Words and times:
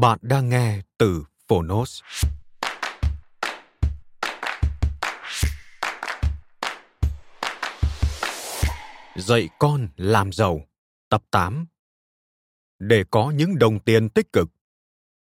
Bạn 0.00 0.18
đang 0.22 0.48
nghe 0.48 0.80
từ 0.98 1.24
Phonos. 1.48 2.02
Dạy 9.16 9.48
con 9.58 9.88
làm 9.96 10.32
giàu, 10.32 10.60
tập 11.08 11.22
8. 11.30 11.66
Để 12.78 13.04
có 13.10 13.30
những 13.30 13.58
đồng 13.58 13.80
tiền 13.80 14.08
tích 14.08 14.32
cực. 14.32 14.48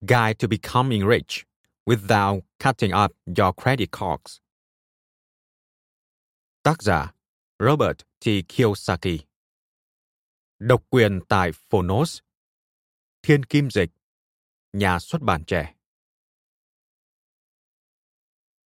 Guide 0.01 0.33
to 0.33 0.47
becoming 0.47 1.09
rich 1.09 1.45
without 1.85 2.41
cutting 2.63 2.91
up 3.05 3.11
your 3.37 3.55
credit 3.63 3.89
cards. 3.91 4.37
Tác 6.63 6.81
giả 6.81 7.13
Robert 7.59 7.97
T. 8.19 8.27
Kiyosaki 8.49 9.19
Độc 10.59 10.83
quyền 10.89 11.19
tại 11.29 11.51
Phonos 11.69 12.19
Thiên 13.21 13.43
Kim 13.43 13.69
Dịch 13.69 13.89
nhà 14.77 14.99
xuất 14.99 15.21
bản 15.21 15.43
trẻ. 15.43 15.73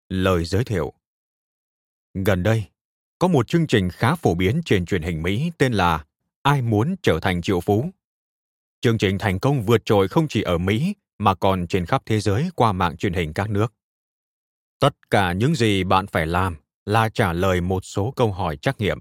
Lời 0.09 0.45
giới 0.45 0.63
thiệu 0.63 0.93
Gần 2.13 2.43
đây, 2.43 2.63
có 3.19 3.27
một 3.27 3.47
chương 3.47 3.67
trình 3.67 3.89
khá 3.89 4.15
phổ 4.15 4.35
biến 4.35 4.61
trên 4.65 4.85
truyền 4.85 5.01
hình 5.01 5.23
Mỹ 5.23 5.51
tên 5.57 5.73
là 5.73 6.05
Ai 6.41 6.61
muốn 6.61 6.95
trở 7.03 7.19
thành 7.21 7.41
triệu 7.41 7.59
phú. 7.59 7.89
Chương 8.81 8.97
trình 8.97 9.17
thành 9.17 9.39
công 9.39 9.61
vượt 9.61 9.81
trội 9.85 10.07
không 10.07 10.27
chỉ 10.27 10.41
ở 10.41 10.57
Mỹ 10.57 10.95
mà 11.17 11.35
còn 11.35 11.67
trên 11.67 11.85
khắp 11.85 12.01
thế 12.05 12.19
giới 12.19 12.49
qua 12.55 12.71
mạng 12.71 12.97
truyền 12.97 13.13
hình 13.13 13.33
các 13.33 13.49
nước. 13.49 13.73
Tất 14.79 15.09
cả 15.09 15.33
những 15.33 15.55
gì 15.55 15.83
bạn 15.83 16.07
phải 16.07 16.27
làm 16.27 16.55
là 16.85 17.09
trả 17.09 17.33
lời 17.33 17.61
một 17.61 17.85
số 17.85 18.13
câu 18.15 18.31
hỏi 18.31 18.57
trắc 18.57 18.79
nghiệm. 18.79 18.99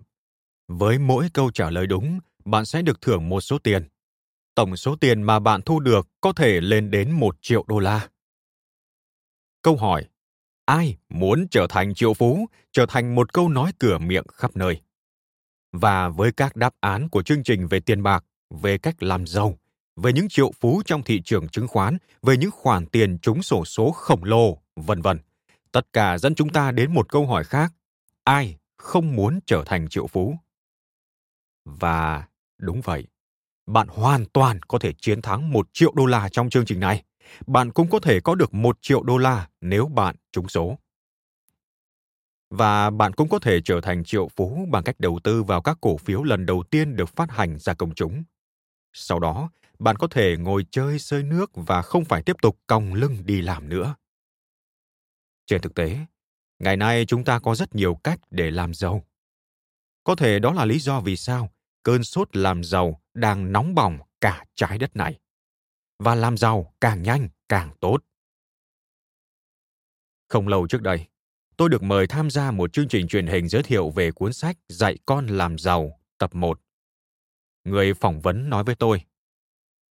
Với 0.68 0.98
mỗi 0.98 1.28
câu 1.34 1.50
trả 1.50 1.70
lời 1.70 1.86
đúng, 1.86 2.20
bạn 2.44 2.64
sẽ 2.64 2.82
được 2.82 3.00
thưởng 3.00 3.28
một 3.28 3.40
số 3.40 3.58
tiền 3.58 3.88
tổng 4.54 4.76
số 4.76 4.96
tiền 4.96 5.22
mà 5.22 5.38
bạn 5.38 5.62
thu 5.62 5.80
được 5.80 6.08
có 6.20 6.32
thể 6.32 6.60
lên 6.60 6.90
đến 6.90 7.10
một 7.10 7.36
triệu 7.40 7.64
đô 7.68 7.78
la. 7.78 8.08
Câu 9.62 9.76
hỏi 9.76 10.06
Ai 10.70 10.96
muốn 11.08 11.46
trở 11.50 11.66
thành 11.70 11.94
triệu 11.94 12.14
phú 12.14 12.46
trở 12.72 12.86
thành 12.88 13.14
một 13.14 13.32
câu 13.32 13.48
nói 13.48 13.72
cửa 13.78 13.98
miệng 13.98 14.24
khắp 14.32 14.56
nơi. 14.56 14.80
Và 15.72 16.08
với 16.08 16.32
các 16.32 16.56
đáp 16.56 16.74
án 16.80 17.08
của 17.08 17.22
chương 17.22 17.42
trình 17.42 17.66
về 17.66 17.80
tiền 17.80 18.02
bạc, 18.02 18.24
về 18.50 18.78
cách 18.78 19.02
làm 19.02 19.26
giàu, 19.26 19.58
về 19.96 20.12
những 20.12 20.28
triệu 20.28 20.52
phú 20.60 20.82
trong 20.84 21.02
thị 21.02 21.22
trường 21.24 21.48
chứng 21.48 21.68
khoán, 21.68 21.98
về 22.22 22.36
những 22.36 22.50
khoản 22.50 22.86
tiền 22.86 23.18
trúng 23.18 23.42
sổ 23.42 23.64
số 23.64 23.90
khổng 23.90 24.24
lồ, 24.24 24.58
vân 24.76 25.02
vân. 25.02 25.18
Tất 25.72 25.92
cả 25.92 26.18
dẫn 26.18 26.34
chúng 26.34 26.48
ta 26.48 26.70
đến 26.70 26.94
một 26.94 27.08
câu 27.08 27.26
hỏi 27.26 27.44
khác. 27.44 27.72
Ai 28.24 28.56
không 28.76 29.16
muốn 29.16 29.40
trở 29.46 29.62
thành 29.66 29.88
triệu 29.88 30.06
phú? 30.06 30.34
Và 31.64 32.26
đúng 32.58 32.80
vậy, 32.80 33.06
bạn 33.72 33.88
hoàn 33.88 34.24
toàn 34.26 34.62
có 34.62 34.78
thể 34.78 34.92
chiến 34.92 35.22
thắng 35.22 35.52
một 35.52 35.68
triệu 35.72 35.92
đô 35.96 36.06
la 36.06 36.28
trong 36.28 36.50
chương 36.50 36.64
trình 36.64 36.80
này. 36.80 37.02
Bạn 37.46 37.72
cũng 37.72 37.90
có 37.90 38.00
thể 38.00 38.20
có 38.20 38.34
được 38.34 38.54
một 38.54 38.78
triệu 38.80 39.02
đô 39.02 39.18
la 39.18 39.48
nếu 39.60 39.86
bạn 39.86 40.16
trúng 40.32 40.48
số. 40.48 40.78
Và 42.50 42.90
bạn 42.90 43.12
cũng 43.12 43.28
có 43.28 43.38
thể 43.38 43.60
trở 43.64 43.80
thành 43.80 44.04
triệu 44.04 44.28
phú 44.28 44.66
bằng 44.70 44.84
cách 44.84 45.00
đầu 45.00 45.20
tư 45.24 45.42
vào 45.42 45.62
các 45.62 45.78
cổ 45.80 45.96
phiếu 45.96 46.22
lần 46.22 46.46
đầu 46.46 46.62
tiên 46.70 46.96
được 46.96 47.08
phát 47.16 47.30
hành 47.30 47.58
ra 47.58 47.74
công 47.74 47.94
chúng. 47.94 48.22
Sau 48.92 49.18
đó, 49.18 49.50
bạn 49.78 49.96
có 49.96 50.06
thể 50.06 50.36
ngồi 50.36 50.66
chơi 50.70 50.98
sơi 50.98 51.22
nước 51.22 51.50
và 51.54 51.82
không 51.82 52.04
phải 52.04 52.22
tiếp 52.22 52.36
tục 52.42 52.58
còng 52.66 52.94
lưng 52.94 53.16
đi 53.24 53.42
làm 53.42 53.68
nữa. 53.68 53.94
Trên 55.46 55.60
thực 55.60 55.74
tế, 55.74 55.98
ngày 56.58 56.76
nay 56.76 57.04
chúng 57.06 57.24
ta 57.24 57.38
có 57.38 57.54
rất 57.54 57.74
nhiều 57.74 57.94
cách 57.94 58.20
để 58.30 58.50
làm 58.50 58.74
giàu. 58.74 59.04
Có 60.04 60.14
thể 60.14 60.38
đó 60.38 60.52
là 60.52 60.64
lý 60.64 60.78
do 60.78 61.00
vì 61.00 61.16
sao 61.16 61.50
cơn 61.82 62.04
sốt 62.04 62.36
làm 62.36 62.64
giàu 62.64 62.99
đang 63.14 63.52
nóng 63.52 63.74
bỏng 63.74 63.98
cả 64.20 64.44
trái 64.54 64.78
đất 64.78 64.96
này. 64.96 65.20
Và 65.98 66.14
làm 66.14 66.36
giàu 66.36 66.74
càng 66.80 67.02
nhanh 67.02 67.28
càng 67.48 67.70
tốt. 67.80 67.98
Không 70.28 70.48
lâu 70.48 70.66
trước 70.66 70.82
đây, 70.82 71.06
tôi 71.56 71.68
được 71.68 71.82
mời 71.82 72.06
tham 72.06 72.30
gia 72.30 72.50
một 72.50 72.72
chương 72.72 72.88
trình 72.88 73.08
truyền 73.08 73.26
hình 73.26 73.48
giới 73.48 73.62
thiệu 73.62 73.90
về 73.90 74.10
cuốn 74.12 74.32
sách 74.32 74.56
Dạy 74.68 74.98
con 75.06 75.26
làm 75.26 75.58
giàu 75.58 76.00
tập 76.18 76.34
1. 76.34 76.60
Người 77.64 77.94
phỏng 77.94 78.20
vấn 78.20 78.50
nói 78.50 78.64
với 78.64 78.74
tôi, 78.74 79.02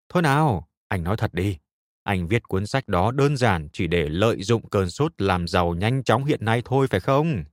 Thôi 0.10 0.22
nào, 0.22 0.70
anh 0.88 1.04
nói 1.04 1.18
thật 1.18 1.34
đi. 1.34 1.58
Anh 2.04 2.28
viết 2.28 2.48
cuốn 2.48 2.68
sách 2.68 2.88
đó 2.88 3.12
đơn 3.12 3.38
giản 3.38 3.70
chỉ 3.74 3.88
để 3.88 4.10
lợi 4.10 4.44
dụng 4.44 4.70
cơn 4.70 4.90
sốt 4.90 5.22
làm 5.22 5.48
giàu 5.48 5.74
nhanh 5.74 6.04
chóng 6.04 6.26
hiện 6.26 6.46
nay 6.46 6.62
thôi 6.66 6.88
phải 6.88 7.00
không? 7.00 7.44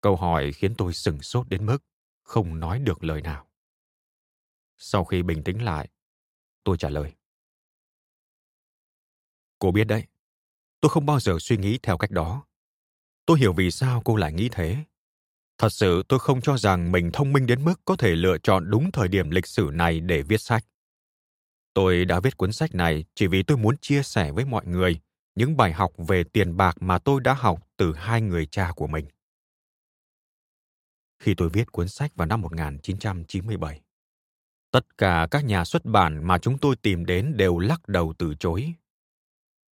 Câu 0.00 0.16
hỏi 0.16 0.52
khiến 0.52 0.74
tôi 0.74 0.92
sừng 0.92 1.22
sốt 1.22 1.48
đến 1.48 1.66
mức 1.66 1.78
không 2.22 2.60
nói 2.60 2.78
được 2.78 3.04
lời 3.04 3.22
nào. 3.22 3.45
Sau 4.76 5.04
khi 5.04 5.22
bình 5.22 5.42
tĩnh 5.42 5.64
lại, 5.64 5.88
tôi 6.64 6.76
trả 6.76 6.88
lời. 6.88 7.12
Cô 9.58 9.72
biết 9.72 9.84
đấy, 9.84 10.06
tôi 10.80 10.90
không 10.90 11.06
bao 11.06 11.20
giờ 11.20 11.36
suy 11.40 11.56
nghĩ 11.56 11.78
theo 11.82 11.98
cách 11.98 12.10
đó. 12.10 12.46
Tôi 13.26 13.38
hiểu 13.38 13.52
vì 13.52 13.70
sao 13.70 14.02
cô 14.04 14.16
lại 14.16 14.32
nghĩ 14.32 14.48
thế. 14.52 14.84
Thật 15.58 15.68
sự 15.68 16.02
tôi 16.08 16.18
không 16.18 16.40
cho 16.40 16.58
rằng 16.58 16.92
mình 16.92 17.10
thông 17.12 17.32
minh 17.32 17.46
đến 17.46 17.64
mức 17.64 17.80
có 17.84 17.96
thể 17.96 18.16
lựa 18.16 18.38
chọn 18.38 18.70
đúng 18.70 18.90
thời 18.92 19.08
điểm 19.08 19.30
lịch 19.30 19.46
sử 19.46 19.70
này 19.72 20.00
để 20.00 20.22
viết 20.22 20.40
sách. 20.40 20.64
Tôi 21.74 22.04
đã 22.04 22.20
viết 22.20 22.36
cuốn 22.36 22.52
sách 22.52 22.74
này 22.74 23.04
chỉ 23.14 23.26
vì 23.26 23.42
tôi 23.42 23.58
muốn 23.58 23.76
chia 23.76 24.02
sẻ 24.02 24.32
với 24.32 24.44
mọi 24.44 24.66
người 24.66 25.00
những 25.34 25.56
bài 25.56 25.72
học 25.72 25.92
về 26.08 26.24
tiền 26.24 26.56
bạc 26.56 26.76
mà 26.80 26.98
tôi 26.98 27.20
đã 27.20 27.34
học 27.34 27.68
từ 27.76 27.94
hai 27.94 28.20
người 28.20 28.46
cha 28.46 28.72
của 28.76 28.86
mình. 28.86 29.06
Khi 31.18 31.34
tôi 31.36 31.48
viết 31.48 31.72
cuốn 31.72 31.88
sách 31.88 32.16
vào 32.16 32.26
năm 32.26 32.40
1997, 32.40 33.80
tất 34.70 34.98
cả 34.98 35.28
các 35.30 35.44
nhà 35.44 35.64
xuất 35.64 35.84
bản 35.84 36.26
mà 36.26 36.38
chúng 36.38 36.58
tôi 36.58 36.76
tìm 36.76 37.06
đến 37.06 37.36
đều 37.36 37.58
lắc 37.58 37.88
đầu 37.88 38.14
từ 38.18 38.34
chối. 38.34 38.72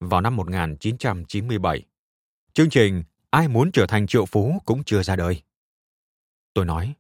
Vào 0.00 0.20
năm 0.20 0.36
1997, 0.36 1.82
chương 2.52 2.70
trình 2.70 3.02
Ai 3.34 3.48
muốn 3.48 3.72
trở 3.72 3.86
thành 3.86 4.06
triệu 4.06 4.26
phú 4.26 4.62
cũng 4.64 4.84
chưa 4.84 5.02
ra 5.02 5.16
đời. 5.16 5.42
Tôi 6.54 6.64
nói, 6.64 6.94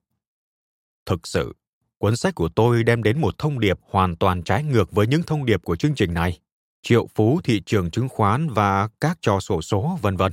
thực 1.06 1.26
sự, 1.26 1.54
cuốn 1.98 2.16
sách 2.16 2.34
của 2.34 2.48
tôi 2.48 2.84
đem 2.84 3.02
đến 3.02 3.20
một 3.20 3.38
thông 3.38 3.60
điệp 3.60 3.78
hoàn 3.82 4.16
toàn 4.16 4.42
trái 4.42 4.64
ngược 4.64 4.92
với 4.92 5.06
những 5.06 5.22
thông 5.22 5.44
điệp 5.44 5.62
của 5.64 5.76
chương 5.76 5.94
trình 5.94 6.14
này, 6.14 6.40
triệu 6.82 7.06
phú 7.14 7.40
thị 7.44 7.62
trường 7.66 7.90
chứng 7.90 8.08
khoán 8.08 8.48
và 8.50 8.88
các 9.00 9.18
trò 9.20 9.40
sổ 9.40 9.62
số, 9.62 9.98
vân 10.02 10.16
vân. 10.16 10.32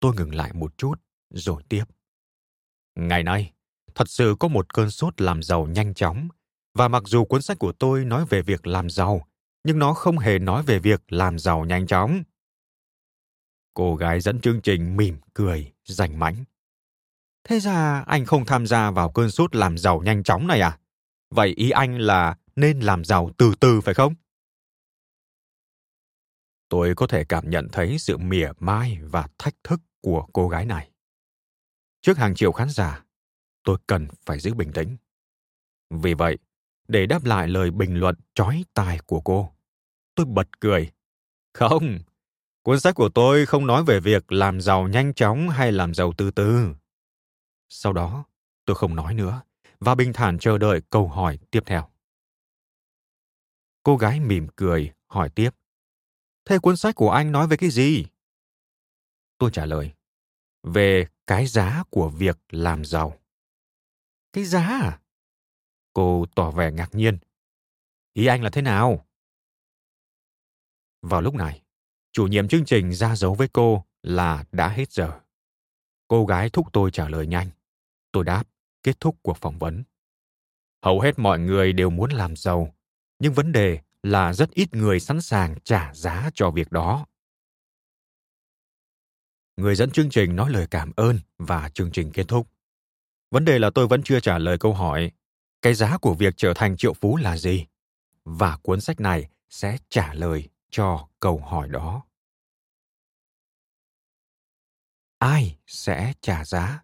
Tôi 0.00 0.14
ngừng 0.16 0.34
lại 0.34 0.52
một 0.52 0.78
chút 0.78 0.94
rồi 1.30 1.62
tiếp. 1.68 1.84
Ngày 2.94 3.22
nay, 3.22 3.52
thật 3.94 4.08
sự 4.08 4.36
có 4.40 4.48
một 4.48 4.74
cơn 4.74 4.90
sốt 4.90 5.20
làm 5.20 5.42
giàu 5.42 5.66
nhanh 5.66 5.94
chóng, 5.94 6.28
và 6.74 6.88
mặc 6.88 7.02
dù 7.06 7.24
cuốn 7.24 7.42
sách 7.42 7.58
của 7.58 7.72
tôi 7.72 8.04
nói 8.04 8.24
về 8.28 8.42
việc 8.42 8.66
làm 8.66 8.90
giàu, 8.90 9.26
nhưng 9.64 9.78
nó 9.78 9.94
không 9.94 10.18
hề 10.18 10.38
nói 10.38 10.62
về 10.62 10.78
việc 10.78 11.12
làm 11.12 11.38
giàu 11.38 11.64
nhanh 11.64 11.86
chóng. 11.86 12.22
Cô 13.74 13.96
gái 13.96 14.20
dẫn 14.20 14.40
chương 14.40 14.60
trình 14.60 14.96
mỉm 14.96 15.16
cười, 15.34 15.72
rành 15.84 16.18
mãnh. 16.18 16.44
Thế 17.44 17.60
ra 17.60 18.04
anh 18.06 18.24
không 18.24 18.46
tham 18.46 18.66
gia 18.66 18.90
vào 18.90 19.12
cơn 19.12 19.30
sốt 19.30 19.56
làm 19.56 19.78
giàu 19.78 20.02
nhanh 20.02 20.22
chóng 20.22 20.46
này 20.46 20.60
à? 20.60 20.78
Vậy 21.30 21.48
ý 21.48 21.70
anh 21.70 21.98
là 21.98 22.36
nên 22.56 22.80
làm 22.80 23.04
giàu 23.04 23.30
từ 23.38 23.54
từ 23.60 23.80
phải 23.80 23.94
không? 23.94 24.14
Tôi 26.68 26.94
có 26.94 27.06
thể 27.06 27.24
cảm 27.24 27.50
nhận 27.50 27.68
thấy 27.72 27.98
sự 27.98 28.18
mỉa 28.18 28.52
mai 28.58 28.98
và 29.02 29.28
thách 29.38 29.54
thức 29.64 29.80
của 30.00 30.26
cô 30.32 30.48
gái 30.48 30.64
này. 30.64 30.90
trước 32.02 32.18
hàng 32.18 32.34
triệu 32.34 32.52
khán 32.52 32.70
giả, 32.70 33.03
tôi 33.64 33.78
cần 33.86 34.08
phải 34.26 34.40
giữ 34.40 34.54
bình 34.54 34.72
tĩnh. 34.72 34.96
Vì 35.90 36.14
vậy, 36.14 36.38
để 36.88 37.06
đáp 37.06 37.24
lại 37.24 37.48
lời 37.48 37.70
bình 37.70 37.94
luận 37.94 38.16
chói 38.34 38.64
tai 38.74 38.98
của 39.06 39.20
cô, 39.20 39.52
tôi 40.14 40.26
bật 40.26 40.60
cười. 40.60 40.92
Không, 41.54 41.98
cuốn 42.62 42.80
sách 42.80 42.94
của 42.94 43.08
tôi 43.08 43.46
không 43.46 43.66
nói 43.66 43.84
về 43.84 44.00
việc 44.00 44.32
làm 44.32 44.60
giàu 44.60 44.88
nhanh 44.88 45.14
chóng 45.14 45.48
hay 45.48 45.72
làm 45.72 45.94
giàu 45.94 46.12
từ 46.16 46.30
từ. 46.30 46.74
Sau 47.68 47.92
đó, 47.92 48.24
tôi 48.64 48.76
không 48.76 48.96
nói 48.96 49.14
nữa 49.14 49.42
và 49.80 49.94
bình 49.94 50.12
thản 50.12 50.38
chờ 50.38 50.58
đợi 50.58 50.80
câu 50.90 51.08
hỏi 51.08 51.38
tiếp 51.50 51.62
theo. 51.66 51.88
Cô 53.82 53.96
gái 53.96 54.20
mỉm 54.20 54.46
cười, 54.56 54.92
hỏi 55.06 55.30
tiếp. 55.30 55.50
Thế 56.44 56.58
cuốn 56.58 56.76
sách 56.76 56.94
của 56.94 57.10
anh 57.10 57.32
nói 57.32 57.46
về 57.46 57.56
cái 57.56 57.70
gì? 57.70 58.06
Tôi 59.38 59.50
trả 59.52 59.66
lời. 59.66 59.92
Về 60.62 61.06
cái 61.26 61.46
giá 61.46 61.82
của 61.90 62.08
việc 62.08 62.38
làm 62.50 62.84
giàu. 62.84 63.18
Cái 64.34 64.44
giá 64.44 64.66
à? 64.66 65.00
Cô 65.92 66.26
tỏ 66.34 66.50
vẻ 66.50 66.72
ngạc 66.72 66.94
nhiên. 66.94 67.18
Ý 68.12 68.26
anh 68.26 68.42
là 68.42 68.50
thế 68.50 68.62
nào? 68.62 69.06
Vào 71.02 71.20
lúc 71.20 71.34
này, 71.34 71.62
chủ 72.12 72.26
nhiệm 72.26 72.48
chương 72.48 72.64
trình 72.64 72.92
ra 72.92 73.16
dấu 73.16 73.34
với 73.34 73.48
cô 73.52 73.84
là 74.02 74.44
đã 74.52 74.68
hết 74.68 74.92
giờ. 74.92 75.20
Cô 76.08 76.26
gái 76.26 76.50
thúc 76.50 76.66
tôi 76.72 76.90
trả 76.90 77.08
lời 77.08 77.26
nhanh. 77.26 77.50
Tôi 78.12 78.24
đáp, 78.24 78.44
kết 78.82 79.00
thúc 79.00 79.16
cuộc 79.22 79.36
phỏng 79.36 79.58
vấn. 79.58 79.84
Hầu 80.82 81.00
hết 81.00 81.18
mọi 81.18 81.38
người 81.38 81.72
đều 81.72 81.90
muốn 81.90 82.10
làm 82.10 82.36
giàu, 82.36 82.74
nhưng 83.18 83.32
vấn 83.32 83.52
đề 83.52 83.80
là 84.02 84.32
rất 84.32 84.50
ít 84.50 84.74
người 84.74 85.00
sẵn 85.00 85.20
sàng 85.20 85.60
trả 85.64 85.94
giá 85.94 86.30
cho 86.34 86.50
việc 86.50 86.72
đó. 86.72 87.06
Người 89.56 89.74
dẫn 89.74 89.90
chương 89.90 90.10
trình 90.10 90.36
nói 90.36 90.50
lời 90.50 90.66
cảm 90.70 90.92
ơn 90.96 91.18
và 91.38 91.68
chương 91.68 91.92
trình 91.92 92.10
kết 92.14 92.24
thúc. 92.28 92.53
Vấn 93.34 93.44
đề 93.44 93.58
là 93.58 93.70
tôi 93.70 93.86
vẫn 93.86 94.02
chưa 94.02 94.20
trả 94.20 94.38
lời 94.38 94.58
câu 94.58 94.74
hỏi 94.74 95.10
cái 95.62 95.74
giá 95.74 95.98
của 95.98 96.14
việc 96.14 96.34
trở 96.36 96.54
thành 96.54 96.76
triệu 96.76 96.92
phú 96.92 97.16
là 97.16 97.36
gì? 97.36 97.66
Và 98.24 98.56
cuốn 98.56 98.80
sách 98.80 99.00
này 99.00 99.28
sẽ 99.50 99.78
trả 99.88 100.14
lời 100.14 100.48
cho 100.70 101.08
câu 101.20 101.38
hỏi 101.38 101.68
đó. 101.68 102.02
Ai 105.18 105.56
sẽ 105.66 106.12
trả 106.20 106.44
giá? 106.44 106.82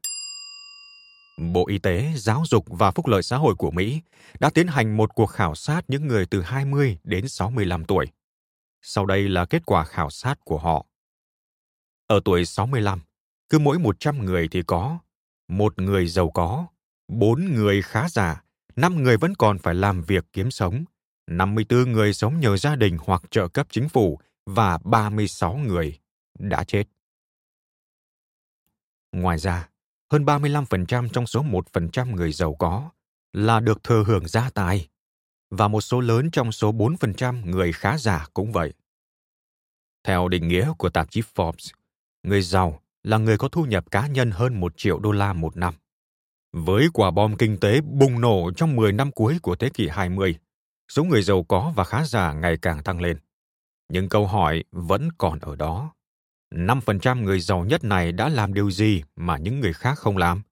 Bộ 1.52 1.66
Y 1.68 1.78
tế, 1.78 2.12
Giáo 2.16 2.42
dục 2.46 2.64
và 2.68 2.90
Phúc 2.90 3.06
lợi 3.06 3.22
xã 3.22 3.36
hội 3.36 3.54
của 3.54 3.70
Mỹ 3.70 4.00
đã 4.40 4.50
tiến 4.50 4.66
hành 4.66 4.96
một 4.96 5.14
cuộc 5.14 5.26
khảo 5.26 5.54
sát 5.54 5.84
những 5.88 6.06
người 6.06 6.26
từ 6.26 6.42
20 6.42 6.98
đến 7.04 7.28
65 7.28 7.84
tuổi. 7.84 8.06
Sau 8.82 9.06
đây 9.06 9.28
là 9.28 9.44
kết 9.44 9.62
quả 9.66 9.84
khảo 9.84 10.10
sát 10.10 10.44
của 10.44 10.58
họ. 10.58 10.86
Ở 12.06 12.20
tuổi 12.24 12.44
65, 12.44 13.00
cứ 13.48 13.58
mỗi 13.58 13.78
100 13.78 14.24
người 14.24 14.48
thì 14.50 14.62
có 14.66 14.98
một 15.50 15.78
người 15.78 16.06
giàu 16.06 16.30
có, 16.30 16.66
bốn 17.08 17.44
người 17.54 17.82
khá 17.82 18.08
giả, 18.08 18.42
năm 18.76 19.02
người 19.02 19.16
vẫn 19.16 19.34
còn 19.34 19.58
phải 19.58 19.74
làm 19.74 20.02
việc 20.02 20.24
kiếm 20.32 20.50
sống, 20.50 20.84
54 21.26 21.92
người 21.92 22.14
sống 22.14 22.40
nhờ 22.40 22.56
gia 22.56 22.76
đình 22.76 22.98
hoặc 23.00 23.22
trợ 23.30 23.48
cấp 23.48 23.66
chính 23.70 23.88
phủ 23.88 24.18
và 24.46 24.78
36 24.78 25.56
người 25.56 25.98
đã 26.38 26.64
chết. 26.64 26.84
Ngoài 29.12 29.38
ra, 29.38 29.68
hơn 30.10 30.24
35% 30.24 31.08
trong 31.08 31.26
số 31.26 31.42
1% 31.42 32.14
người 32.14 32.32
giàu 32.32 32.54
có 32.54 32.90
là 33.32 33.60
được 33.60 33.84
thừa 33.84 34.04
hưởng 34.06 34.28
gia 34.28 34.50
tài, 34.50 34.88
và 35.50 35.68
một 35.68 35.80
số 35.80 36.00
lớn 36.00 36.30
trong 36.30 36.52
số 36.52 36.72
4% 36.72 37.46
người 37.50 37.72
khá 37.72 37.98
giả 37.98 38.26
cũng 38.34 38.52
vậy. 38.52 38.72
Theo 40.04 40.28
định 40.28 40.48
nghĩa 40.48 40.72
của 40.78 40.90
tạp 40.90 41.10
chí 41.10 41.22
Forbes, 41.34 41.72
người 42.22 42.42
giàu 42.42 42.82
là 43.02 43.18
người 43.18 43.38
có 43.38 43.48
thu 43.48 43.64
nhập 43.64 43.90
cá 43.90 44.06
nhân 44.06 44.30
hơn 44.30 44.60
1 44.60 44.72
triệu 44.76 44.98
đô 44.98 45.12
la 45.12 45.32
một 45.32 45.56
năm. 45.56 45.74
Với 46.52 46.88
quả 46.92 47.10
bom 47.10 47.36
kinh 47.36 47.58
tế 47.60 47.80
bùng 47.80 48.20
nổ 48.20 48.50
trong 48.56 48.76
10 48.76 48.92
năm 48.92 49.12
cuối 49.12 49.38
của 49.42 49.56
thế 49.56 49.70
kỷ 49.74 49.88
20, 49.88 50.38
số 50.88 51.04
người 51.04 51.22
giàu 51.22 51.42
có 51.42 51.72
và 51.76 51.84
khá 51.84 52.04
giả 52.04 52.32
ngày 52.32 52.56
càng 52.62 52.82
tăng 52.82 53.00
lên. 53.00 53.18
Nhưng 53.92 54.08
câu 54.08 54.26
hỏi 54.26 54.64
vẫn 54.72 55.08
còn 55.18 55.38
ở 55.38 55.56
đó. 55.56 55.92
5% 56.54 57.22
người 57.22 57.40
giàu 57.40 57.64
nhất 57.64 57.84
này 57.84 58.12
đã 58.12 58.28
làm 58.28 58.54
điều 58.54 58.70
gì 58.70 59.02
mà 59.16 59.38
những 59.38 59.60
người 59.60 59.72
khác 59.72 59.98
không 59.98 60.16
làm? 60.16 60.42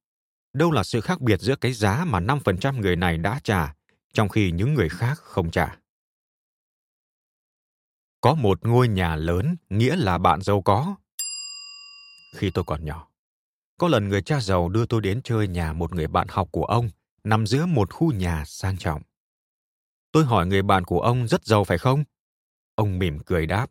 Đâu 0.53 0.73
là 0.73 0.85
sự 0.85 1.01
khác 1.01 1.21
biệt 1.21 1.41
giữa 1.41 1.57
cái 1.57 1.73
giá 1.73 2.05
mà 2.05 2.21
5% 2.21 2.81
người 2.81 2.97
này 2.97 3.19
đã 3.19 3.41
trả, 3.45 3.75
trong 4.13 4.29
khi 4.29 4.51
những 4.51 4.75
người 4.75 4.89
khác 4.89 5.19
không 5.19 5.51
trả? 5.51 5.77
Có 8.21 8.35
một 8.35 8.67
ngôi 8.67 8.89
nhà 8.89 9.17
lớn 9.17 9.57
nghĩa 9.71 9.97
là 9.97 10.19
bạn 10.19 10.43
giàu 10.43 10.63
có. 10.63 10.97
Khi 12.33 12.51
tôi 12.51 12.65
còn 12.65 12.85
nhỏ, 12.85 13.09
có 13.79 13.89
lần 13.89 14.09
người 14.09 14.23
cha 14.23 14.41
giàu 14.41 14.69
đưa 14.69 14.87
tôi 14.87 15.01
đến 15.01 15.21
chơi 15.25 15.49
nhà 15.49 15.73
một 15.73 15.95
người 15.95 16.07
bạn 16.07 16.27
học 16.31 16.49
của 16.53 16.65
ông, 16.65 16.91
nằm 17.25 17.47
giữa 17.47 17.67
một 17.67 17.93
khu 17.93 18.13
nhà 18.13 18.45
sang 18.47 18.77
trọng. 18.77 19.03
Tôi 20.13 20.25
hỏi 20.25 20.47
người 20.47 20.63
bạn 20.63 20.85
của 20.85 21.01
ông 21.01 21.29
rất 21.29 21.45
giàu 21.45 21.65
phải 21.65 21.79
không? 21.79 22.05
Ông 22.75 22.99
mỉm 22.99 23.19
cười 23.27 23.47
đáp. 23.47 23.71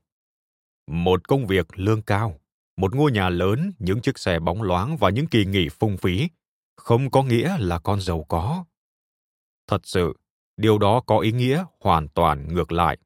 Một 0.88 1.28
công 1.28 1.48
việc 1.48 1.80
lương 1.80 2.02
cao, 2.02 2.40
một 2.78 2.96
ngôi 2.96 3.12
nhà 3.12 3.30
lớn, 3.30 3.72
những 3.80 4.02
chiếc 4.02 4.18
xe 4.18 4.40
bóng 4.40 4.62
loáng 4.62 4.98
và 4.98 5.10
những 5.10 5.28
kỳ 5.28 5.46
nghỉ 5.46 5.70
phung 5.70 5.98
phí, 5.98 6.30
không 6.76 7.12
có 7.12 7.24
nghĩa 7.24 7.58
là 7.60 7.80
con 7.80 8.02
giàu 8.02 8.26
có. 8.30 8.66
Thật 9.68 9.82
sự, 9.84 10.14
điều 10.58 10.78
đó 10.78 11.02
có 11.06 11.20
ý 11.20 11.32
nghĩa 11.32 11.64
hoàn 11.80 12.08
toàn 12.08 12.54
ngược 12.54 12.72
lại. 12.72 12.98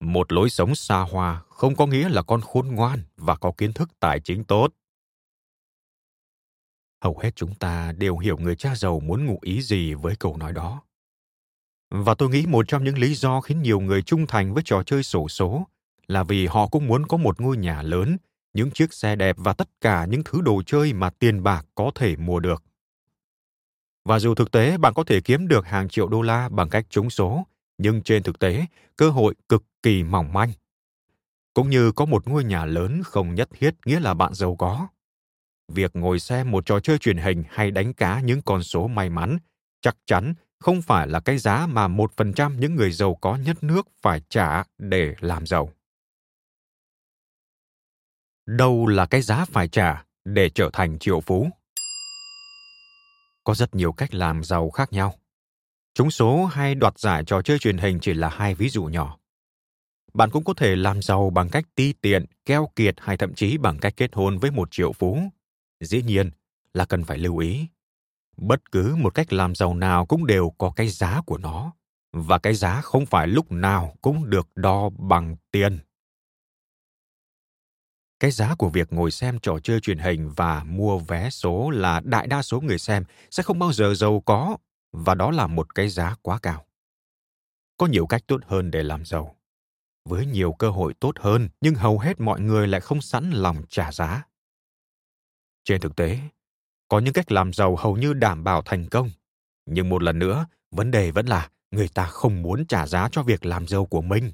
Một 0.00 0.32
lối 0.32 0.50
sống 0.50 0.74
xa 0.74 1.00
hoa 1.00 1.42
không 1.48 1.76
có 1.76 1.86
nghĩa 1.86 2.08
là 2.08 2.22
con 2.22 2.40
khôn 2.40 2.68
ngoan 2.68 3.02
và 3.16 3.36
có 3.36 3.52
kiến 3.56 3.72
thức 3.72 3.90
tài 4.00 4.20
chính 4.20 4.44
tốt. 4.44 4.68
Hầu 7.02 7.18
hết 7.18 7.36
chúng 7.36 7.54
ta 7.54 7.92
đều 7.92 8.18
hiểu 8.18 8.38
người 8.38 8.56
cha 8.56 8.74
giàu 8.74 9.00
muốn 9.00 9.26
ngụ 9.26 9.38
ý 9.42 9.62
gì 9.62 9.94
với 9.94 10.16
câu 10.16 10.36
nói 10.36 10.52
đó. 10.52 10.82
Và 11.90 12.14
tôi 12.14 12.28
nghĩ 12.28 12.46
một 12.46 12.68
trong 12.68 12.84
những 12.84 12.98
lý 12.98 13.14
do 13.14 13.40
khiến 13.40 13.62
nhiều 13.62 13.80
người 13.80 14.02
trung 14.02 14.26
thành 14.26 14.54
với 14.54 14.62
trò 14.66 14.82
chơi 14.82 15.02
sổ 15.02 15.28
số 15.28 15.66
là 16.06 16.24
vì 16.24 16.46
họ 16.46 16.66
cũng 16.66 16.86
muốn 16.86 17.06
có 17.06 17.16
một 17.16 17.40
ngôi 17.40 17.56
nhà 17.56 17.82
lớn, 17.82 18.16
những 18.52 18.70
chiếc 18.70 18.92
xe 18.92 19.16
đẹp 19.16 19.36
và 19.38 19.52
tất 19.52 19.68
cả 19.80 20.04
những 20.04 20.22
thứ 20.24 20.40
đồ 20.40 20.62
chơi 20.66 20.92
mà 20.92 21.10
tiền 21.10 21.42
bạc 21.42 21.66
có 21.74 21.90
thể 21.94 22.16
mua 22.16 22.40
được. 22.40 22.64
Và 24.04 24.18
dù 24.18 24.34
thực 24.34 24.50
tế 24.50 24.78
bạn 24.78 24.94
có 24.94 25.04
thể 25.04 25.20
kiếm 25.20 25.48
được 25.48 25.66
hàng 25.66 25.88
triệu 25.88 26.08
đô 26.08 26.22
la 26.22 26.48
bằng 26.48 26.68
cách 26.68 26.86
trúng 26.90 27.10
số, 27.10 27.46
nhưng 27.78 28.02
trên 28.02 28.22
thực 28.22 28.38
tế, 28.38 28.66
cơ 28.96 29.10
hội 29.10 29.34
cực 29.48 29.64
kỳ 29.82 30.02
mỏng 30.02 30.32
manh. 30.32 30.52
Cũng 31.54 31.70
như 31.70 31.92
có 31.92 32.04
một 32.04 32.28
ngôi 32.28 32.44
nhà 32.44 32.64
lớn 32.64 33.02
không 33.04 33.34
nhất 33.34 33.48
thiết 33.52 33.74
nghĩa 33.84 34.00
là 34.00 34.14
bạn 34.14 34.34
giàu 34.34 34.56
có. 34.56 34.88
Việc 35.72 35.96
ngồi 35.96 36.20
xem 36.20 36.50
một 36.50 36.66
trò 36.66 36.80
chơi 36.80 36.98
truyền 36.98 37.18
hình 37.18 37.44
hay 37.48 37.70
đánh 37.70 37.94
cá 37.94 38.20
những 38.20 38.42
con 38.42 38.62
số 38.62 38.88
may 38.88 39.10
mắn 39.10 39.38
chắc 39.80 39.96
chắn 40.06 40.34
không 40.58 40.82
phải 40.82 41.08
là 41.08 41.20
cái 41.20 41.38
giá 41.38 41.66
mà 41.66 41.88
một 41.88 42.12
phần 42.16 42.32
trăm 42.32 42.60
những 42.60 42.74
người 42.74 42.92
giàu 42.92 43.14
có 43.14 43.36
nhất 43.36 43.62
nước 43.62 43.88
phải 44.02 44.22
trả 44.28 44.64
để 44.78 45.14
làm 45.20 45.46
giàu. 45.46 45.72
Đâu 48.46 48.86
là 48.86 49.06
cái 49.06 49.22
giá 49.22 49.44
phải 49.44 49.68
trả 49.68 50.04
để 50.24 50.50
trở 50.50 50.70
thành 50.72 50.98
triệu 50.98 51.20
phú? 51.20 51.48
Có 53.44 53.54
rất 53.54 53.74
nhiều 53.74 53.92
cách 53.92 54.14
làm 54.14 54.44
giàu 54.44 54.70
khác 54.70 54.92
nhau. 54.92 55.14
Trúng 55.98 56.10
số 56.10 56.44
hay 56.44 56.74
đoạt 56.74 56.98
giải 56.98 57.24
trò 57.24 57.42
chơi 57.42 57.58
truyền 57.58 57.78
hình 57.78 57.98
chỉ 58.00 58.14
là 58.14 58.28
hai 58.28 58.54
ví 58.54 58.68
dụ 58.68 58.84
nhỏ. 58.84 59.18
Bạn 60.14 60.30
cũng 60.30 60.44
có 60.44 60.54
thể 60.54 60.76
làm 60.76 61.02
giàu 61.02 61.30
bằng 61.30 61.48
cách 61.48 61.64
ti 61.74 61.92
tiện, 61.92 62.24
keo 62.44 62.68
kiệt 62.76 62.94
hay 62.98 63.16
thậm 63.16 63.34
chí 63.34 63.58
bằng 63.58 63.78
cách 63.78 63.94
kết 63.96 64.14
hôn 64.14 64.38
với 64.38 64.50
một 64.50 64.68
triệu 64.70 64.92
phú. 64.92 65.18
Dĩ 65.80 66.02
nhiên 66.02 66.30
là 66.74 66.84
cần 66.84 67.04
phải 67.04 67.18
lưu 67.18 67.38
ý 67.38 67.66
bất 68.36 68.72
cứ 68.72 68.96
một 68.96 69.14
cách 69.14 69.32
làm 69.32 69.54
giàu 69.54 69.74
nào 69.74 70.06
cũng 70.06 70.26
đều 70.26 70.52
có 70.58 70.72
cái 70.76 70.88
giá 70.88 71.20
của 71.26 71.38
nó 71.38 71.72
và 72.12 72.38
cái 72.38 72.54
giá 72.54 72.80
không 72.80 73.06
phải 73.06 73.26
lúc 73.26 73.52
nào 73.52 73.94
cũng 74.00 74.30
được 74.30 74.48
đo 74.54 74.90
bằng 74.98 75.36
tiền 75.50 75.78
cái 78.20 78.30
giá 78.30 78.54
của 78.54 78.68
việc 78.68 78.92
ngồi 78.92 79.10
xem 79.10 79.38
trò 79.38 79.58
chơi 79.62 79.80
truyền 79.80 79.98
hình 79.98 80.30
và 80.36 80.64
mua 80.64 80.98
vé 80.98 81.30
số 81.30 81.70
là 81.70 82.00
đại 82.04 82.26
đa 82.26 82.42
số 82.42 82.60
người 82.60 82.78
xem 82.78 83.04
sẽ 83.30 83.42
không 83.42 83.58
bao 83.58 83.72
giờ 83.72 83.94
giàu 83.94 84.22
có 84.26 84.56
và 84.92 85.14
đó 85.14 85.30
là 85.30 85.46
một 85.46 85.74
cái 85.74 85.88
giá 85.88 86.14
quá 86.22 86.38
cao. 86.42 86.64
Có 87.76 87.86
nhiều 87.86 88.06
cách 88.06 88.22
tốt 88.26 88.40
hơn 88.46 88.70
để 88.70 88.82
làm 88.82 89.04
giàu. 89.04 89.36
Với 90.04 90.26
nhiều 90.26 90.52
cơ 90.52 90.70
hội 90.70 90.94
tốt 90.94 91.12
hơn 91.20 91.48
nhưng 91.60 91.74
hầu 91.74 91.98
hết 91.98 92.20
mọi 92.20 92.40
người 92.40 92.68
lại 92.68 92.80
không 92.80 93.00
sẵn 93.00 93.30
lòng 93.30 93.62
trả 93.68 93.92
giá. 93.92 94.22
Trên 95.64 95.80
thực 95.80 95.96
tế 95.96 96.20
có 96.88 96.98
những 96.98 97.14
cách 97.14 97.32
làm 97.32 97.52
giàu 97.52 97.76
hầu 97.76 97.96
như 97.96 98.12
đảm 98.12 98.44
bảo 98.44 98.62
thành 98.62 98.88
công. 98.88 99.10
Nhưng 99.66 99.88
một 99.88 100.02
lần 100.02 100.18
nữa 100.18 100.46
vấn 100.70 100.90
đề 100.90 101.10
vẫn 101.10 101.26
là 101.26 101.50
người 101.70 101.88
ta 101.88 102.06
không 102.06 102.42
muốn 102.42 102.66
trả 102.66 102.86
giá 102.86 103.08
cho 103.12 103.22
việc 103.22 103.46
làm 103.46 103.66
giàu 103.66 103.86
của 103.86 104.02
mình. 104.02 104.32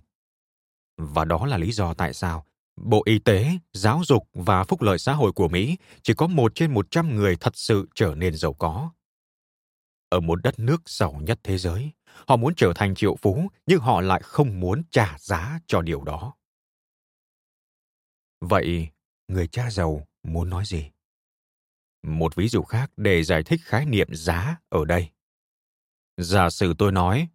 Và 0.97 1.25
đó 1.25 1.47
là 1.47 1.59
lý 1.59 1.73
do 1.73 1.95
tại 1.95 2.15
sao 2.15 2.45
Bộ 2.77 3.03
Y 3.05 3.19
tế, 3.19 3.51
Giáo 3.73 4.03
dục 4.05 4.29
và 4.35 4.65
Phúc 4.65 4.83
lợi 4.83 4.99
xã 4.99 5.13
hội 5.13 5.33
của 5.33 5.49
Mỹ 5.49 5.77
chỉ 6.03 6.15
có 6.15 6.27
một 6.27 6.55
trên 6.55 6.75
một 6.75 6.91
trăm 6.91 7.17
người 7.17 7.37
thật 7.37 7.57
sự 7.57 7.89
trở 7.95 8.15
nên 8.15 8.35
giàu 8.35 8.53
có. 8.53 8.91
Ở 10.15 10.21
một 10.21 10.43
đất 10.43 10.59
nước 10.59 10.89
giàu 10.89 11.21
nhất 11.23 11.41
thế 11.43 11.59
giới, 11.59 11.93
họ 12.29 12.37
muốn 12.37 12.55
trở 12.57 12.73
thành 12.75 12.95
triệu 12.95 13.17
phú 13.17 13.49
nhưng 13.67 13.81
họ 13.81 14.01
lại 14.01 14.21
không 14.25 14.61
muốn 14.61 14.83
trả 14.91 15.17
giá 15.19 15.61
cho 15.67 15.83
điều 15.83 16.05
đó. 16.05 16.35
Vậy, 18.41 18.89
người 19.29 19.47
cha 19.47 19.71
giàu 19.71 20.07
muốn 20.23 20.51
nói 20.51 20.65
gì? 20.67 20.91
Một 22.03 22.35
ví 22.35 22.49
dụ 22.49 22.63
khác 22.63 22.91
để 22.97 23.23
giải 23.23 23.43
thích 23.43 23.61
khái 23.65 23.87
niệm 23.87 24.09
giá 24.11 24.57
ở 24.69 24.85
đây. 24.85 25.11
Giả 26.17 26.51
sử 26.51 26.75
tôi 26.79 26.93
nói, 26.93 27.29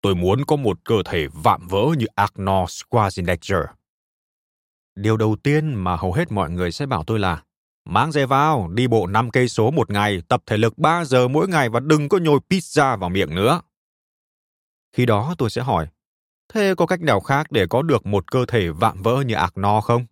tôi 0.00 0.14
muốn 0.14 0.44
có 0.46 0.56
một 0.56 0.84
cơ 0.84 0.96
thể 1.04 1.26
vạm 1.32 1.68
vỡ 1.68 1.86
như 1.98 2.06
Arnold 2.14 2.70
Schwarzenegger. 2.70 3.66
Điều 4.94 5.16
đầu 5.16 5.36
tiên 5.42 5.74
mà 5.74 5.96
hầu 5.96 6.12
hết 6.12 6.32
mọi 6.32 6.50
người 6.50 6.72
sẽ 6.72 6.86
bảo 6.86 7.04
tôi 7.04 7.18
là 7.18 7.44
mang 7.84 8.12
giày 8.12 8.26
vào, 8.26 8.68
đi 8.68 8.86
bộ 8.86 9.06
5 9.06 9.30
cây 9.30 9.48
số 9.48 9.70
một 9.70 9.90
ngày, 9.90 10.22
tập 10.28 10.42
thể 10.46 10.56
lực 10.56 10.78
3 10.78 11.04
giờ 11.04 11.28
mỗi 11.28 11.48
ngày 11.48 11.68
và 11.68 11.80
đừng 11.80 12.08
có 12.08 12.18
nhồi 12.18 12.38
pizza 12.50 12.98
vào 12.98 13.10
miệng 13.10 13.34
nữa. 13.34 13.60
Khi 14.92 15.06
đó 15.06 15.34
tôi 15.38 15.50
sẽ 15.50 15.62
hỏi, 15.62 15.88
thế 16.48 16.74
có 16.76 16.86
cách 16.86 17.00
nào 17.00 17.20
khác 17.20 17.52
để 17.52 17.66
có 17.70 17.82
được 17.82 18.06
một 18.06 18.30
cơ 18.30 18.44
thể 18.48 18.68
vạm 18.68 19.02
vỡ 19.02 19.22
như 19.26 19.34
ạc 19.34 19.58
no 19.58 19.80
không? 19.80 20.06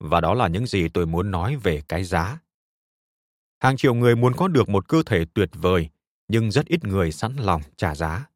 Và 0.00 0.20
đó 0.20 0.34
là 0.34 0.48
những 0.48 0.66
gì 0.66 0.88
tôi 0.88 1.06
muốn 1.06 1.30
nói 1.30 1.56
về 1.56 1.82
cái 1.88 2.04
giá. 2.04 2.38
Hàng 3.60 3.76
triệu 3.76 3.94
người 3.94 4.16
muốn 4.16 4.32
có 4.36 4.48
được 4.48 4.68
một 4.68 4.88
cơ 4.88 5.02
thể 5.06 5.24
tuyệt 5.34 5.50
vời, 5.52 5.88
nhưng 6.28 6.50
rất 6.50 6.66
ít 6.66 6.84
người 6.84 7.12
sẵn 7.12 7.36
lòng 7.36 7.62
trả 7.76 7.94
giá. 7.94 8.26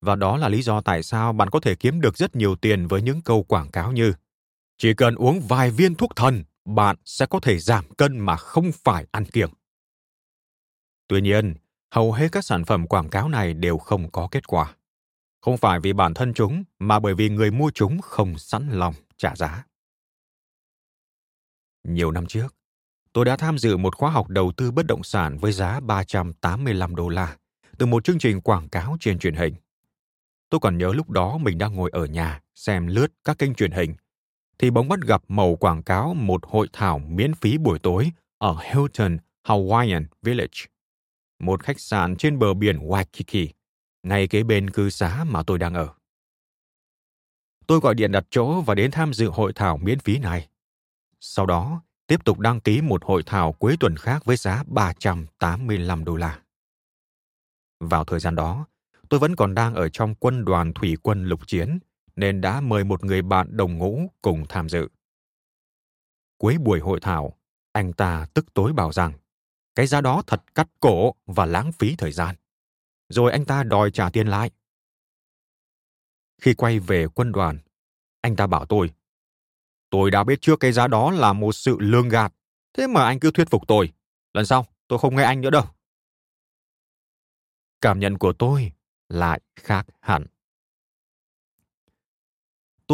Và 0.00 0.16
đó 0.16 0.36
là 0.36 0.48
lý 0.48 0.62
do 0.62 0.80
tại 0.80 1.02
sao 1.02 1.32
bạn 1.32 1.50
có 1.50 1.60
thể 1.60 1.74
kiếm 1.74 2.00
được 2.00 2.16
rất 2.16 2.36
nhiều 2.36 2.56
tiền 2.56 2.86
với 2.86 3.02
những 3.02 3.20
câu 3.20 3.42
quảng 3.42 3.70
cáo 3.70 3.92
như 3.92 4.12
chỉ 4.78 4.94
cần 4.94 5.14
uống 5.14 5.40
vài 5.40 5.70
viên 5.70 5.94
thuốc 5.94 6.16
thần, 6.16 6.44
bạn 6.64 6.96
sẽ 7.04 7.26
có 7.26 7.40
thể 7.40 7.58
giảm 7.58 7.94
cân 7.94 8.18
mà 8.18 8.36
không 8.36 8.70
phải 8.72 9.06
ăn 9.10 9.24
kiêng. 9.24 9.50
Tuy 11.08 11.20
nhiên, 11.20 11.54
hầu 11.90 12.12
hết 12.12 12.28
các 12.32 12.44
sản 12.44 12.64
phẩm 12.64 12.86
quảng 12.86 13.08
cáo 13.08 13.28
này 13.28 13.54
đều 13.54 13.78
không 13.78 14.10
có 14.10 14.28
kết 14.30 14.46
quả. 14.46 14.74
Không 15.40 15.56
phải 15.56 15.80
vì 15.80 15.92
bản 15.92 16.14
thân 16.14 16.34
chúng, 16.34 16.64
mà 16.78 17.00
bởi 17.00 17.14
vì 17.14 17.28
người 17.28 17.50
mua 17.50 17.70
chúng 17.74 18.00
không 18.00 18.38
sẵn 18.38 18.70
lòng 18.70 18.94
trả 19.16 19.36
giá. 19.36 19.66
Nhiều 21.84 22.10
năm 22.10 22.26
trước, 22.26 22.54
tôi 23.12 23.24
đã 23.24 23.36
tham 23.36 23.58
dự 23.58 23.76
một 23.76 23.96
khóa 23.96 24.10
học 24.10 24.28
đầu 24.28 24.52
tư 24.56 24.70
bất 24.70 24.86
động 24.86 25.04
sản 25.04 25.38
với 25.38 25.52
giá 25.52 25.80
385 25.80 26.96
đô 26.96 27.08
la 27.08 27.36
từ 27.78 27.86
một 27.86 28.04
chương 28.04 28.18
trình 28.18 28.40
quảng 28.40 28.68
cáo 28.68 28.96
trên 29.00 29.18
truyền 29.18 29.34
hình. 29.34 29.54
Tôi 30.50 30.60
còn 30.60 30.78
nhớ 30.78 30.92
lúc 30.92 31.10
đó 31.10 31.38
mình 31.38 31.58
đang 31.58 31.74
ngồi 31.74 31.90
ở 31.92 32.06
nhà 32.06 32.40
xem 32.54 32.86
lướt 32.86 33.06
các 33.24 33.38
kênh 33.38 33.54
truyền 33.54 33.70
hình 33.70 33.94
thì 34.64 34.70
bỗng 34.70 34.88
bắt 34.88 35.00
gặp 35.00 35.22
màu 35.28 35.56
quảng 35.56 35.82
cáo 35.82 36.14
một 36.14 36.46
hội 36.46 36.68
thảo 36.72 36.98
miễn 36.98 37.34
phí 37.34 37.58
buổi 37.58 37.78
tối 37.78 38.12
ở 38.38 38.56
Hilton 38.62 39.18
Hawaiian 39.46 40.04
Village, 40.22 40.66
một 41.38 41.62
khách 41.62 41.80
sạn 41.80 42.16
trên 42.16 42.38
bờ 42.38 42.54
biển 42.54 42.78
Waikiki, 42.78 43.48
ngay 44.02 44.28
kế 44.28 44.42
bên 44.42 44.70
cư 44.70 44.90
xá 44.90 45.24
mà 45.24 45.42
tôi 45.42 45.58
đang 45.58 45.74
ở. 45.74 45.88
Tôi 47.66 47.80
gọi 47.80 47.94
điện 47.94 48.12
đặt 48.12 48.26
chỗ 48.30 48.60
và 48.60 48.74
đến 48.74 48.90
tham 48.90 49.14
dự 49.14 49.28
hội 49.28 49.52
thảo 49.52 49.76
miễn 49.76 49.98
phí 49.98 50.18
này. 50.18 50.48
Sau 51.20 51.46
đó, 51.46 51.82
tiếp 52.06 52.24
tục 52.24 52.38
đăng 52.38 52.60
ký 52.60 52.80
một 52.80 53.04
hội 53.04 53.22
thảo 53.26 53.52
cuối 53.52 53.76
tuần 53.80 53.96
khác 53.96 54.24
với 54.24 54.36
giá 54.36 54.64
385 54.66 56.04
đô 56.04 56.16
la. 56.16 56.40
Vào 57.80 58.04
thời 58.04 58.20
gian 58.20 58.34
đó, 58.34 58.66
tôi 59.08 59.20
vẫn 59.20 59.36
còn 59.36 59.54
đang 59.54 59.74
ở 59.74 59.88
trong 59.88 60.14
quân 60.14 60.44
đoàn 60.44 60.72
thủy 60.72 60.96
quân 61.02 61.24
lục 61.24 61.46
chiến, 61.46 61.78
nên 62.16 62.40
đã 62.40 62.60
mời 62.60 62.84
một 62.84 63.04
người 63.04 63.22
bạn 63.22 63.56
đồng 63.56 63.78
ngũ 63.78 64.10
cùng 64.22 64.44
tham 64.48 64.68
dự. 64.68 64.88
Cuối 66.38 66.58
buổi 66.58 66.80
hội 66.80 67.00
thảo, 67.00 67.38
anh 67.72 67.92
ta 67.92 68.26
tức 68.34 68.54
tối 68.54 68.72
bảo 68.72 68.92
rằng 68.92 69.12
cái 69.74 69.86
giá 69.86 70.00
đó 70.00 70.22
thật 70.26 70.54
cắt 70.54 70.68
cổ 70.80 71.14
và 71.26 71.46
lãng 71.46 71.72
phí 71.72 71.96
thời 71.96 72.12
gian. 72.12 72.36
Rồi 73.08 73.32
anh 73.32 73.44
ta 73.44 73.62
đòi 73.62 73.90
trả 73.90 74.10
tiền 74.10 74.26
lại. 74.26 74.50
Khi 76.42 76.54
quay 76.54 76.78
về 76.78 77.06
quân 77.14 77.32
đoàn, 77.32 77.58
anh 78.20 78.36
ta 78.36 78.46
bảo 78.46 78.66
tôi 78.66 78.90
Tôi 79.94 80.10
đã 80.10 80.24
biết 80.24 80.40
trước 80.40 80.60
cái 80.60 80.72
giá 80.72 80.86
đó 80.86 81.10
là 81.10 81.32
một 81.32 81.52
sự 81.52 81.76
lương 81.80 82.08
gạt. 82.08 82.32
Thế 82.72 82.86
mà 82.86 83.04
anh 83.04 83.20
cứ 83.20 83.30
thuyết 83.30 83.50
phục 83.50 83.62
tôi. 83.68 83.92
Lần 84.32 84.46
sau, 84.46 84.66
tôi 84.88 84.98
không 84.98 85.16
nghe 85.16 85.22
anh 85.22 85.40
nữa 85.40 85.50
đâu. 85.50 85.64
Cảm 87.80 88.00
nhận 88.00 88.18
của 88.18 88.32
tôi 88.32 88.72
lại 89.08 89.40
khác 89.56 89.86
hẳn. 90.00 90.26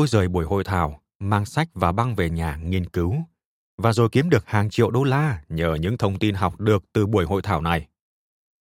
Tôi 0.01 0.07
rời 0.07 0.29
buổi 0.29 0.45
hội 0.45 0.65
thảo, 0.65 1.01
mang 1.19 1.45
sách 1.45 1.69
và 1.75 1.93
băng 1.93 2.15
về 2.15 2.31
nhà 2.31 2.57
nghiên 2.57 2.87
cứu, 2.87 3.15
và 3.79 3.93
rồi 3.93 4.09
kiếm 4.13 4.31
được 4.31 4.47
hàng 4.47 4.71
triệu 4.71 4.91
đô 4.91 5.05
la 5.05 5.43
nhờ 5.49 5.75
những 5.75 5.99
thông 5.99 6.19
tin 6.19 6.35
học 6.35 6.61
được 6.61 6.85
từ 6.93 7.07
buổi 7.07 7.25
hội 7.25 7.43
thảo 7.43 7.61
này. 7.61 7.89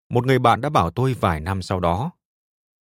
Một 0.10 0.25
người 0.25 0.39
bạn 0.39 0.62
đã 0.62 0.69
bảo 0.69 0.91
tôi 0.91 1.13
vài 1.13 1.39
năm 1.39 1.62
sau 1.62 1.79
đó. 1.79 2.12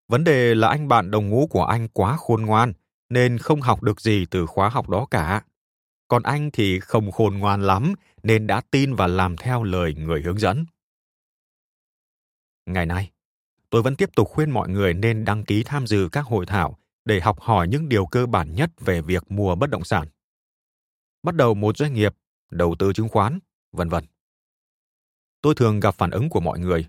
Vấn 0.08 0.24
đề 0.24 0.56
là 0.56 0.68
anh 0.68 0.88
bạn 0.88 1.12
đồng 1.12 1.30
ngũ 1.30 1.48
của 1.48 1.64
anh 1.64 1.88
quá 1.88 2.18
khôn 2.18 2.42
ngoan, 2.42 2.74
nên 3.10 3.38
không 3.38 3.62
học 3.62 3.84
được 3.84 4.02
gì 4.02 4.26
từ 4.26 4.46
khóa 4.46 4.70
học 4.70 4.90
đó 4.90 5.06
cả. 5.12 5.44
Còn 6.08 6.24
anh 6.24 6.50
thì 6.54 6.80
không 6.80 7.12
khôn 7.12 7.38
ngoan 7.38 7.62
lắm, 7.62 7.94
nên 8.24 8.48
đã 8.48 8.62
tin 8.72 8.96
và 8.96 9.08
làm 9.08 9.38
theo 9.38 9.64
lời 9.64 9.94
người 9.94 10.22
hướng 10.22 10.40
dẫn. 10.40 10.66
Ngày 12.66 12.86
nay, 12.86 13.12
tôi 13.70 13.82
vẫn 13.82 13.96
tiếp 13.96 14.10
tục 14.16 14.28
khuyên 14.28 14.52
mọi 14.52 14.70
người 14.70 14.94
nên 14.94 15.26
đăng 15.26 15.44
ký 15.44 15.64
tham 15.64 15.88
dự 15.88 16.10
các 16.12 16.26
hội 16.26 16.46
thảo 16.46 16.78
để 17.06 17.20
học 17.20 17.40
hỏi 17.42 17.68
những 17.68 17.90
điều 17.90 18.06
cơ 18.06 18.26
bản 18.26 18.56
nhất 18.56 18.70
về 18.80 19.02
việc 19.02 19.32
mua 19.32 19.56
bất 19.56 19.70
động 19.70 19.84
sản. 19.84 20.08
Bắt 21.24 21.36
đầu 21.36 21.54
một 21.54 21.78
doanh 21.78 21.94
nghiệp, 21.94 22.16
đầu 22.50 22.76
tư 22.80 22.94
chứng 22.94 23.10
khoán, 23.10 23.40
vân 23.72 23.90
vân. 23.90 24.06
Tôi 25.42 25.56
thường 25.56 25.80
gặp 25.80 25.96
phản 25.96 26.12
ứng 26.12 26.30
của 26.30 26.40
mọi 26.40 26.60
người. 26.60 26.88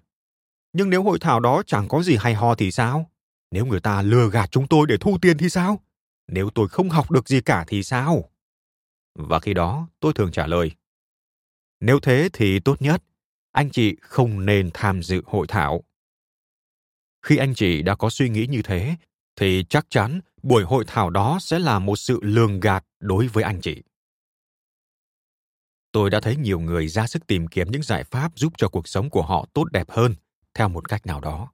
Nhưng 0.72 0.90
nếu 0.90 1.02
hội 1.02 1.18
thảo 1.20 1.40
đó 1.40 1.62
chẳng 1.66 1.88
có 1.88 2.02
gì 2.02 2.16
hay 2.20 2.34
ho 2.34 2.54
thì 2.54 2.70
sao? 2.70 3.10
Nếu 3.50 3.66
người 3.66 3.80
ta 3.80 4.02
lừa 4.02 4.30
gạt 4.30 4.50
chúng 4.50 4.68
tôi 4.68 4.86
để 4.88 4.96
thu 5.00 5.18
tiền 5.22 5.38
thì 5.38 5.48
sao? 5.48 5.80
Nếu 6.28 6.50
tôi 6.50 6.68
không 6.68 6.88
học 6.88 7.10
được 7.10 7.28
gì 7.28 7.40
cả 7.40 7.64
thì 7.68 7.82
sao? 7.82 8.30
Và 9.14 9.40
khi 9.40 9.54
đó, 9.54 9.88
tôi 10.00 10.12
thường 10.12 10.32
trả 10.32 10.46
lời. 10.46 10.70
Nếu 11.80 12.00
thế 12.00 12.28
thì 12.32 12.60
tốt 12.60 12.82
nhất, 12.82 13.02
anh 13.52 13.70
chị 13.70 13.96
không 14.00 14.46
nên 14.46 14.70
tham 14.74 15.02
dự 15.02 15.22
hội 15.26 15.46
thảo. 15.46 15.82
Khi 17.22 17.36
anh 17.36 17.54
chị 17.54 17.82
đã 17.82 17.94
có 17.94 18.10
suy 18.10 18.28
nghĩ 18.28 18.46
như 18.46 18.62
thế, 18.62 18.96
thì 19.36 19.64
chắc 19.68 19.86
chắn 19.90 20.20
buổi 20.42 20.64
hội 20.64 20.84
thảo 20.86 21.10
đó 21.10 21.38
sẽ 21.40 21.58
là 21.58 21.78
một 21.78 21.96
sự 21.96 22.18
lường 22.22 22.60
gạt 22.60 22.84
đối 23.00 23.28
với 23.28 23.44
anh 23.44 23.60
chị. 23.60 23.82
Tôi 25.92 26.10
đã 26.10 26.20
thấy 26.20 26.36
nhiều 26.36 26.60
người 26.60 26.88
ra 26.88 27.06
sức 27.06 27.26
tìm 27.26 27.46
kiếm 27.46 27.70
những 27.70 27.82
giải 27.82 28.04
pháp 28.04 28.32
giúp 28.36 28.52
cho 28.56 28.68
cuộc 28.68 28.88
sống 28.88 29.10
của 29.10 29.22
họ 29.22 29.46
tốt 29.52 29.64
đẹp 29.72 29.90
hơn 29.90 30.14
theo 30.54 30.68
một 30.68 30.88
cách 30.88 31.06
nào 31.06 31.20
đó. 31.20 31.52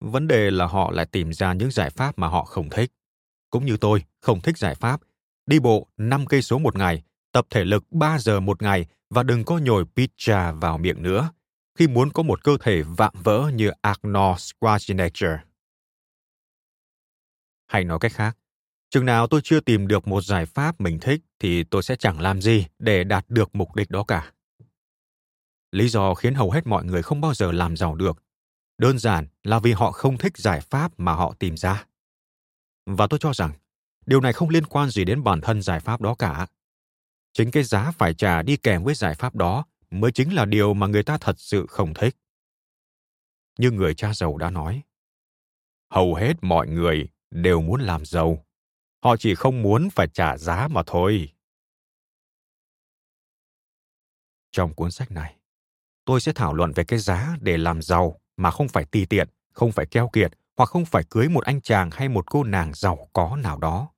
Vấn 0.00 0.28
đề 0.28 0.50
là 0.50 0.66
họ 0.66 0.90
lại 0.90 1.06
tìm 1.06 1.32
ra 1.32 1.52
những 1.52 1.70
giải 1.70 1.90
pháp 1.90 2.18
mà 2.18 2.28
họ 2.28 2.44
không 2.44 2.70
thích. 2.70 2.92
Cũng 3.50 3.66
như 3.66 3.76
tôi, 3.76 4.04
không 4.20 4.40
thích 4.40 4.58
giải 4.58 4.74
pháp 4.74 5.00
đi 5.46 5.58
bộ 5.58 5.86
5 5.96 6.26
cây 6.26 6.42
số 6.42 6.58
một 6.58 6.76
ngày, 6.76 7.02
tập 7.32 7.46
thể 7.50 7.64
lực 7.64 7.84
3 7.92 8.18
giờ 8.18 8.40
một 8.40 8.62
ngày 8.62 8.86
và 9.10 9.22
đừng 9.22 9.44
có 9.44 9.58
nhồi 9.58 9.84
pizza 9.96 10.60
vào 10.60 10.78
miệng 10.78 11.02
nữa 11.02 11.30
khi 11.78 11.88
muốn 11.88 12.10
có 12.10 12.22
một 12.22 12.44
cơ 12.44 12.56
thể 12.60 12.82
vạm 12.82 13.12
vỡ 13.24 13.50
như 13.54 13.70
Arnold 13.82 14.38
Schwarzenegger. 14.38 15.38
Hay 17.70 17.84
nói 17.84 17.98
cách 18.00 18.12
khác, 18.12 18.36
chừng 18.90 19.06
nào 19.06 19.26
tôi 19.26 19.40
chưa 19.44 19.60
tìm 19.60 19.88
được 19.88 20.08
một 20.08 20.24
giải 20.24 20.46
pháp 20.46 20.80
mình 20.80 20.98
thích 21.00 21.20
thì 21.38 21.64
tôi 21.64 21.82
sẽ 21.82 21.96
chẳng 21.96 22.20
làm 22.20 22.42
gì 22.42 22.66
để 22.78 23.04
đạt 23.04 23.24
được 23.28 23.54
mục 23.54 23.74
đích 23.74 23.90
đó 23.90 24.04
cả. 24.04 24.32
Lý 25.72 25.88
do 25.88 26.14
khiến 26.14 26.34
hầu 26.34 26.50
hết 26.50 26.66
mọi 26.66 26.84
người 26.84 27.02
không 27.02 27.20
bao 27.20 27.34
giờ 27.34 27.52
làm 27.52 27.76
giàu 27.76 27.94
được 27.94 28.22
đơn 28.78 28.98
giản 28.98 29.26
là 29.42 29.58
vì 29.58 29.72
họ 29.72 29.92
không 29.92 30.18
thích 30.18 30.36
giải 30.36 30.60
pháp 30.60 30.92
mà 30.96 31.12
họ 31.12 31.34
tìm 31.38 31.56
ra. 31.56 31.86
Và 32.86 33.06
tôi 33.06 33.18
cho 33.18 33.32
rằng 33.34 33.52
điều 34.06 34.20
này 34.20 34.32
không 34.32 34.48
liên 34.48 34.66
quan 34.66 34.90
gì 34.90 35.04
đến 35.04 35.24
bản 35.24 35.40
thân 35.40 35.62
giải 35.62 35.80
pháp 35.80 36.00
đó 36.00 36.14
cả. 36.14 36.46
Chính 37.32 37.50
cái 37.50 37.62
giá 37.62 37.90
phải 37.90 38.14
trả 38.14 38.42
đi 38.42 38.56
kèm 38.56 38.84
với 38.84 38.94
giải 38.94 39.14
pháp 39.14 39.34
đó 39.34 39.64
mới 39.90 40.12
chính 40.12 40.34
là 40.34 40.44
điều 40.44 40.74
mà 40.74 40.86
người 40.86 41.02
ta 41.02 41.18
thật 41.18 41.38
sự 41.38 41.66
không 41.66 41.94
thích. 41.94 42.16
Như 43.58 43.70
người 43.70 43.94
cha 43.94 44.14
giàu 44.14 44.36
đã 44.36 44.50
nói, 44.50 44.82
hầu 45.90 46.14
hết 46.14 46.34
mọi 46.42 46.68
người 46.68 47.08
đều 47.30 47.60
muốn 47.60 47.80
làm 47.80 48.04
giàu. 48.04 48.44
Họ 49.04 49.16
chỉ 49.16 49.34
không 49.34 49.62
muốn 49.62 49.88
phải 49.90 50.08
trả 50.08 50.36
giá 50.36 50.68
mà 50.68 50.82
thôi. 50.86 51.32
Trong 54.52 54.74
cuốn 54.74 54.90
sách 54.90 55.10
này, 55.10 55.36
tôi 56.04 56.20
sẽ 56.20 56.32
thảo 56.32 56.54
luận 56.54 56.72
về 56.72 56.84
cái 56.84 56.98
giá 56.98 57.36
để 57.40 57.58
làm 57.58 57.82
giàu 57.82 58.20
mà 58.36 58.50
không 58.50 58.68
phải 58.68 58.84
ti 58.84 59.06
tiện, 59.06 59.28
không 59.52 59.72
phải 59.72 59.86
keo 59.86 60.08
kiệt 60.12 60.32
hoặc 60.56 60.66
không 60.66 60.84
phải 60.84 61.04
cưới 61.10 61.28
một 61.28 61.44
anh 61.44 61.60
chàng 61.60 61.90
hay 61.92 62.08
một 62.08 62.30
cô 62.30 62.44
nàng 62.44 62.74
giàu 62.74 63.08
có 63.12 63.36
nào 63.36 63.58
đó. 63.58 63.88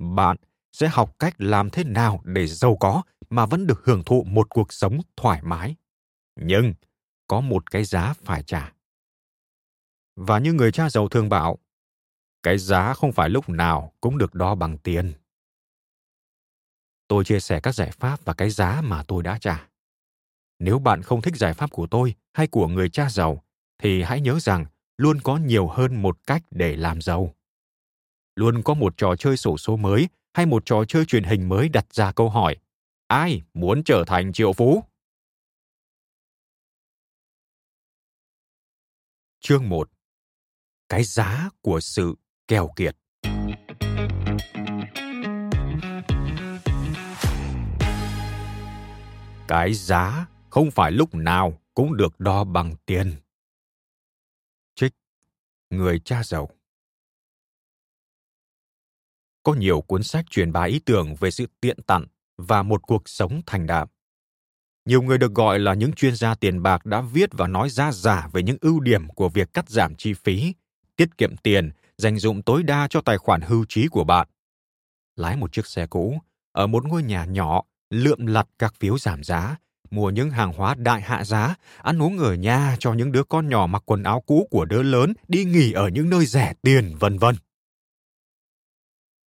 Bạn 0.00 0.36
sẽ 0.72 0.88
học 0.88 1.18
cách 1.18 1.34
làm 1.38 1.70
thế 1.70 1.84
nào 1.84 2.20
để 2.24 2.46
giàu 2.46 2.76
có 2.80 3.02
mà 3.30 3.46
vẫn 3.46 3.66
được 3.66 3.84
hưởng 3.84 4.04
thụ 4.04 4.24
một 4.24 4.46
cuộc 4.50 4.72
sống 4.72 5.00
thoải 5.16 5.40
mái. 5.42 5.76
Nhưng 6.36 6.74
có 7.28 7.40
một 7.40 7.70
cái 7.70 7.84
giá 7.84 8.14
phải 8.24 8.42
trả. 8.42 8.72
Và 10.16 10.38
như 10.38 10.52
người 10.52 10.72
cha 10.72 10.90
giàu 10.90 11.08
thường 11.08 11.28
bảo 11.28 11.58
cái 12.44 12.58
giá 12.58 12.94
không 12.94 13.12
phải 13.12 13.30
lúc 13.30 13.48
nào 13.48 13.92
cũng 14.00 14.18
được 14.18 14.34
đo 14.34 14.54
bằng 14.54 14.78
tiền. 14.78 15.12
Tôi 17.08 17.24
chia 17.24 17.40
sẻ 17.40 17.60
các 17.60 17.74
giải 17.74 17.90
pháp 17.90 18.24
và 18.24 18.34
cái 18.34 18.50
giá 18.50 18.80
mà 18.84 19.02
tôi 19.08 19.22
đã 19.22 19.38
trả. 19.40 19.68
Nếu 20.58 20.78
bạn 20.78 21.02
không 21.02 21.22
thích 21.22 21.36
giải 21.36 21.54
pháp 21.54 21.70
của 21.70 21.86
tôi 21.86 22.14
hay 22.32 22.46
của 22.46 22.68
người 22.68 22.88
cha 22.88 23.10
giàu, 23.10 23.44
thì 23.78 24.02
hãy 24.02 24.20
nhớ 24.20 24.38
rằng 24.40 24.66
luôn 24.98 25.20
có 25.20 25.36
nhiều 25.36 25.68
hơn 25.68 26.02
một 26.02 26.26
cách 26.26 26.42
để 26.50 26.76
làm 26.76 27.00
giàu. 27.00 27.34
Luôn 28.36 28.62
có 28.62 28.74
một 28.74 28.94
trò 28.96 29.16
chơi 29.16 29.36
sổ 29.36 29.58
số 29.58 29.76
mới 29.76 30.08
hay 30.34 30.46
một 30.46 30.62
trò 30.66 30.84
chơi 30.88 31.04
truyền 31.04 31.24
hình 31.24 31.48
mới 31.48 31.68
đặt 31.68 31.94
ra 31.94 32.12
câu 32.12 32.30
hỏi, 32.30 32.56
ai 33.06 33.42
muốn 33.54 33.82
trở 33.84 34.04
thành 34.06 34.32
triệu 34.32 34.52
phú? 34.52 34.84
Chương 39.40 39.68
1 39.68 39.90
cái 40.88 41.04
giá 41.04 41.50
của 41.62 41.80
sự 41.80 42.14
keo 42.48 42.70
kiệt. 42.76 42.96
Cái 49.48 49.74
giá 49.74 50.26
không 50.50 50.70
phải 50.70 50.92
lúc 50.92 51.14
nào 51.14 51.60
cũng 51.74 51.96
được 51.96 52.20
đo 52.20 52.44
bằng 52.44 52.74
tiền. 52.86 53.16
Trích 54.74 54.92
Người 55.70 55.98
cha 55.98 56.22
giàu. 56.24 56.50
Có 59.42 59.54
nhiều 59.54 59.80
cuốn 59.80 60.02
sách 60.02 60.24
truyền 60.30 60.52
bá 60.52 60.64
ý 60.64 60.78
tưởng 60.78 61.14
về 61.14 61.30
sự 61.30 61.46
tiện 61.60 61.82
tặn 61.82 62.06
và 62.36 62.62
một 62.62 62.82
cuộc 62.82 63.08
sống 63.08 63.42
thành 63.46 63.66
đạt. 63.66 63.90
Nhiều 64.84 65.02
người 65.02 65.18
được 65.18 65.34
gọi 65.34 65.58
là 65.58 65.74
những 65.74 65.92
chuyên 65.92 66.16
gia 66.16 66.34
tiền 66.34 66.62
bạc 66.62 66.86
đã 66.86 67.00
viết 67.00 67.30
và 67.32 67.46
nói 67.46 67.70
ra 67.70 67.92
giả 67.92 68.28
về 68.32 68.42
những 68.42 68.56
ưu 68.60 68.80
điểm 68.80 69.08
của 69.08 69.28
việc 69.28 69.54
cắt 69.54 69.68
giảm 69.68 69.94
chi 69.96 70.14
phí, 70.14 70.54
tiết 70.96 71.18
kiệm 71.18 71.36
tiền, 71.36 71.70
dành 71.98 72.18
dụng 72.18 72.42
tối 72.42 72.62
đa 72.62 72.88
cho 72.90 73.00
tài 73.00 73.18
khoản 73.18 73.40
hưu 73.40 73.64
trí 73.68 73.88
của 73.88 74.04
bạn. 74.04 74.28
Lái 75.16 75.36
một 75.36 75.52
chiếc 75.52 75.66
xe 75.66 75.86
cũ, 75.86 76.18
ở 76.52 76.66
một 76.66 76.84
ngôi 76.86 77.02
nhà 77.02 77.24
nhỏ, 77.24 77.62
lượm 77.90 78.26
lặt 78.26 78.48
các 78.58 78.74
phiếu 78.74 78.98
giảm 78.98 79.24
giá, 79.24 79.56
mua 79.90 80.10
những 80.10 80.30
hàng 80.30 80.52
hóa 80.52 80.74
đại 80.74 81.00
hạ 81.00 81.24
giá, 81.24 81.54
ăn 81.78 82.02
uống 82.02 82.18
ở 82.18 82.34
nhà 82.34 82.76
cho 82.78 82.92
những 82.92 83.12
đứa 83.12 83.24
con 83.24 83.48
nhỏ 83.48 83.66
mặc 83.66 83.82
quần 83.86 84.02
áo 84.02 84.20
cũ 84.26 84.48
của 84.50 84.64
đứa 84.64 84.82
lớn, 84.82 85.12
đi 85.28 85.44
nghỉ 85.44 85.72
ở 85.72 85.88
những 85.88 86.10
nơi 86.10 86.26
rẻ 86.26 86.52
tiền, 86.62 86.94
vân 87.00 87.18
vân. 87.18 87.34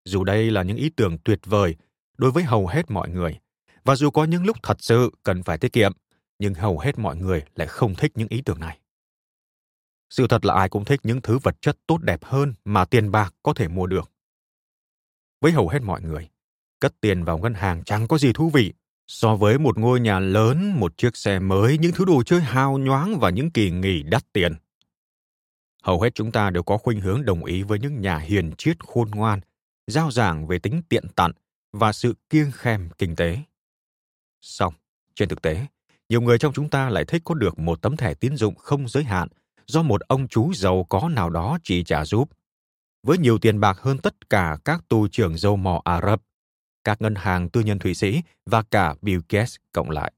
Dù 0.05 0.23
đây 0.23 0.51
là 0.51 0.63
những 0.63 0.77
ý 0.77 0.89
tưởng 0.89 1.17
tuyệt 1.23 1.39
vời 1.45 1.75
đối 2.17 2.31
với 2.31 2.43
hầu 2.43 2.67
hết 2.67 2.91
mọi 2.91 3.09
người, 3.09 3.39
và 3.83 3.95
dù 3.95 4.09
có 4.09 4.23
những 4.23 4.45
lúc 4.45 4.57
thật 4.63 4.77
sự 4.79 5.11
cần 5.23 5.43
phải 5.43 5.57
tiết 5.57 5.73
kiệm, 5.73 5.91
nhưng 6.39 6.53
hầu 6.53 6.79
hết 6.79 6.99
mọi 6.99 7.15
người 7.15 7.43
lại 7.55 7.67
không 7.67 7.95
thích 7.95 8.11
những 8.15 8.27
ý 8.27 8.41
tưởng 8.41 8.59
này. 8.59 8.79
Sự 10.09 10.27
thật 10.27 10.45
là 10.45 10.53
ai 10.53 10.69
cũng 10.69 10.85
thích 10.85 10.99
những 11.03 11.21
thứ 11.21 11.37
vật 11.37 11.61
chất 11.61 11.77
tốt 11.87 11.97
đẹp 12.01 12.23
hơn 12.23 12.53
mà 12.65 12.85
tiền 12.85 13.11
bạc 13.11 13.33
có 13.43 13.53
thể 13.53 13.67
mua 13.67 13.87
được. 13.87 14.11
Với 15.41 15.51
hầu 15.51 15.69
hết 15.69 15.81
mọi 15.81 16.01
người, 16.01 16.29
cất 16.79 16.93
tiền 17.01 17.23
vào 17.23 17.37
ngân 17.37 17.53
hàng 17.53 17.83
chẳng 17.83 18.07
có 18.07 18.17
gì 18.17 18.33
thú 18.33 18.49
vị 18.49 18.73
so 19.07 19.35
với 19.35 19.59
một 19.59 19.77
ngôi 19.77 19.99
nhà 19.99 20.19
lớn, 20.19 20.79
một 20.79 20.97
chiếc 20.97 21.17
xe 21.17 21.39
mới, 21.39 21.77
những 21.77 21.91
thứ 21.91 22.05
đồ 22.05 22.23
chơi 22.23 22.41
hào 22.41 22.77
nhoáng 22.77 23.19
và 23.19 23.29
những 23.29 23.51
kỳ 23.51 23.71
nghỉ 23.71 24.03
đắt 24.03 24.33
tiền. 24.33 24.53
Hầu 25.83 26.01
hết 26.01 26.15
chúng 26.15 26.31
ta 26.31 26.49
đều 26.49 26.63
có 26.63 26.77
khuynh 26.77 27.01
hướng 27.01 27.25
đồng 27.25 27.45
ý 27.45 27.63
với 27.63 27.79
những 27.79 28.01
nhà 28.01 28.17
hiền 28.17 28.51
triết 28.57 28.77
khôn 28.79 29.11
ngoan, 29.11 29.39
giao 29.87 30.11
giảng 30.11 30.47
về 30.47 30.59
tính 30.59 30.81
tiện 30.89 31.07
tặn 31.15 31.31
và 31.71 31.93
sự 31.93 32.15
kiêng 32.29 32.51
khem 32.51 32.89
kinh 32.97 33.15
tế. 33.15 33.37
song 34.41 34.73
trên 35.15 35.29
thực 35.29 35.41
tế, 35.41 35.65
nhiều 36.09 36.21
người 36.21 36.37
trong 36.37 36.53
chúng 36.53 36.69
ta 36.69 36.89
lại 36.89 37.05
thích 37.05 37.21
có 37.25 37.35
được 37.35 37.59
một 37.59 37.81
tấm 37.81 37.97
thẻ 37.97 38.13
tín 38.13 38.37
dụng 38.37 38.55
không 38.55 38.87
giới 38.87 39.03
hạn 39.03 39.27
do 39.67 39.81
một 39.81 40.01
ông 40.01 40.27
chú 40.27 40.53
giàu 40.53 40.85
có 40.89 41.09
nào 41.09 41.29
đó 41.29 41.57
chỉ 41.63 41.83
trả 41.83 42.05
giúp. 42.05 42.29
Với 43.03 43.17
nhiều 43.17 43.37
tiền 43.37 43.59
bạc 43.59 43.79
hơn 43.79 43.97
tất 43.97 44.29
cả 44.29 44.57
các 44.65 44.83
tu 44.89 45.07
trưởng 45.07 45.37
dâu 45.37 45.55
mỏ 45.55 45.81
Ả 45.85 46.01
Rập, 46.01 46.21
các 46.83 47.01
ngân 47.01 47.15
hàng 47.15 47.49
tư 47.49 47.61
nhân 47.61 47.79
Thụy 47.79 47.93
Sĩ 47.93 48.21
và 48.45 48.63
cả 48.63 48.95
Bill 49.01 49.19
Gates 49.29 49.55
cộng 49.71 49.89
lại. 49.89 50.13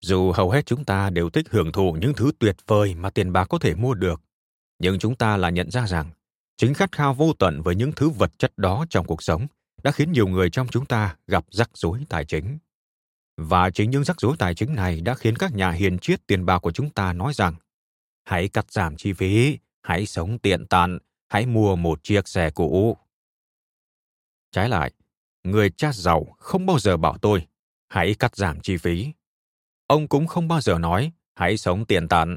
Dù 0.00 0.32
hầu 0.32 0.50
hết 0.50 0.66
chúng 0.66 0.84
ta 0.84 1.10
đều 1.10 1.30
thích 1.30 1.46
hưởng 1.50 1.72
thụ 1.72 1.96
những 2.00 2.14
thứ 2.14 2.32
tuyệt 2.38 2.56
vời 2.66 2.94
mà 2.94 3.10
tiền 3.10 3.32
bạc 3.32 3.44
có 3.44 3.58
thể 3.58 3.74
mua 3.74 3.94
được, 3.94 4.20
nhưng 4.78 4.98
chúng 4.98 5.14
ta 5.14 5.36
lại 5.36 5.52
nhận 5.52 5.70
ra 5.70 5.86
rằng 5.86 6.10
chính 6.56 6.74
khát 6.74 6.92
khao 6.92 7.14
vô 7.14 7.32
tận 7.38 7.62
với 7.62 7.74
những 7.74 7.92
thứ 7.92 8.08
vật 8.08 8.38
chất 8.38 8.58
đó 8.58 8.84
trong 8.90 9.06
cuộc 9.06 9.22
sống 9.22 9.46
đã 9.82 9.90
khiến 9.90 10.12
nhiều 10.12 10.26
người 10.26 10.50
trong 10.50 10.68
chúng 10.68 10.86
ta 10.86 11.16
gặp 11.26 11.44
rắc 11.50 11.70
rối 11.74 12.04
tài 12.08 12.24
chính. 12.24 12.58
Và 13.36 13.70
chính 13.70 13.90
những 13.90 14.04
rắc 14.04 14.20
rối 14.20 14.36
tài 14.38 14.54
chính 14.54 14.74
này 14.74 15.00
đã 15.00 15.14
khiến 15.14 15.36
các 15.36 15.54
nhà 15.54 15.70
hiền 15.70 15.98
triết 15.98 16.26
tiền 16.26 16.46
bạc 16.46 16.58
của 16.58 16.72
chúng 16.72 16.90
ta 16.90 17.12
nói 17.12 17.32
rằng 17.34 17.54
hãy 18.24 18.48
cắt 18.48 18.72
giảm 18.72 18.96
chi 18.96 19.12
phí, 19.12 19.58
hãy 19.82 20.06
sống 20.06 20.38
tiện 20.38 20.66
tàn, 20.66 20.98
hãy 21.28 21.46
mua 21.46 21.76
một 21.76 22.02
chiếc 22.02 22.28
xe 22.28 22.50
cũ. 22.50 22.96
Trái 24.52 24.68
lại, 24.68 24.92
người 25.44 25.70
cha 25.70 25.92
giàu 25.92 26.26
không 26.38 26.66
bao 26.66 26.78
giờ 26.78 26.96
bảo 26.96 27.18
tôi 27.18 27.46
hãy 27.88 28.14
cắt 28.18 28.36
giảm 28.36 28.60
chi 28.60 28.76
phí. 28.76 29.12
Ông 29.86 30.08
cũng 30.08 30.26
không 30.26 30.48
bao 30.48 30.60
giờ 30.60 30.78
nói 30.78 31.12
hãy 31.34 31.56
sống 31.56 31.84
tiện 31.84 32.08
tàn. 32.08 32.36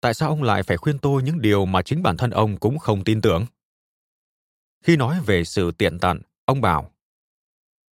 Tại 0.00 0.14
sao 0.14 0.28
ông 0.28 0.42
lại 0.42 0.62
phải 0.62 0.76
khuyên 0.76 0.98
tôi 0.98 1.22
những 1.22 1.40
điều 1.40 1.66
mà 1.66 1.82
chính 1.82 2.02
bản 2.02 2.16
thân 2.16 2.30
ông 2.30 2.56
cũng 2.56 2.78
không 2.78 3.04
tin 3.04 3.20
tưởng? 3.20 3.46
Khi 4.84 4.96
nói 4.96 5.20
về 5.26 5.44
sự 5.44 5.70
tiện 5.70 5.98
tận, 5.98 6.20
ông 6.44 6.60
bảo 6.60 6.90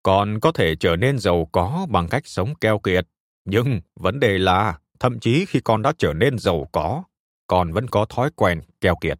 còn 0.04 0.40
có 0.40 0.52
thể 0.52 0.76
trở 0.76 0.96
nên 0.96 1.20
giàu 1.20 1.50
có 1.52 1.88
bằng 1.90 2.08
cách 2.10 2.28
sống 2.28 2.56
keo 2.56 2.80
kiệt 2.80 3.08
nhưng 3.46 3.82
vấn 3.96 4.20
đề 4.20 4.38
là 4.38 4.80
thậm 5.04 5.20
chí 5.20 5.46
khi 5.46 5.60
con 5.64 5.82
đã 5.82 5.94
trở 5.98 6.14
nên 6.14 6.40
giàu 6.40 6.70
có 6.72 7.04
con 7.48 7.72
vẫn 7.74 7.88
có 7.88 8.06
thói 8.06 8.30
quen 8.36 8.62
keo 8.82 8.96
kiệt. 9.02 9.20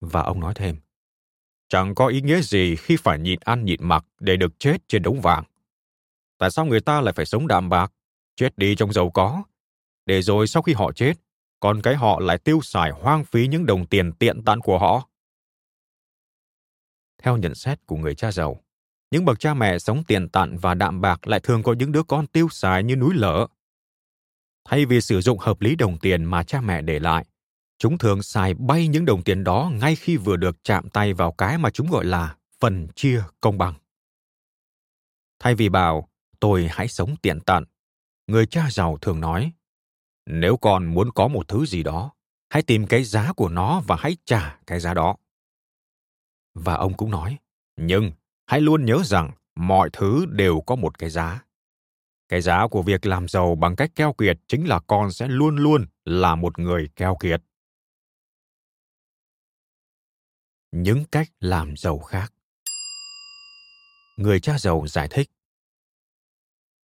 Và 0.00 0.22
ông 0.22 0.40
nói 0.40 0.54
thêm 0.56 0.76
chẳng 1.68 1.94
có 1.94 2.06
ý 2.06 2.20
nghĩa 2.20 2.40
gì 2.40 2.76
khi 2.76 2.96
phải 2.96 3.18
nhịn 3.18 3.38
ăn 3.44 3.64
nhịn 3.64 3.84
mặc 3.84 4.04
để 4.20 4.36
được 4.36 4.58
chết 4.58 4.76
trên 4.88 5.02
đống 5.02 5.20
vàng. 5.20 5.44
Tại 6.38 6.50
sao 6.50 6.64
người 6.64 6.80
ta 6.80 7.00
lại 7.00 7.12
phải 7.12 7.26
sống 7.26 7.46
đạm 7.46 7.68
bạc 7.68 7.92
chết 8.36 8.58
đi 8.58 8.74
trong 8.74 8.92
giàu 8.92 9.10
có? 9.10 9.42
Để 10.06 10.22
rồi 10.22 10.46
sau 10.46 10.62
khi 10.62 10.72
họ 10.72 10.92
chết 10.92 11.14
con 11.60 11.82
cái 11.82 11.96
họ 11.96 12.20
lại 12.20 12.38
tiêu 12.38 12.60
xài 12.62 12.90
hoang 12.90 13.24
phí 13.24 13.46
những 13.46 13.66
đồng 13.66 13.86
tiền 13.86 14.12
tiện 14.12 14.44
tạn 14.44 14.60
của 14.60 14.78
họ. 14.78 15.08
Theo 17.22 17.36
nhận 17.36 17.54
xét 17.54 17.86
của 17.86 17.96
người 17.96 18.14
cha 18.14 18.32
giàu 18.32 18.60
những 19.10 19.24
bậc 19.24 19.40
cha 19.40 19.54
mẹ 19.54 19.78
sống 19.78 20.04
tiền 20.04 20.28
tặn 20.28 20.56
và 20.56 20.74
đạm 20.74 21.00
bạc 21.00 21.26
lại 21.26 21.40
thường 21.40 21.62
có 21.62 21.72
những 21.72 21.92
đứa 21.92 22.02
con 22.02 22.26
tiêu 22.26 22.48
xài 22.50 22.82
như 22.82 22.96
núi 22.96 23.14
lở. 23.14 23.46
Thay 24.64 24.86
vì 24.86 25.00
sử 25.00 25.20
dụng 25.20 25.38
hợp 25.38 25.60
lý 25.60 25.76
đồng 25.76 25.98
tiền 25.98 26.24
mà 26.24 26.42
cha 26.42 26.60
mẹ 26.60 26.82
để 26.82 26.98
lại, 26.98 27.24
chúng 27.78 27.98
thường 27.98 28.22
xài 28.22 28.54
bay 28.54 28.88
những 28.88 29.04
đồng 29.04 29.22
tiền 29.22 29.44
đó 29.44 29.70
ngay 29.80 29.96
khi 29.96 30.16
vừa 30.16 30.36
được 30.36 30.64
chạm 30.64 30.88
tay 30.88 31.12
vào 31.12 31.32
cái 31.32 31.58
mà 31.58 31.70
chúng 31.70 31.90
gọi 31.90 32.04
là 32.04 32.36
phần 32.60 32.88
chia 32.94 33.22
công 33.40 33.58
bằng. 33.58 33.74
Thay 35.38 35.54
vì 35.54 35.68
bảo, 35.68 36.08
tôi 36.40 36.68
hãy 36.70 36.88
sống 36.88 37.16
tiện 37.22 37.40
tận, 37.40 37.64
người 38.26 38.46
cha 38.46 38.68
giàu 38.70 38.98
thường 39.00 39.20
nói, 39.20 39.52
nếu 40.26 40.56
con 40.56 40.94
muốn 40.94 41.10
có 41.12 41.28
một 41.28 41.48
thứ 41.48 41.66
gì 41.66 41.82
đó, 41.82 42.12
hãy 42.48 42.62
tìm 42.62 42.86
cái 42.86 43.04
giá 43.04 43.32
của 43.32 43.48
nó 43.48 43.82
và 43.86 43.96
hãy 43.98 44.16
trả 44.24 44.58
cái 44.66 44.80
giá 44.80 44.94
đó. 44.94 45.16
Và 46.54 46.74
ông 46.74 46.94
cũng 46.96 47.10
nói, 47.10 47.38
nhưng 47.76 48.12
hãy 48.46 48.60
luôn 48.60 48.84
nhớ 48.84 49.02
rằng 49.04 49.30
mọi 49.56 49.90
thứ 49.92 50.26
đều 50.28 50.60
có 50.60 50.76
một 50.76 50.98
cái 50.98 51.10
giá 51.10 51.44
cái 52.32 52.40
giá 52.40 52.66
của 52.70 52.82
việc 52.82 53.06
làm 53.06 53.28
giàu 53.28 53.54
bằng 53.54 53.76
cách 53.76 53.90
keo 53.94 54.12
kiệt 54.12 54.38
chính 54.46 54.68
là 54.68 54.80
con 54.86 55.12
sẽ 55.12 55.28
luôn 55.28 55.56
luôn 55.56 55.86
là 56.04 56.34
một 56.34 56.58
người 56.58 56.88
keo 56.96 57.16
kiệt. 57.20 57.42
Những 60.70 61.04
cách 61.12 61.28
làm 61.40 61.76
giàu 61.76 61.98
khác. 61.98 62.32
Người 64.16 64.40
cha 64.40 64.58
giàu 64.58 64.86
giải 64.86 65.08
thích. 65.10 65.30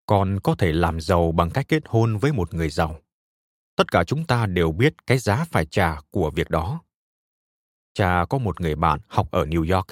Con 0.06 0.38
có 0.42 0.54
thể 0.58 0.72
làm 0.72 1.00
giàu 1.00 1.32
bằng 1.32 1.50
cách 1.50 1.68
kết 1.68 1.82
hôn 1.86 2.18
với 2.18 2.32
một 2.32 2.54
người 2.54 2.70
giàu. 2.70 3.00
Tất 3.76 3.92
cả 3.92 4.04
chúng 4.04 4.26
ta 4.26 4.46
đều 4.46 4.72
biết 4.72 5.06
cái 5.06 5.18
giá 5.18 5.44
phải 5.44 5.66
trả 5.66 6.00
của 6.10 6.30
việc 6.34 6.50
đó. 6.50 6.82
Cha 7.94 8.24
có 8.30 8.38
một 8.38 8.60
người 8.60 8.74
bạn 8.74 9.00
học 9.06 9.30
ở 9.30 9.44
new 9.44 9.76
york. 9.76 9.86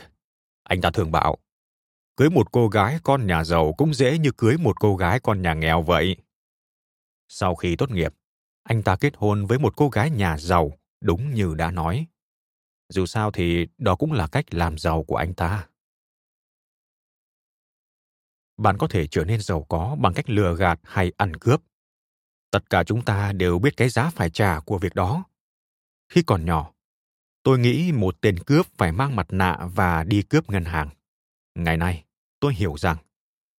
Anh 0.63 0.81
ta 0.81 0.91
thường 0.91 1.13
bảo 1.13 1.39
cưới 2.17 2.31
một 2.31 2.53
cô 2.53 2.69
gái 2.69 2.99
con 3.03 3.27
nhà 3.27 3.45
giàu 3.45 3.73
cũng 3.73 3.95
dễ 3.95 4.19
như 4.19 4.31
cưới 4.39 4.57
một 4.59 4.81
cô 4.81 4.97
gái 4.97 5.21
con 5.21 5.43
nhà 5.43 5.55
nghèo 5.55 5.83
vậy. 5.83 6.17
Sau 7.29 7.55
khi 7.55 7.77
tốt 7.77 7.91
nghiệp, 7.91 8.15
anh 8.63 8.83
ta 8.83 8.97
kết 8.97 9.13
hôn 9.17 9.47
với 9.47 9.59
một 9.59 9.77
cô 9.77 9.89
gái 9.89 10.11
nhà 10.11 10.39
giàu, 10.39 10.73
đúng 11.01 11.35
như 11.35 11.55
đã 11.55 11.71
nói. 11.71 12.07
Dù 12.89 13.07
sao 13.07 13.31
thì 13.31 13.67
đó 13.79 13.97
cũng 13.97 14.13
là 14.13 14.27
cách 14.27 14.55
làm 14.55 14.79
giàu 14.79 15.03
của 15.03 15.17
anh 15.17 15.35
ta. 15.35 15.69
Bạn 18.57 18.77
có 18.79 18.87
thể 18.91 19.07
trở 19.07 19.25
nên 19.25 19.41
giàu 19.41 19.67
có 19.69 19.97
bằng 20.01 20.15
cách 20.15 20.31
lừa 20.31 20.57
gạt 20.57 20.81
hay 20.83 21.13
ăn 21.17 21.37
cướp. 21.37 21.63
Tất 22.51 22.71
cả 22.71 22.85
chúng 22.85 23.05
ta 23.05 23.33
đều 23.33 23.59
biết 23.59 23.77
cái 23.77 23.89
giá 23.89 24.11
phải 24.11 24.31
trả 24.31 24.61
của 24.61 24.79
việc 24.79 24.95
đó. 24.95 25.25
Khi 26.09 26.23
còn 26.23 26.45
nhỏ, 26.45 26.73
tôi 27.43 27.59
nghĩ 27.59 27.93
một 27.93 28.21
tên 28.21 28.39
cướp 28.39 28.67
phải 28.77 28.93
mang 28.93 29.17
mặt 29.17 29.27
nạ 29.31 29.69
và 29.75 30.05
đi 30.05 30.23
cướp 30.23 30.51
ngân 30.51 30.65
hàng. 30.65 30.89
Ngày 31.55 31.77
nay, 31.77 32.06
tôi 32.41 32.55
hiểu 32.55 32.75
rằng 32.79 32.97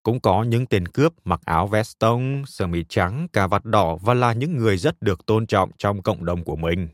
cũng 0.02 0.20
có 0.20 0.42
những 0.42 0.66
tên 0.66 0.88
cướp 0.88 1.14
mặc 1.24 1.40
áo 1.44 1.66
vest 1.66 1.98
tông, 1.98 2.46
sơ 2.46 2.66
mi 2.66 2.84
trắng, 2.88 3.28
cà 3.32 3.46
vạt 3.46 3.64
đỏ 3.64 3.96
và 3.96 4.14
là 4.14 4.32
những 4.32 4.56
người 4.56 4.76
rất 4.76 5.02
được 5.02 5.26
tôn 5.26 5.46
trọng 5.46 5.70
trong 5.78 6.02
cộng 6.02 6.24
đồng 6.24 6.44
của 6.44 6.56
mình. 6.56 6.88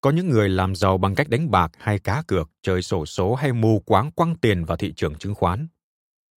Có 0.00 0.10
những 0.10 0.28
người 0.28 0.48
làm 0.48 0.74
giàu 0.74 0.98
bằng 0.98 1.14
cách 1.14 1.28
đánh 1.28 1.50
bạc 1.50 1.72
hay 1.78 1.98
cá 1.98 2.22
cược, 2.26 2.50
chơi 2.62 2.82
sổ 2.82 3.06
số 3.06 3.34
hay 3.34 3.52
mù 3.52 3.82
quáng 3.86 4.10
quăng 4.10 4.36
tiền 4.36 4.64
vào 4.64 4.76
thị 4.76 4.92
trường 4.96 5.14
chứng 5.14 5.34
khoán. 5.34 5.68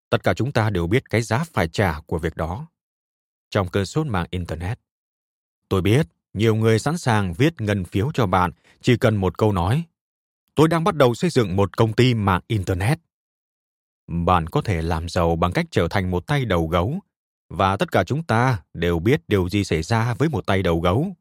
Tất 0.10 0.24
cả 0.24 0.34
chúng 0.34 0.52
ta 0.52 0.70
đều 0.70 0.88
biết 0.88 1.10
cái 1.10 1.22
giá 1.22 1.44
phải 1.54 1.68
trả 1.68 2.00
của 2.00 2.18
việc 2.18 2.36
đó. 2.36 2.68
Trong 3.50 3.68
cơn 3.68 3.86
sốt 3.86 4.08
mạng 4.08 4.28
Internet, 4.30 4.80
tôi 5.70 5.82
biết 5.82 6.08
nhiều 6.34 6.56
người 6.56 6.80
sẵn 6.80 6.98
sàng 6.98 7.34
viết 7.34 7.62
ngân 7.62 7.86
phiếu 7.86 8.12
cho 8.14 8.26
bạn 8.26 8.52
chỉ 8.82 8.98
cần 8.98 9.16
một 9.16 9.38
câu 9.38 9.52
nói 9.52 9.84
tôi 10.60 10.68
đang 10.68 10.84
bắt 10.84 10.96
đầu 10.96 11.16
xây 11.16 11.30
dựng 11.30 11.56
một 11.56 11.78
công 11.78 11.94
ty 11.94 12.14
mạng 12.14 12.42
internet 12.48 13.00
bạn 14.08 14.48
có 14.48 14.62
thể 14.62 14.82
làm 14.82 15.10
giàu 15.10 15.36
bằng 15.36 15.52
cách 15.52 15.66
trở 15.72 15.88
thành 15.88 16.12
một 16.12 16.28
tay 16.28 16.46
đầu 16.46 16.68
gấu 16.68 17.00
và 17.50 17.78
tất 17.78 17.92
cả 17.92 18.04
chúng 18.04 18.24
ta 18.24 18.64
đều 18.74 19.00
biết 19.00 19.22
điều 19.28 19.50
gì 19.50 19.64
xảy 19.64 19.84
ra 19.84 20.14
với 20.14 20.30
một 20.30 20.46
tay 20.46 20.64
đầu 20.64 20.80
gấu. 20.80 21.16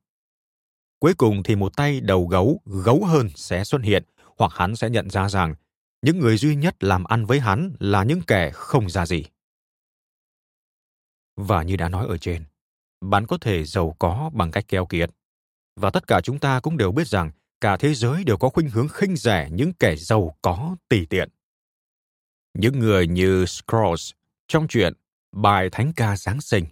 Cuối 0.98 1.14
cùng 1.14 1.42
thì 1.42 1.57
một 1.57 1.77
tay 1.77 2.01
đầu 2.01 2.27
gấu 2.27 2.61
gấu 2.66 3.05
hơn 3.05 3.29
sẽ 3.35 3.64
xuất 3.64 3.83
hiện, 3.83 4.05
hoặc 4.38 4.53
hắn 4.55 4.77
sẽ 4.77 4.90
nhận 4.90 5.11
ra 5.11 5.29
rằng 5.29 5.55
những 6.03 6.18
người 6.18 6.37
duy 6.37 6.57
nhất 6.57 6.85
làm 6.85 7.05
ăn 7.05 7.27
với 7.27 7.40
hắn 7.40 7.72
là 7.81 8.05
những 8.05 8.20
kẻ 8.27 8.51
không 8.55 8.90
ra 8.90 9.07
gì. 9.07 9.24
Và 11.37 11.62
như 11.62 11.77
đã 11.77 11.88
nói 11.88 12.07
ở 12.09 12.18
trên, 12.18 12.44
bạn 13.01 13.27
có 13.27 13.38
thể 13.40 13.64
giàu 13.64 13.96
có 13.98 14.31
bằng 14.35 14.51
cách 14.51 14.68
keo 14.68 14.87
kiệt. 14.87 15.11
Và 15.77 15.90
tất 15.90 16.07
cả 16.07 16.20
chúng 16.20 16.38
ta 16.38 16.61
cũng 16.61 16.77
đều 16.77 16.92
biết 16.92 17.07
rằng 17.07 17.31
cả 17.61 17.77
thế 17.77 17.94
giới 17.94 18.25
đều 18.25 18.37
có 18.37 18.49
khuynh 18.49 18.71
hướng 18.71 18.88
khinh 18.88 19.16
rẻ 19.16 19.49
những 19.53 19.73
kẻ 19.73 19.97
giàu 19.97 20.37
có 20.42 20.77
tùy 20.88 21.07
tiện. 21.11 21.29
Những 22.55 22.79
người 22.79 23.07
như 23.07 23.47
Scrooge 23.47 24.03
trong 24.49 24.68
chuyện 24.68 24.92
bài 25.33 25.68
thánh 25.73 25.92
ca 25.92 26.16
Giáng 26.16 26.40
sinh 26.40 26.64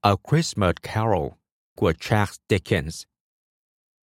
A 0.00 0.10
Christmas 0.30 0.74
Carol 0.82 1.28
của 1.76 1.92
Charles 2.00 2.36
Dickens. 2.48 3.02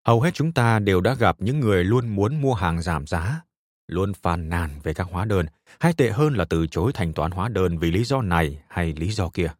Hầu 0.06 0.20
hết 0.20 0.34
chúng 0.34 0.52
ta 0.52 0.78
đều 0.78 1.00
đã 1.00 1.14
gặp 1.14 1.36
những 1.38 1.60
người 1.60 1.84
luôn 1.84 2.08
muốn 2.08 2.42
mua 2.42 2.54
hàng 2.54 2.82
giảm 2.82 3.06
giá, 3.06 3.40
luôn 3.86 4.14
phàn 4.14 4.48
nàn 4.48 4.70
về 4.82 4.94
các 4.94 5.06
hóa 5.10 5.24
đơn, 5.24 5.46
hay 5.80 5.92
tệ 5.92 6.10
hơn 6.10 6.34
là 6.34 6.44
từ 6.44 6.66
chối 6.66 6.92
thanh 6.94 7.12
toán 7.12 7.30
hóa 7.30 7.48
đơn 7.48 7.78
vì 7.78 7.90
lý 7.90 8.04
do 8.04 8.22
này 8.22 8.62
hay 8.68 8.92
lý 8.92 9.10
do 9.10 9.28
kia. 9.28 9.52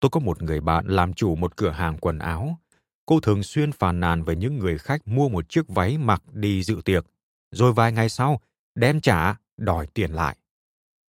Tôi 0.00 0.10
có 0.10 0.20
một 0.20 0.42
người 0.42 0.60
bạn 0.60 0.86
làm 0.86 1.14
chủ 1.14 1.36
một 1.36 1.56
cửa 1.56 1.70
hàng 1.70 1.98
quần 1.98 2.18
áo. 2.18 2.58
Cô 3.06 3.20
thường 3.20 3.42
xuyên 3.42 3.72
phàn 3.72 4.00
nàn 4.00 4.22
về 4.22 4.36
những 4.36 4.58
người 4.58 4.78
khách 4.78 5.08
mua 5.08 5.28
một 5.28 5.48
chiếc 5.48 5.68
váy 5.68 5.98
mặc 5.98 6.22
đi 6.32 6.62
dự 6.62 6.80
tiệc, 6.84 7.06
rồi 7.50 7.72
vài 7.72 7.92
ngày 7.92 8.08
sau 8.08 8.40
đem 8.74 9.00
trả 9.00 9.34
đòi 9.56 9.86
tiền 9.86 10.12
lại. 10.12 10.36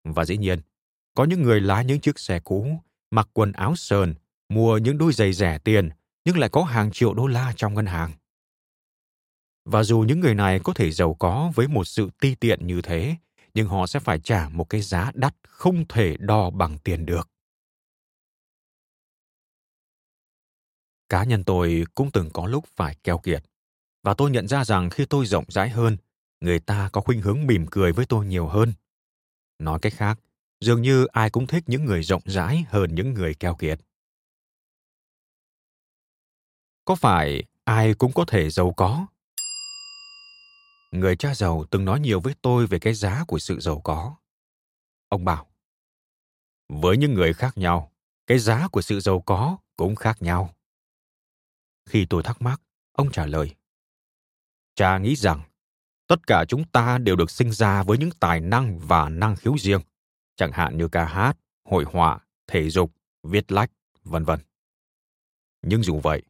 Và 0.04 0.24
dĩ 0.24 0.36
nhiên, 0.36 0.60
có 1.14 1.24
những 1.24 1.42
người 1.42 1.60
lái 1.60 1.84
những 1.84 2.00
chiếc 2.00 2.18
xe 2.18 2.40
cũ, 2.40 2.80
mặc 3.10 3.28
quần 3.32 3.52
áo 3.52 3.76
sờn, 3.76 4.14
mua 4.48 4.78
những 4.78 4.98
đôi 4.98 5.12
giày 5.12 5.32
rẻ 5.32 5.58
tiền, 5.58 5.90
nhưng 6.24 6.38
lại 6.38 6.48
có 6.48 6.62
hàng 6.62 6.90
triệu 6.92 7.14
đô 7.14 7.26
la 7.26 7.52
trong 7.56 7.74
ngân 7.74 7.86
hàng. 7.86 8.12
Và 9.64 9.82
dù 9.82 9.98
những 10.00 10.20
người 10.20 10.34
này 10.34 10.60
có 10.64 10.72
thể 10.72 10.90
giàu 10.90 11.14
có 11.14 11.52
với 11.54 11.68
một 11.68 11.84
sự 11.84 12.10
ti 12.20 12.34
tiện 12.34 12.66
như 12.66 12.82
thế, 12.82 13.16
nhưng 13.54 13.68
họ 13.68 13.86
sẽ 13.86 14.00
phải 14.00 14.20
trả 14.20 14.48
một 14.48 14.64
cái 14.64 14.80
giá 14.80 15.10
đắt 15.14 15.34
không 15.48 15.84
thể 15.88 16.16
đo 16.16 16.50
bằng 16.50 16.78
tiền 16.78 17.06
được. 17.06 17.28
Cá 21.08 21.24
nhân 21.24 21.44
tôi 21.44 21.84
cũng 21.94 22.10
từng 22.10 22.30
có 22.30 22.46
lúc 22.46 22.64
phải 22.76 22.96
keo 23.04 23.18
kiệt. 23.18 23.44
Và 24.02 24.14
tôi 24.14 24.30
nhận 24.30 24.48
ra 24.48 24.64
rằng 24.64 24.90
khi 24.90 25.06
tôi 25.06 25.26
rộng 25.26 25.44
rãi 25.48 25.68
hơn, 25.68 25.96
người 26.40 26.60
ta 26.60 26.90
có 26.92 27.00
khuynh 27.00 27.20
hướng 27.20 27.46
mỉm 27.46 27.66
cười 27.70 27.92
với 27.92 28.06
tôi 28.06 28.26
nhiều 28.26 28.46
hơn. 28.46 28.72
Nói 29.58 29.78
cách 29.82 29.92
khác, 29.96 30.20
dường 30.60 30.82
như 30.82 31.06
ai 31.06 31.30
cũng 31.30 31.46
thích 31.46 31.64
những 31.66 31.84
người 31.84 32.02
rộng 32.02 32.22
rãi 32.24 32.64
hơn 32.68 32.94
những 32.94 33.14
người 33.14 33.34
keo 33.34 33.54
kiệt. 33.54 33.80
Có 36.84 36.94
phải 36.94 37.44
ai 37.64 37.94
cũng 37.94 38.12
có 38.12 38.24
thể 38.28 38.50
giàu 38.50 38.72
có? 38.76 39.06
Người 40.90 41.16
cha 41.16 41.34
giàu 41.34 41.64
từng 41.70 41.84
nói 41.84 42.00
nhiều 42.00 42.20
với 42.20 42.34
tôi 42.42 42.66
về 42.66 42.78
cái 42.78 42.94
giá 42.94 43.24
của 43.28 43.38
sự 43.38 43.60
giàu 43.60 43.80
có. 43.80 44.16
Ông 45.08 45.24
bảo, 45.24 45.46
với 46.68 46.96
những 46.96 47.14
người 47.14 47.32
khác 47.32 47.58
nhau, 47.58 47.92
cái 48.26 48.38
giá 48.38 48.68
của 48.68 48.82
sự 48.82 49.00
giàu 49.00 49.20
có 49.20 49.58
cũng 49.76 49.96
khác 49.96 50.22
nhau. 50.22 50.54
Khi 51.88 52.06
tôi 52.10 52.22
thắc 52.22 52.42
mắc, 52.42 52.60
ông 52.92 53.10
trả 53.10 53.26
lời. 53.26 53.54
Cha 54.74 54.98
nghĩ 54.98 55.16
rằng, 55.16 55.40
tất 56.06 56.26
cả 56.26 56.44
chúng 56.48 56.64
ta 56.64 56.98
đều 56.98 57.16
được 57.16 57.30
sinh 57.30 57.52
ra 57.52 57.82
với 57.82 57.98
những 57.98 58.10
tài 58.20 58.40
năng 58.40 58.78
và 58.78 59.08
năng 59.08 59.36
khiếu 59.36 59.58
riêng, 59.58 59.80
chẳng 60.36 60.52
hạn 60.52 60.78
như 60.78 60.88
ca 60.88 61.04
hát, 61.04 61.38
hội 61.64 61.84
họa, 61.84 62.18
thể 62.46 62.70
dục, 62.70 62.92
viết 63.22 63.52
lách, 63.52 63.70
vân 64.04 64.24
vân. 64.24 64.40
Nhưng 65.62 65.82
dù 65.82 66.00
vậy, 66.00 66.22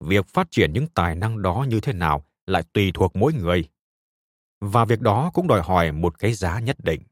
việc 0.00 0.26
phát 0.28 0.50
triển 0.50 0.72
những 0.72 0.86
tài 0.86 1.14
năng 1.14 1.42
đó 1.42 1.66
như 1.68 1.80
thế 1.80 1.92
nào 1.92 2.24
lại 2.46 2.62
tùy 2.72 2.90
thuộc 2.94 3.16
mỗi 3.16 3.32
người. 3.32 3.68
Và 4.60 4.84
việc 4.84 5.00
đó 5.00 5.30
cũng 5.34 5.46
đòi 5.48 5.62
hỏi 5.62 5.92
một 5.92 6.18
cái 6.18 6.32
giá 6.32 6.60
nhất 6.60 6.76
định. 6.82 7.02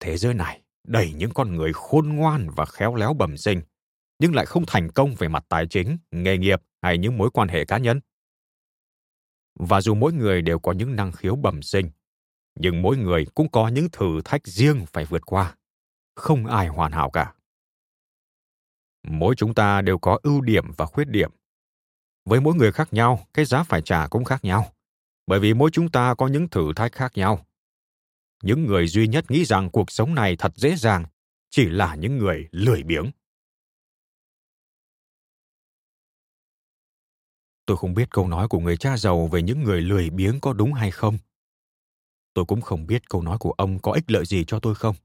Thế 0.00 0.16
giới 0.16 0.34
này 0.34 0.62
đầy 0.84 1.12
những 1.12 1.30
con 1.30 1.56
người 1.56 1.72
khôn 1.72 2.08
ngoan 2.08 2.50
và 2.50 2.66
khéo 2.66 2.94
léo 2.94 3.14
bẩm 3.14 3.36
sinh, 3.36 3.62
nhưng 4.18 4.34
lại 4.34 4.46
không 4.46 4.64
thành 4.66 4.90
công 4.90 5.14
về 5.14 5.28
mặt 5.28 5.44
tài 5.48 5.66
chính, 5.66 5.98
nghề 6.10 6.38
nghiệp 6.38 6.62
hay 6.82 6.98
những 6.98 7.18
mối 7.18 7.30
quan 7.30 7.48
hệ 7.48 7.64
cá 7.64 7.78
nhân. 7.78 8.00
Và 9.54 9.80
dù 9.80 9.94
mỗi 9.94 10.12
người 10.12 10.42
đều 10.42 10.58
có 10.58 10.72
những 10.72 10.96
năng 10.96 11.12
khiếu 11.12 11.36
bẩm 11.36 11.62
sinh, 11.62 11.90
nhưng 12.54 12.82
mỗi 12.82 12.96
người 12.96 13.26
cũng 13.34 13.50
có 13.50 13.68
những 13.68 13.88
thử 13.92 14.20
thách 14.24 14.46
riêng 14.46 14.86
phải 14.92 15.04
vượt 15.04 15.26
qua. 15.26 15.56
Không 16.14 16.46
ai 16.46 16.68
hoàn 16.68 16.92
hảo 16.92 17.10
cả. 17.10 17.34
Mỗi 19.08 19.34
chúng 19.34 19.54
ta 19.54 19.80
đều 19.82 19.98
có 19.98 20.18
ưu 20.22 20.40
điểm 20.40 20.64
và 20.76 20.86
khuyết 20.86 21.08
điểm. 21.08 21.30
Với 22.24 22.40
mỗi 22.40 22.54
người 22.54 22.72
khác 22.72 22.92
nhau, 22.92 23.26
cái 23.34 23.44
giá 23.44 23.62
phải 23.62 23.82
trả 23.82 24.06
cũng 24.06 24.24
khác 24.24 24.44
nhau. 24.44 24.72
Bởi 25.26 25.40
vì 25.40 25.54
mỗi 25.54 25.70
chúng 25.70 25.90
ta 25.90 26.14
có 26.14 26.26
những 26.26 26.48
thử 26.48 26.72
thách 26.76 26.92
khác 26.92 27.12
nhau. 27.14 27.46
Những 28.42 28.66
người 28.66 28.86
duy 28.86 29.08
nhất 29.08 29.30
nghĩ 29.30 29.44
rằng 29.44 29.70
cuộc 29.70 29.90
sống 29.90 30.14
này 30.14 30.36
thật 30.36 30.52
dễ 30.56 30.76
dàng 30.76 31.04
chỉ 31.50 31.64
là 31.68 31.94
những 31.94 32.18
người 32.18 32.48
lười 32.50 32.82
biếng. 32.82 33.10
Tôi 37.66 37.76
không 37.76 37.94
biết 37.94 38.10
câu 38.10 38.28
nói 38.28 38.48
của 38.48 38.58
người 38.58 38.76
cha 38.76 38.96
giàu 38.96 39.26
về 39.26 39.42
những 39.42 39.62
người 39.62 39.80
lười 39.80 40.10
biếng 40.10 40.40
có 40.40 40.52
đúng 40.52 40.72
hay 40.72 40.90
không. 40.90 41.18
Tôi 42.34 42.44
cũng 42.44 42.60
không 42.60 42.86
biết 42.86 43.08
câu 43.08 43.22
nói 43.22 43.38
của 43.38 43.52
ông 43.52 43.78
có 43.78 43.92
ích 43.92 44.10
lợi 44.10 44.26
gì 44.26 44.44
cho 44.44 44.60
tôi 44.60 44.74
không. 44.74 44.96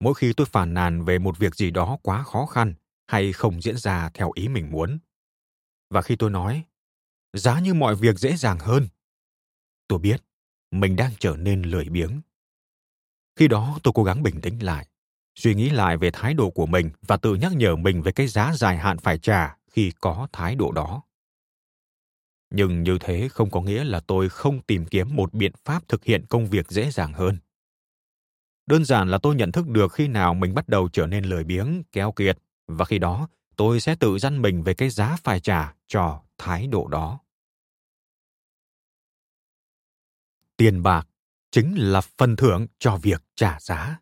Mỗi 0.00 0.14
khi 0.14 0.32
tôi 0.32 0.46
phàn 0.46 0.74
nàn 0.74 1.04
về 1.04 1.18
một 1.18 1.38
việc 1.38 1.54
gì 1.54 1.70
đó 1.70 1.98
quá 2.02 2.22
khó 2.22 2.46
khăn 2.46 2.74
hay 3.06 3.32
không 3.32 3.62
diễn 3.62 3.76
ra 3.76 4.10
theo 4.14 4.32
ý 4.34 4.48
mình 4.48 4.70
muốn. 4.70 4.98
Và 5.90 6.02
khi 6.02 6.16
tôi 6.16 6.30
nói, 6.30 6.64
giá 7.32 7.60
như 7.60 7.74
mọi 7.74 7.94
việc 7.94 8.18
dễ 8.18 8.36
dàng 8.36 8.58
hơn, 8.58 8.88
tôi 9.88 9.98
biết 9.98 10.22
mình 10.70 10.96
đang 10.96 11.12
trở 11.18 11.36
nên 11.36 11.62
lười 11.62 11.84
biếng. 11.84 12.20
Khi 13.36 13.48
đó 13.48 13.78
tôi 13.82 13.92
cố 13.94 14.04
gắng 14.04 14.22
bình 14.22 14.40
tĩnh 14.40 14.58
lại, 14.58 14.88
suy 15.34 15.54
nghĩ 15.54 15.70
lại 15.70 15.96
về 15.96 16.10
thái 16.12 16.34
độ 16.34 16.50
của 16.50 16.66
mình 16.66 16.90
và 17.02 17.16
tự 17.16 17.34
nhắc 17.34 17.52
nhở 17.56 17.76
mình 17.76 18.02
về 18.02 18.12
cái 18.12 18.26
giá 18.26 18.52
dài 18.54 18.76
hạn 18.76 18.98
phải 18.98 19.18
trả 19.18 19.56
khi 19.70 19.92
có 20.00 20.28
thái 20.32 20.54
độ 20.54 20.72
đó 20.72 21.02
nhưng 22.50 22.82
như 22.82 22.98
thế 23.00 23.28
không 23.28 23.50
có 23.50 23.60
nghĩa 23.60 23.84
là 23.84 24.00
tôi 24.00 24.28
không 24.28 24.62
tìm 24.62 24.86
kiếm 24.86 25.16
một 25.16 25.34
biện 25.34 25.52
pháp 25.64 25.88
thực 25.88 26.04
hiện 26.04 26.26
công 26.26 26.46
việc 26.46 26.70
dễ 26.70 26.90
dàng 26.90 27.12
hơn. 27.12 27.38
Đơn 28.66 28.84
giản 28.84 29.08
là 29.08 29.18
tôi 29.18 29.34
nhận 29.34 29.52
thức 29.52 29.68
được 29.68 29.92
khi 29.92 30.08
nào 30.08 30.34
mình 30.34 30.54
bắt 30.54 30.68
đầu 30.68 30.88
trở 30.92 31.06
nên 31.06 31.24
lười 31.24 31.44
biếng, 31.44 31.82
keo 31.92 32.12
kiệt, 32.12 32.38
và 32.66 32.84
khi 32.84 32.98
đó 32.98 33.28
tôi 33.56 33.80
sẽ 33.80 33.94
tự 33.94 34.18
dăn 34.18 34.42
mình 34.42 34.62
về 34.62 34.74
cái 34.74 34.90
giá 34.90 35.16
phải 35.22 35.40
trả 35.40 35.74
cho 35.86 36.22
thái 36.38 36.66
độ 36.66 36.88
đó. 36.88 37.20
Tiền 40.56 40.82
bạc 40.82 41.08
chính 41.50 41.74
là 41.76 42.00
phần 42.00 42.36
thưởng 42.36 42.66
cho 42.78 42.96
việc 42.96 43.22
trả 43.34 43.60
giá. 43.60 44.00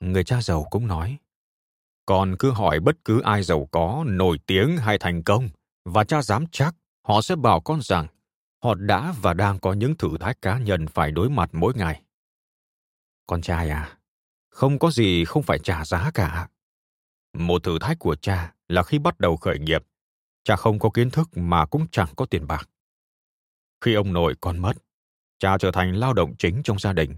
Người 0.00 0.24
cha 0.24 0.42
giàu 0.42 0.66
cũng 0.70 0.86
nói, 0.86 1.18
còn 2.06 2.36
cứ 2.38 2.50
hỏi 2.50 2.80
bất 2.80 2.96
cứ 3.04 3.20
ai 3.20 3.42
giàu 3.42 3.68
có 3.70 4.04
nổi 4.06 4.38
tiếng 4.46 4.76
hay 4.76 4.98
thành 4.98 5.22
công 5.22 5.48
và 5.92 6.04
cha 6.04 6.22
dám 6.22 6.44
chắc 6.52 6.74
họ 7.02 7.22
sẽ 7.22 7.36
bảo 7.36 7.60
con 7.60 7.80
rằng 7.82 8.06
họ 8.62 8.74
đã 8.74 9.14
và 9.20 9.34
đang 9.34 9.58
có 9.58 9.72
những 9.72 9.96
thử 9.96 10.08
thách 10.20 10.42
cá 10.42 10.58
nhân 10.58 10.86
phải 10.86 11.10
đối 11.10 11.30
mặt 11.30 11.50
mỗi 11.52 11.72
ngày. 11.76 12.02
Con 13.26 13.42
trai 13.42 13.70
à, 13.70 13.98
không 14.48 14.78
có 14.78 14.90
gì 14.90 15.24
không 15.24 15.42
phải 15.42 15.58
trả 15.58 15.84
giá 15.84 16.10
cả. 16.14 16.48
Một 17.32 17.62
thử 17.62 17.78
thách 17.78 17.98
của 17.98 18.16
cha 18.16 18.54
là 18.68 18.82
khi 18.82 18.98
bắt 18.98 19.20
đầu 19.20 19.36
khởi 19.36 19.58
nghiệp, 19.58 19.86
cha 20.44 20.56
không 20.56 20.78
có 20.78 20.90
kiến 20.94 21.10
thức 21.10 21.28
mà 21.34 21.66
cũng 21.66 21.86
chẳng 21.92 22.08
có 22.16 22.26
tiền 22.26 22.46
bạc. 22.46 22.68
Khi 23.80 23.94
ông 23.94 24.12
nội 24.12 24.34
con 24.40 24.58
mất, 24.58 24.72
cha 25.38 25.58
trở 25.58 25.70
thành 25.70 25.94
lao 25.94 26.12
động 26.12 26.34
chính 26.38 26.60
trong 26.64 26.78
gia 26.78 26.92
đình. 26.92 27.16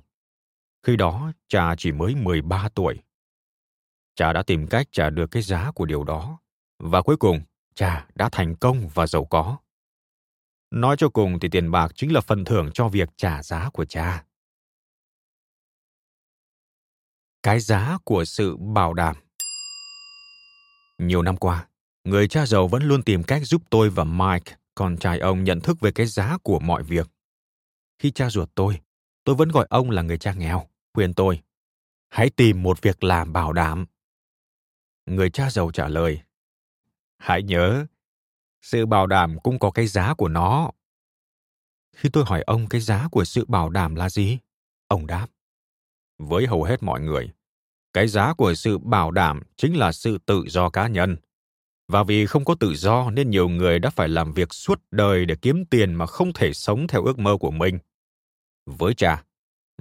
Khi 0.82 0.96
đó, 0.96 1.32
cha 1.48 1.74
chỉ 1.78 1.92
mới 1.92 2.14
13 2.14 2.68
tuổi. 2.74 2.98
Cha 4.14 4.32
đã 4.32 4.42
tìm 4.42 4.66
cách 4.66 4.86
trả 4.92 5.10
được 5.10 5.26
cái 5.30 5.42
giá 5.42 5.70
của 5.74 5.84
điều 5.84 6.04
đó. 6.04 6.38
Và 6.78 7.02
cuối 7.02 7.16
cùng, 7.16 7.40
cha 7.74 8.06
đã 8.14 8.28
thành 8.32 8.56
công 8.56 8.88
và 8.88 9.06
giàu 9.06 9.24
có. 9.24 9.56
Nói 10.70 10.96
cho 10.98 11.08
cùng 11.08 11.40
thì 11.40 11.48
tiền 11.48 11.70
bạc 11.70 11.92
chính 11.94 12.12
là 12.12 12.20
phần 12.20 12.44
thưởng 12.44 12.70
cho 12.74 12.88
việc 12.88 13.08
trả 13.16 13.42
giá 13.42 13.70
của 13.72 13.84
cha. 13.84 14.24
Cái 17.42 17.60
giá 17.60 17.98
của 18.04 18.24
sự 18.24 18.56
bảo 18.56 18.94
đảm. 18.94 19.16
Nhiều 20.98 21.22
năm 21.22 21.36
qua, 21.36 21.68
người 22.04 22.28
cha 22.28 22.46
giàu 22.46 22.68
vẫn 22.68 22.82
luôn 22.82 23.02
tìm 23.02 23.22
cách 23.22 23.42
giúp 23.44 23.62
tôi 23.70 23.90
và 23.90 24.04
Mike, 24.04 24.56
con 24.74 24.96
trai 24.96 25.18
ông 25.18 25.44
nhận 25.44 25.60
thức 25.60 25.80
về 25.80 25.92
cái 25.92 26.06
giá 26.06 26.38
của 26.42 26.58
mọi 26.58 26.82
việc. 26.82 27.08
Khi 27.98 28.10
cha 28.10 28.30
ruột 28.30 28.50
tôi, 28.54 28.80
tôi 29.24 29.34
vẫn 29.34 29.48
gọi 29.48 29.66
ông 29.70 29.90
là 29.90 30.02
người 30.02 30.18
cha 30.18 30.32
nghèo, 30.32 30.68
khuyên 30.94 31.14
tôi, 31.14 31.42
hãy 32.08 32.30
tìm 32.30 32.62
một 32.62 32.82
việc 32.82 33.04
làm 33.04 33.32
bảo 33.32 33.52
đảm. 33.52 33.86
Người 35.06 35.30
cha 35.30 35.50
giàu 35.50 35.70
trả 35.70 35.88
lời, 35.88 36.22
hãy 37.20 37.42
nhớ, 37.42 37.86
sự 38.62 38.86
bảo 38.86 39.06
đảm 39.06 39.38
cũng 39.42 39.58
có 39.58 39.70
cái 39.70 39.86
giá 39.86 40.14
của 40.14 40.28
nó. 40.28 40.70
Khi 41.96 42.08
tôi 42.12 42.24
hỏi 42.24 42.42
ông 42.42 42.66
cái 42.66 42.80
giá 42.80 43.08
của 43.10 43.24
sự 43.24 43.44
bảo 43.48 43.70
đảm 43.70 43.94
là 43.94 44.10
gì, 44.10 44.38
ông 44.88 45.06
đáp, 45.06 45.26
với 46.18 46.46
hầu 46.46 46.64
hết 46.64 46.82
mọi 46.82 47.00
người, 47.00 47.30
cái 47.92 48.08
giá 48.08 48.34
của 48.34 48.54
sự 48.54 48.78
bảo 48.78 49.10
đảm 49.10 49.42
chính 49.56 49.76
là 49.76 49.92
sự 49.92 50.18
tự 50.26 50.44
do 50.46 50.70
cá 50.70 50.86
nhân. 50.86 51.16
Và 51.88 52.02
vì 52.02 52.26
không 52.26 52.44
có 52.44 52.54
tự 52.60 52.74
do 52.74 53.10
nên 53.10 53.30
nhiều 53.30 53.48
người 53.48 53.78
đã 53.78 53.90
phải 53.90 54.08
làm 54.08 54.32
việc 54.32 54.54
suốt 54.54 54.82
đời 54.90 55.24
để 55.24 55.36
kiếm 55.42 55.64
tiền 55.64 55.94
mà 55.94 56.06
không 56.06 56.32
thể 56.32 56.52
sống 56.52 56.86
theo 56.86 57.04
ước 57.04 57.18
mơ 57.18 57.36
của 57.40 57.50
mình. 57.50 57.78
Với 58.66 58.94
cha, 58.94 59.24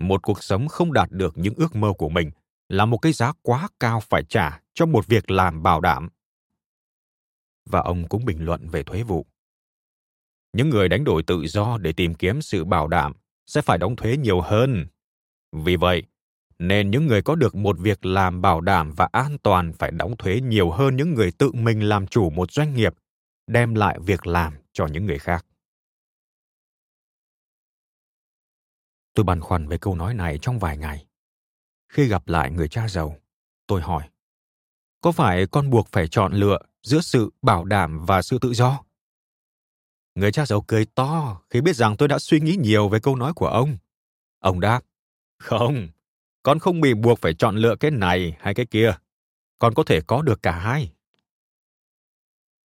một 0.02 0.22
cuộc 0.24 0.44
sống 0.44 0.68
không 0.68 0.94
đạt 0.94 1.12
được 1.12 1.38
những 1.38 1.54
ước 1.58 1.76
mơ 1.76 1.94
của 1.98 2.10
mình 2.10 2.32
là 2.70 2.86
một 2.86 2.98
cái 2.98 3.14
giá 3.14 3.34
quá 3.42 3.68
cao 3.80 4.00
phải 4.00 4.24
trả 4.24 4.62
cho 4.74 4.86
một 4.86 5.08
việc 5.08 5.32
làm 5.32 5.64
bảo 5.64 5.82
đảm 5.82 6.10
và 7.70 7.80
ông 7.80 8.08
cũng 8.08 8.26
bình 8.26 8.46
luận 8.46 8.68
về 8.68 8.84
thuế 8.84 9.04
vụ. 9.04 9.26
Những 10.54 10.70
người 10.70 10.90
đánh 10.90 11.04
đổi 11.04 11.24
tự 11.24 11.48
do 11.48 11.78
để 11.78 11.94
tìm 11.94 12.16
kiếm 12.16 12.42
sự 12.42 12.66
bảo 12.66 12.88
đảm 12.88 13.14
sẽ 13.46 13.62
phải 13.62 13.78
đóng 13.78 13.96
thuế 13.96 14.18
nhiều 14.18 14.42
hơn. 14.42 14.88
Vì 15.52 15.76
vậy, 15.76 16.04
nên 16.60 16.92
những 16.92 17.08
người 17.08 17.22
có 17.22 17.36
được 17.36 17.56
một 17.56 17.80
việc 17.80 18.06
làm 18.06 18.42
bảo 18.42 18.62
đảm 18.62 18.92
và 18.96 19.10
an 19.12 19.38
toàn 19.44 19.74
phải 19.74 19.92
đóng 19.92 20.18
thuế 20.18 20.42
nhiều 20.42 20.72
hơn 20.72 20.96
những 20.96 21.14
người 21.14 21.32
tự 21.32 21.52
mình 21.52 21.90
làm 21.90 22.08
chủ 22.08 22.30
một 22.30 22.52
doanh 22.52 22.74
nghiệp, 22.74 22.94
đem 23.48 23.76
lại 23.76 24.00
việc 24.02 24.28
làm 24.28 24.54
cho 24.74 24.88
những 24.88 25.06
người 25.06 25.20
khác. 25.20 25.46
Tôi 29.14 29.24
băn 29.24 29.42
khoăn 29.42 29.68
về 29.68 29.78
câu 29.78 29.96
nói 29.96 30.14
này 30.14 30.40
trong 30.42 30.60
vài 30.60 30.78
ngày. 30.78 31.06
Khi 31.90 32.08
gặp 32.08 32.28
lại 32.28 32.52
người 32.52 32.68
cha 32.68 32.88
giàu, 32.88 33.16
tôi 33.68 33.82
hỏi, 33.82 34.10
có 35.02 35.12
phải 35.12 35.48
con 35.52 35.70
buộc 35.70 35.88
phải 35.88 36.08
chọn 36.08 36.34
lựa 36.34 36.58
giữa 36.84 37.02
sự 37.02 37.30
bảo 37.42 37.66
đảm 37.66 38.06
và 38.06 38.22
sự 38.22 38.38
tự 38.42 38.54
do. 38.54 38.84
Người 40.16 40.32
cha 40.32 40.46
giàu 40.46 40.64
cười 40.68 40.86
to 40.86 41.42
khi 41.50 41.62
biết 41.62 41.76
rằng 41.76 41.98
tôi 41.98 42.08
đã 42.08 42.20
suy 42.20 42.40
nghĩ 42.40 42.56
nhiều 42.60 42.90
về 42.90 43.00
câu 43.00 43.16
nói 43.16 43.34
của 43.34 43.48
ông. 43.48 43.78
Ông 44.40 44.60
đáp, 44.60 44.82
không, 45.38 45.88
con 46.44 46.60
không 46.60 46.82
bị 46.82 46.94
buộc 46.94 47.20
phải 47.20 47.34
chọn 47.34 47.58
lựa 47.58 47.76
cái 47.76 47.92
này 47.92 48.38
hay 48.40 48.54
cái 48.54 48.66
kia. 48.66 48.98
Con 49.60 49.74
có 49.74 49.84
thể 49.84 50.02
có 50.08 50.22
được 50.22 50.42
cả 50.44 50.60
hai. 50.60 50.92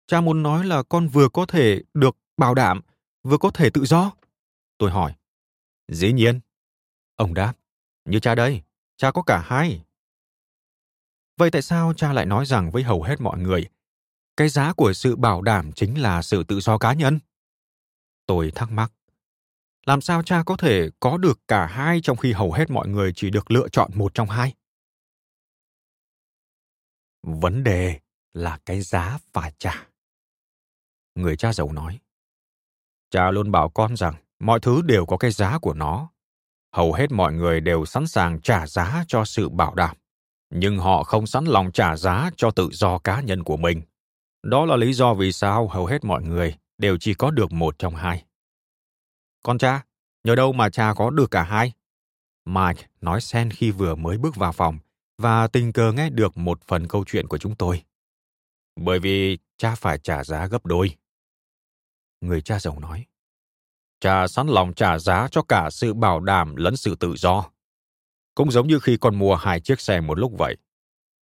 Cha 0.06 0.20
muốn 0.20 0.42
nói 0.42 0.64
là 0.64 0.82
con 0.82 1.08
vừa 1.08 1.28
có 1.28 1.46
thể 1.46 1.82
được 1.94 2.16
bảo 2.36 2.54
đảm, 2.54 2.80
vừa 3.22 3.38
có 3.38 3.50
thể 3.50 3.70
tự 3.70 3.84
do? 3.84 4.12
Tôi 4.78 4.90
hỏi. 4.90 5.14
Dĩ 5.88 6.12
nhiên. 6.12 6.40
Ông 7.16 7.34
đáp, 7.34 7.54
như 8.04 8.20
cha 8.20 8.34
đây, 8.34 8.62
cha 8.96 9.10
có 9.10 9.22
cả 9.22 9.42
hai. 9.46 9.84
Vậy 11.36 11.50
tại 11.50 11.62
sao 11.62 11.94
cha 11.94 12.12
lại 12.12 12.26
nói 12.26 12.46
rằng 12.46 12.70
với 12.70 12.82
hầu 12.82 13.02
hết 13.02 13.20
mọi 13.20 13.38
người 13.38 13.68
cái 14.36 14.48
giá 14.48 14.72
của 14.72 14.92
sự 14.92 15.16
bảo 15.16 15.42
đảm 15.42 15.72
chính 15.72 16.02
là 16.02 16.22
sự 16.22 16.44
tự 16.44 16.60
do 16.60 16.78
cá 16.78 16.92
nhân. 16.92 17.18
Tôi 18.26 18.52
thắc 18.54 18.70
mắc, 18.70 18.92
làm 19.86 20.00
sao 20.00 20.22
cha 20.22 20.42
có 20.46 20.56
thể 20.56 20.88
có 21.00 21.16
được 21.16 21.40
cả 21.48 21.66
hai 21.66 22.00
trong 22.02 22.16
khi 22.16 22.32
hầu 22.32 22.52
hết 22.52 22.70
mọi 22.70 22.88
người 22.88 23.12
chỉ 23.16 23.30
được 23.30 23.50
lựa 23.50 23.68
chọn 23.68 23.90
một 23.94 24.14
trong 24.14 24.28
hai? 24.28 24.54
Vấn 27.22 27.64
đề 27.64 28.00
là 28.32 28.58
cái 28.66 28.80
giá 28.80 29.18
phải 29.32 29.52
trả. 29.58 29.86
Người 31.14 31.36
cha 31.36 31.52
giàu 31.52 31.72
nói, 31.72 32.00
cha 33.10 33.30
luôn 33.30 33.50
bảo 33.50 33.68
con 33.68 33.96
rằng 33.96 34.14
mọi 34.38 34.60
thứ 34.60 34.82
đều 34.82 35.06
có 35.06 35.16
cái 35.16 35.30
giá 35.30 35.58
của 35.58 35.74
nó. 35.74 36.10
Hầu 36.72 36.92
hết 36.92 37.12
mọi 37.12 37.32
người 37.32 37.60
đều 37.60 37.84
sẵn 37.84 38.06
sàng 38.06 38.40
trả 38.40 38.66
giá 38.66 39.04
cho 39.08 39.24
sự 39.24 39.48
bảo 39.48 39.74
đảm, 39.74 39.96
nhưng 40.50 40.78
họ 40.78 41.02
không 41.02 41.26
sẵn 41.26 41.44
lòng 41.44 41.72
trả 41.72 41.96
giá 41.96 42.30
cho 42.36 42.50
tự 42.50 42.68
do 42.72 42.98
cá 42.98 43.20
nhân 43.20 43.42
của 43.42 43.56
mình 43.56 43.82
đó 44.44 44.64
là 44.64 44.76
lý 44.76 44.92
do 44.92 45.14
vì 45.14 45.32
sao 45.32 45.68
hầu 45.68 45.86
hết 45.86 46.04
mọi 46.04 46.22
người 46.22 46.54
đều 46.78 46.96
chỉ 47.00 47.14
có 47.14 47.30
được 47.30 47.52
một 47.52 47.78
trong 47.78 47.94
hai 47.94 48.24
con 49.44 49.58
cha, 49.58 49.84
nhờ 50.24 50.34
đâu 50.34 50.52
mà 50.52 50.70
cha 50.70 50.94
có 50.96 51.10
được 51.10 51.30
cả 51.30 51.42
hai? 51.42 51.72
Mike 52.44 52.86
nói 53.00 53.20
sen 53.20 53.50
khi 53.50 53.70
vừa 53.70 53.94
mới 53.94 54.18
bước 54.18 54.36
vào 54.36 54.52
phòng 54.52 54.78
và 55.18 55.46
tình 55.46 55.72
cờ 55.72 55.92
nghe 55.92 56.10
được 56.10 56.36
một 56.36 56.62
phần 56.62 56.88
câu 56.88 57.04
chuyện 57.06 57.28
của 57.28 57.38
chúng 57.38 57.54
tôi. 57.54 57.82
Bởi 58.76 58.98
vì 58.98 59.38
cha 59.56 59.74
phải 59.74 59.98
trả 59.98 60.24
giá 60.24 60.46
gấp 60.46 60.66
đôi. 60.66 60.96
Người 62.20 62.40
cha 62.40 62.58
giàu 62.60 62.80
nói. 62.80 63.06
Cha 64.00 64.28
sẵn 64.28 64.46
lòng 64.46 64.74
trả 64.74 64.98
giá 64.98 65.28
cho 65.30 65.42
cả 65.42 65.70
sự 65.70 65.94
bảo 65.94 66.20
đảm 66.20 66.56
lẫn 66.56 66.76
sự 66.76 66.94
tự 66.94 67.14
do. 67.16 67.50
Cũng 68.34 68.50
giống 68.50 68.68
như 68.68 68.78
khi 68.78 68.96
con 68.96 69.18
mua 69.18 69.34
hai 69.34 69.60
chiếc 69.60 69.80
xe 69.80 70.00
một 70.00 70.18
lúc 70.18 70.32
vậy. 70.38 70.56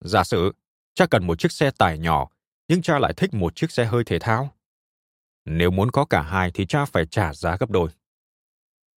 Giả 0.01 0.23
sử, 0.23 0.51
cha 0.93 1.05
cần 1.05 1.27
một 1.27 1.39
chiếc 1.39 1.51
xe 1.51 1.71
tải 1.71 1.97
nhỏ, 1.97 2.29
nhưng 2.67 2.81
cha 2.81 2.99
lại 2.99 3.13
thích 3.17 3.33
một 3.33 3.55
chiếc 3.55 3.71
xe 3.71 3.85
hơi 3.85 4.03
thể 4.03 4.19
thao. 4.19 4.53
Nếu 5.45 5.71
muốn 5.71 5.91
có 5.91 6.05
cả 6.05 6.21
hai 6.21 6.51
thì 6.53 6.65
cha 6.65 6.85
phải 6.85 7.05
trả 7.05 7.33
giá 7.33 7.57
gấp 7.57 7.69
đôi. 7.69 7.89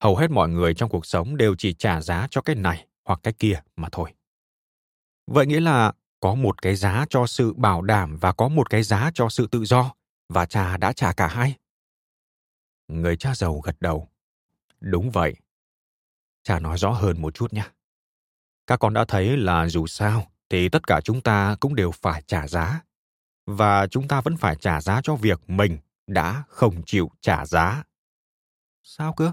Hầu 0.01 0.17
hết 0.17 0.31
mọi 0.31 0.49
người 0.49 0.75
trong 0.75 0.91
cuộc 0.91 1.07
sống 1.07 1.37
đều 1.37 1.55
chỉ 1.59 1.75
trả 1.75 2.01
giá 2.01 2.27
cho 2.31 2.41
cái 2.41 2.57
này 2.57 2.87
hoặc 3.05 3.21
cái 3.23 3.35
kia 3.39 3.61
mà 3.77 3.89
thôi. 3.93 4.15
Vậy 5.27 5.47
nghĩa 5.47 5.61
là 5.61 5.93
có 6.21 6.35
một 6.35 6.63
cái 6.63 6.77
giá 6.77 7.07
cho 7.11 7.27
sự 7.27 7.53
bảo 7.53 7.83
đảm 7.83 8.17
và 8.17 8.33
có 8.33 8.49
một 8.49 8.71
cái 8.71 8.83
giá 8.83 9.11
cho 9.15 9.29
sự 9.29 9.47
tự 9.47 9.65
do, 9.65 9.95
và 10.29 10.47
cha 10.47 10.77
đã 10.77 10.93
trả 10.93 11.13
cả 11.13 11.27
hai. 11.27 11.55
Người 12.89 13.17
cha 13.17 13.35
giàu 13.35 13.61
gật 13.61 13.77
đầu. 13.81 14.09
Đúng 14.81 15.11
vậy. 15.11 15.35
Cha 16.43 16.59
nói 16.59 16.79
rõ 16.79 16.91
hơn 16.91 17.23
một 17.23 17.35
chút 17.35 17.53
nhé. 17.53 17.65
Các 18.67 18.81
con 18.81 18.95
đã 18.95 19.05
thấy 19.09 19.37
là 19.37 19.69
dù 19.69 19.87
sao 19.87 20.27
thì 20.49 20.69
tất 20.69 20.87
cả 20.87 21.01
chúng 21.01 21.21
ta 21.21 21.57
cũng 21.61 21.75
đều 21.75 21.91
phải 21.91 22.23
trả 22.27 22.49
giá 22.49 22.81
và 23.57 23.87
chúng 23.87 24.09
ta 24.09 24.21
vẫn 24.21 24.37
phải 24.37 24.57
trả 24.57 24.81
giá 24.81 25.01
cho 25.03 25.15
việc 25.17 25.51
mình 25.51 25.79
đã 26.07 26.43
không 26.49 26.83
chịu 26.87 27.11
trả 27.21 27.47
giá 27.47 27.85
sao 28.83 29.13
cơ 29.13 29.33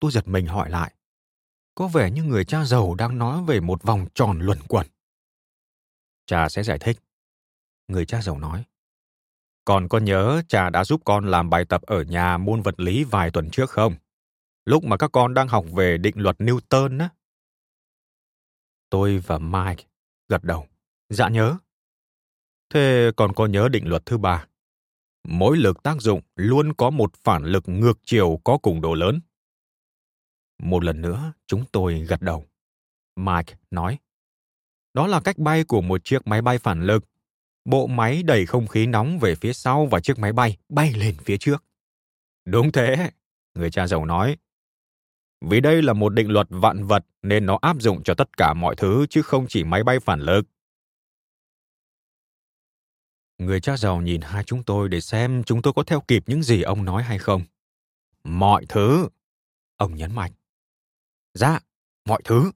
Tôi 0.00 0.10
giật 0.10 0.28
mình 0.28 0.46
hỏi 0.46 0.70
lại. 0.70 0.94
Có 1.74 1.88
vẻ 1.88 2.10
như 2.10 2.22
người 2.22 2.44
cha 2.44 2.64
giàu 2.64 2.94
đang 2.94 3.18
nói 3.18 3.44
về 3.46 3.60
một 3.60 3.82
vòng 3.82 4.06
tròn 4.14 4.40
luẩn 4.40 4.58
quẩn. 4.68 4.86
Cha 6.26 6.48
sẽ 6.48 6.62
giải 6.62 6.78
thích. 6.78 6.98
Người 7.88 8.06
cha 8.06 8.22
giàu 8.22 8.38
nói. 8.38 8.64
Còn 9.64 9.88
có 9.88 9.98
nhớ 9.98 10.42
cha 10.48 10.70
đã 10.70 10.84
giúp 10.84 11.02
con 11.04 11.30
làm 11.30 11.50
bài 11.50 11.64
tập 11.64 11.82
ở 11.82 12.02
nhà 12.02 12.38
môn 12.38 12.62
vật 12.62 12.80
lý 12.80 13.04
vài 13.04 13.30
tuần 13.30 13.50
trước 13.50 13.70
không? 13.70 13.94
Lúc 14.64 14.84
mà 14.84 14.96
các 14.96 15.12
con 15.12 15.34
đang 15.34 15.48
học 15.48 15.64
về 15.72 15.98
định 15.98 16.14
luật 16.16 16.36
Newton 16.38 17.00
á. 17.00 17.08
Tôi 18.90 19.18
và 19.18 19.38
Mike 19.38 19.84
gật 20.28 20.44
đầu. 20.44 20.66
Dạ 21.08 21.28
nhớ. 21.28 21.56
Thế 22.74 23.10
còn 23.16 23.32
có 23.32 23.46
nhớ 23.46 23.68
định 23.68 23.88
luật 23.88 24.06
thứ 24.06 24.18
ba? 24.18 24.46
Mỗi 25.28 25.56
lực 25.56 25.82
tác 25.82 26.00
dụng 26.00 26.20
luôn 26.36 26.72
có 26.74 26.90
một 26.90 27.14
phản 27.16 27.44
lực 27.44 27.68
ngược 27.68 27.98
chiều 28.04 28.40
có 28.44 28.58
cùng 28.58 28.80
độ 28.80 28.94
lớn. 28.94 29.20
Một 30.62 30.84
lần 30.84 31.00
nữa, 31.00 31.32
chúng 31.46 31.64
tôi 31.72 32.00
gật 32.00 32.22
đầu. 32.22 32.46
Mike 33.16 33.54
nói, 33.70 33.98
đó 34.94 35.06
là 35.06 35.20
cách 35.20 35.38
bay 35.38 35.64
của 35.64 35.80
một 35.80 36.04
chiếc 36.04 36.26
máy 36.26 36.42
bay 36.42 36.58
phản 36.58 36.82
lực. 36.82 37.04
Bộ 37.64 37.86
máy 37.86 38.22
đẩy 38.22 38.46
không 38.46 38.66
khí 38.66 38.86
nóng 38.86 39.18
về 39.18 39.34
phía 39.34 39.52
sau 39.52 39.86
và 39.86 40.00
chiếc 40.00 40.18
máy 40.18 40.32
bay 40.32 40.56
bay 40.68 40.92
lên 40.92 41.16
phía 41.24 41.36
trước. 41.36 41.64
Đúng 42.44 42.72
thế, 42.72 43.10
người 43.54 43.70
cha 43.70 43.86
giàu 43.86 44.04
nói. 44.04 44.36
Vì 45.40 45.60
đây 45.60 45.82
là 45.82 45.92
một 45.92 46.08
định 46.08 46.30
luật 46.30 46.46
vạn 46.50 46.84
vật 46.84 47.06
nên 47.22 47.46
nó 47.46 47.58
áp 47.62 47.76
dụng 47.80 48.02
cho 48.02 48.14
tất 48.14 48.36
cả 48.36 48.54
mọi 48.54 48.76
thứ 48.76 49.06
chứ 49.10 49.22
không 49.22 49.46
chỉ 49.48 49.64
máy 49.64 49.84
bay 49.84 50.00
phản 50.00 50.20
lực. 50.20 50.46
Người 53.38 53.60
cha 53.60 53.76
giàu 53.76 54.00
nhìn 54.00 54.20
hai 54.20 54.44
chúng 54.44 54.64
tôi 54.64 54.88
để 54.88 55.00
xem 55.00 55.42
chúng 55.44 55.62
tôi 55.62 55.72
có 55.76 55.82
theo 55.82 56.00
kịp 56.00 56.22
những 56.26 56.42
gì 56.42 56.62
ông 56.62 56.84
nói 56.84 57.02
hay 57.02 57.18
không. 57.18 57.42
Mọi 58.24 58.66
thứ, 58.68 59.08
ông 59.76 59.96
nhấn 59.96 60.14
mạnh. 60.14 60.32
Dạ, 61.34 61.60
mọi 62.04 62.20
thứ. 62.24 62.50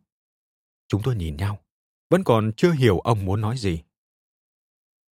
Chúng 0.88 1.02
tôi 1.04 1.16
nhìn 1.16 1.36
nhau, 1.36 1.58
vẫn 2.10 2.24
còn 2.24 2.52
chưa 2.56 2.72
hiểu 2.72 2.98
ông 2.98 3.24
muốn 3.24 3.40
nói 3.40 3.58
gì. 3.58 3.82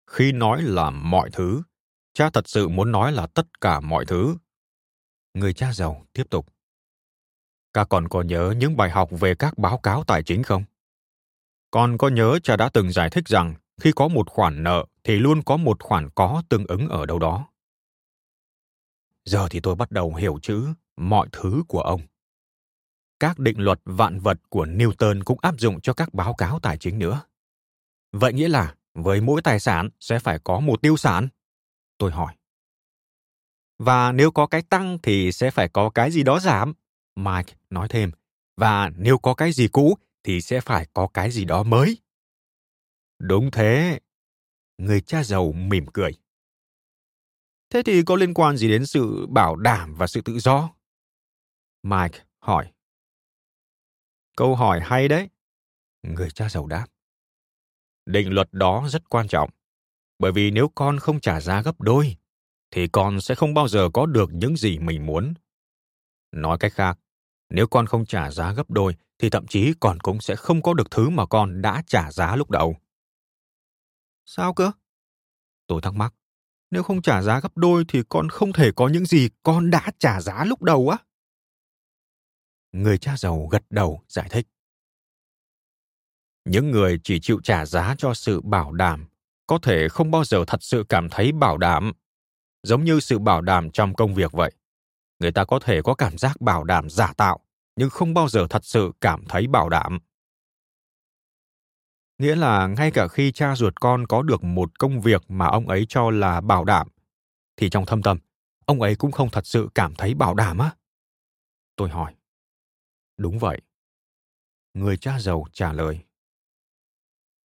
Khi 0.06 0.32
nói 0.32 0.62
là 0.62 0.90
mọi 0.90 1.30
thứ, 1.32 1.62
cha 2.12 2.30
thật 2.30 2.48
sự 2.48 2.68
muốn 2.68 2.92
nói 2.92 3.12
là 3.12 3.26
tất 3.26 3.60
cả 3.60 3.80
mọi 3.80 4.06
thứ. 4.06 4.36
Người 5.34 5.52
cha 5.52 5.72
giàu 5.72 6.06
tiếp 6.12 6.24
tục. 6.30 6.46
Các 7.72 7.88
còn 7.88 8.08
có 8.08 8.22
nhớ 8.22 8.54
những 8.56 8.76
bài 8.76 8.90
học 8.90 9.08
về 9.10 9.34
các 9.34 9.58
báo 9.58 9.78
cáo 9.78 10.04
tài 10.04 10.22
chính 10.22 10.42
không? 10.42 10.64
Con 11.70 11.98
có 11.98 12.08
nhớ 12.08 12.38
cha 12.42 12.56
đã 12.56 12.68
từng 12.68 12.92
giải 12.92 13.10
thích 13.10 13.28
rằng 13.28 13.54
khi 13.80 13.92
có 13.96 14.08
một 14.08 14.30
khoản 14.30 14.62
nợ 14.62 14.86
thì 15.04 15.16
luôn 15.16 15.42
có 15.42 15.56
một 15.56 15.82
khoản 15.82 16.08
có 16.14 16.42
tương 16.48 16.66
ứng 16.66 16.88
ở 16.88 17.06
đâu 17.06 17.18
đó. 17.18 17.48
Giờ 19.24 19.48
thì 19.50 19.60
tôi 19.60 19.74
bắt 19.74 19.90
đầu 19.90 20.14
hiểu 20.14 20.38
chữ 20.42 20.68
mọi 20.96 21.28
thứ 21.32 21.62
của 21.68 21.80
ông 21.80 22.00
các 23.20 23.38
định 23.38 23.58
luật 23.58 23.80
vạn 23.84 24.20
vật 24.20 24.38
của 24.48 24.66
Newton 24.66 25.22
cũng 25.24 25.38
áp 25.42 25.54
dụng 25.58 25.80
cho 25.80 25.92
các 25.92 26.14
báo 26.14 26.34
cáo 26.34 26.58
tài 26.58 26.78
chính 26.78 26.98
nữa. 26.98 27.22
Vậy 28.12 28.32
nghĩa 28.32 28.48
là 28.48 28.74
với 28.94 29.20
mỗi 29.20 29.42
tài 29.42 29.60
sản 29.60 29.88
sẽ 30.00 30.18
phải 30.18 30.38
có 30.44 30.60
một 30.60 30.82
tiêu 30.82 30.96
sản? 30.96 31.28
Tôi 31.98 32.10
hỏi. 32.10 32.34
Và 33.78 34.12
nếu 34.12 34.30
có 34.30 34.46
cái 34.46 34.62
tăng 34.62 34.98
thì 35.02 35.32
sẽ 35.32 35.50
phải 35.50 35.68
có 35.68 35.90
cái 35.90 36.10
gì 36.10 36.22
đó 36.22 36.40
giảm. 36.40 36.72
Mike 37.16 37.54
nói 37.70 37.88
thêm. 37.88 38.10
Và 38.56 38.90
nếu 38.96 39.18
có 39.18 39.34
cái 39.34 39.52
gì 39.52 39.68
cũ 39.68 39.98
thì 40.24 40.40
sẽ 40.40 40.60
phải 40.60 40.86
có 40.94 41.08
cái 41.14 41.30
gì 41.30 41.44
đó 41.44 41.62
mới. 41.62 41.98
Đúng 43.18 43.50
thế. 43.50 44.00
Người 44.80 45.00
cha 45.00 45.24
giàu 45.24 45.52
mỉm 45.52 45.86
cười. 45.92 46.12
Thế 47.70 47.82
thì 47.82 48.02
có 48.02 48.16
liên 48.16 48.34
quan 48.34 48.56
gì 48.56 48.68
đến 48.68 48.86
sự 48.86 49.26
bảo 49.26 49.56
đảm 49.56 49.94
và 49.94 50.06
sự 50.06 50.20
tự 50.20 50.38
do? 50.38 50.70
Mike 51.82 52.18
hỏi. 52.38 52.72
Câu 54.36 54.56
hỏi 54.56 54.80
hay 54.82 55.08
đấy. 55.08 55.28
Người 56.02 56.30
cha 56.30 56.48
giàu 56.48 56.66
đáp. 56.66 56.86
Định 58.06 58.32
luật 58.32 58.48
đó 58.52 58.86
rất 58.88 59.10
quan 59.10 59.28
trọng, 59.28 59.50
bởi 60.18 60.32
vì 60.32 60.50
nếu 60.50 60.68
con 60.74 60.98
không 60.98 61.20
trả 61.20 61.40
giá 61.40 61.62
gấp 61.62 61.80
đôi, 61.80 62.16
thì 62.70 62.88
con 62.88 63.20
sẽ 63.20 63.34
không 63.34 63.54
bao 63.54 63.68
giờ 63.68 63.88
có 63.94 64.06
được 64.06 64.30
những 64.32 64.56
gì 64.56 64.78
mình 64.78 65.06
muốn. 65.06 65.34
Nói 66.32 66.58
cách 66.60 66.72
khác, 66.72 66.98
nếu 67.50 67.66
con 67.66 67.86
không 67.86 68.06
trả 68.06 68.30
giá 68.30 68.52
gấp 68.52 68.70
đôi, 68.70 68.96
thì 69.18 69.30
thậm 69.30 69.46
chí 69.46 69.72
con 69.80 70.00
cũng 70.00 70.20
sẽ 70.20 70.36
không 70.36 70.62
có 70.62 70.74
được 70.74 70.90
thứ 70.90 71.10
mà 71.10 71.26
con 71.26 71.62
đã 71.62 71.82
trả 71.86 72.12
giá 72.12 72.36
lúc 72.36 72.50
đầu. 72.50 72.76
Sao 74.32 74.54
cơ? 74.54 74.72
Tôi 75.66 75.80
thắc 75.82 75.94
mắc. 75.94 76.14
Nếu 76.70 76.82
không 76.82 77.02
trả 77.02 77.22
giá 77.22 77.40
gấp 77.40 77.56
đôi 77.56 77.84
thì 77.88 78.02
con 78.08 78.28
không 78.28 78.52
thể 78.52 78.70
có 78.76 78.88
những 78.88 79.06
gì 79.06 79.28
con 79.42 79.70
đã 79.70 79.90
trả 79.98 80.20
giá 80.20 80.44
lúc 80.44 80.62
đầu 80.62 80.88
á. 80.88 80.98
Người 82.72 82.98
cha 82.98 83.16
giàu 83.16 83.46
gật 83.50 83.62
đầu 83.70 84.02
giải 84.08 84.28
thích. 84.30 84.46
Những 86.44 86.70
người 86.70 87.00
chỉ 87.04 87.20
chịu 87.20 87.40
trả 87.44 87.66
giá 87.66 87.94
cho 87.98 88.14
sự 88.14 88.40
bảo 88.40 88.72
đảm 88.72 89.08
có 89.46 89.58
thể 89.62 89.88
không 89.88 90.10
bao 90.10 90.24
giờ 90.24 90.44
thật 90.46 90.62
sự 90.62 90.84
cảm 90.88 91.08
thấy 91.10 91.32
bảo 91.32 91.58
đảm, 91.58 91.92
giống 92.62 92.84
như 92.84 93.00
sự 93.00 93.18
bảo 93.18 93.40
đảm 93.40 93.70
trong 93.70 93.94
công 93.94 94.14
việc 94.14 94.32
vậy. 94.32 94.52
Người 95.18 95.32
ta 95.32 95.44
có 95.44 95.58
thể 95.58 95.82
có 95.82 95.94
cảm 95.94 96.18
giác 96.18 96.40
bảo 96.40 96.64
đảm 96.64 96.90
giả 96.90 97.12
tạo, 97.16 97.40
nhưng 97.76 97.90
không 97.90 98.14
bao 98.14 98.28
giờ 98.28 98.46
thật 98.50 98.64
sự 98.64 98.92
cảm 99.00 99.24
thấy 99.28 99.46
bảo 99.46 99.68
đảm. 99.68 99.98
Nghĩa 102.20 102.36
là 102.36 102.66
ngay 102.66 102.90
cả 102.90 103.08
khi 103.08 103.32
cha 103.32 103.56
ruột 103.56 103.80
con 103.80 104.06
có 104.06 104.22
được 104.22 104.44
một 104.44 104.78
công 104.78 105.00
việc 105.00 105.22
mà 105.28 105.46
ông 105.46 105.68
ấy 105.68 105.86
cho 105.88 106.10
là 106.10 106.40
bảo 106.40 106.64
đảm, 106.64 106.88
thì 107.56 107.70
trong 107.70 107.86
thâm 107.86 108.02
tâm, 108.02 108.18
ông 108.66 108.82
ấy 108.82 108.96
cũng 108.96 109.12
không 109.12 109.30
thật 109.30 109.46
sự 109.46 109.68
cảm 109.74 109.94
thấy 109.94 110.14
bảo 110.14 110.34
đảm 110.34 110.58
á. 110.58 110.70
Tôi 111.76 111.88
hỏi. 111.88 112.14
Đúng 113.16 113.38
vậy. 113.38 113.60
Người 114.74 114.96
cha 114.96 115.20
giàu 115.20 115.44
trả 115.52 115.72
lời. 115.72 115.98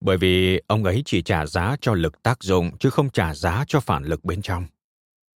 Bởi 0.00 0.16
vì 0.16 0.62
ông 0.66 0.84
ấy 0.84 1.02
chỉ 1.04 1.22
trả 1.22 1.46
giá 1.46 1.76
cho 1.80 1.94
lực 1.94 2.22
tác 2.22 2.42
dụng 2.42 2.78
chứ 2.78 2.90
không 2.90 3.10
trả 3.10 3.34
giá 3.34 3.64
cho 3.68 3.80
phản 3.80 4.04
lực 4.04 4.24
bên 4.24 4.42
trong. 4.42 4.66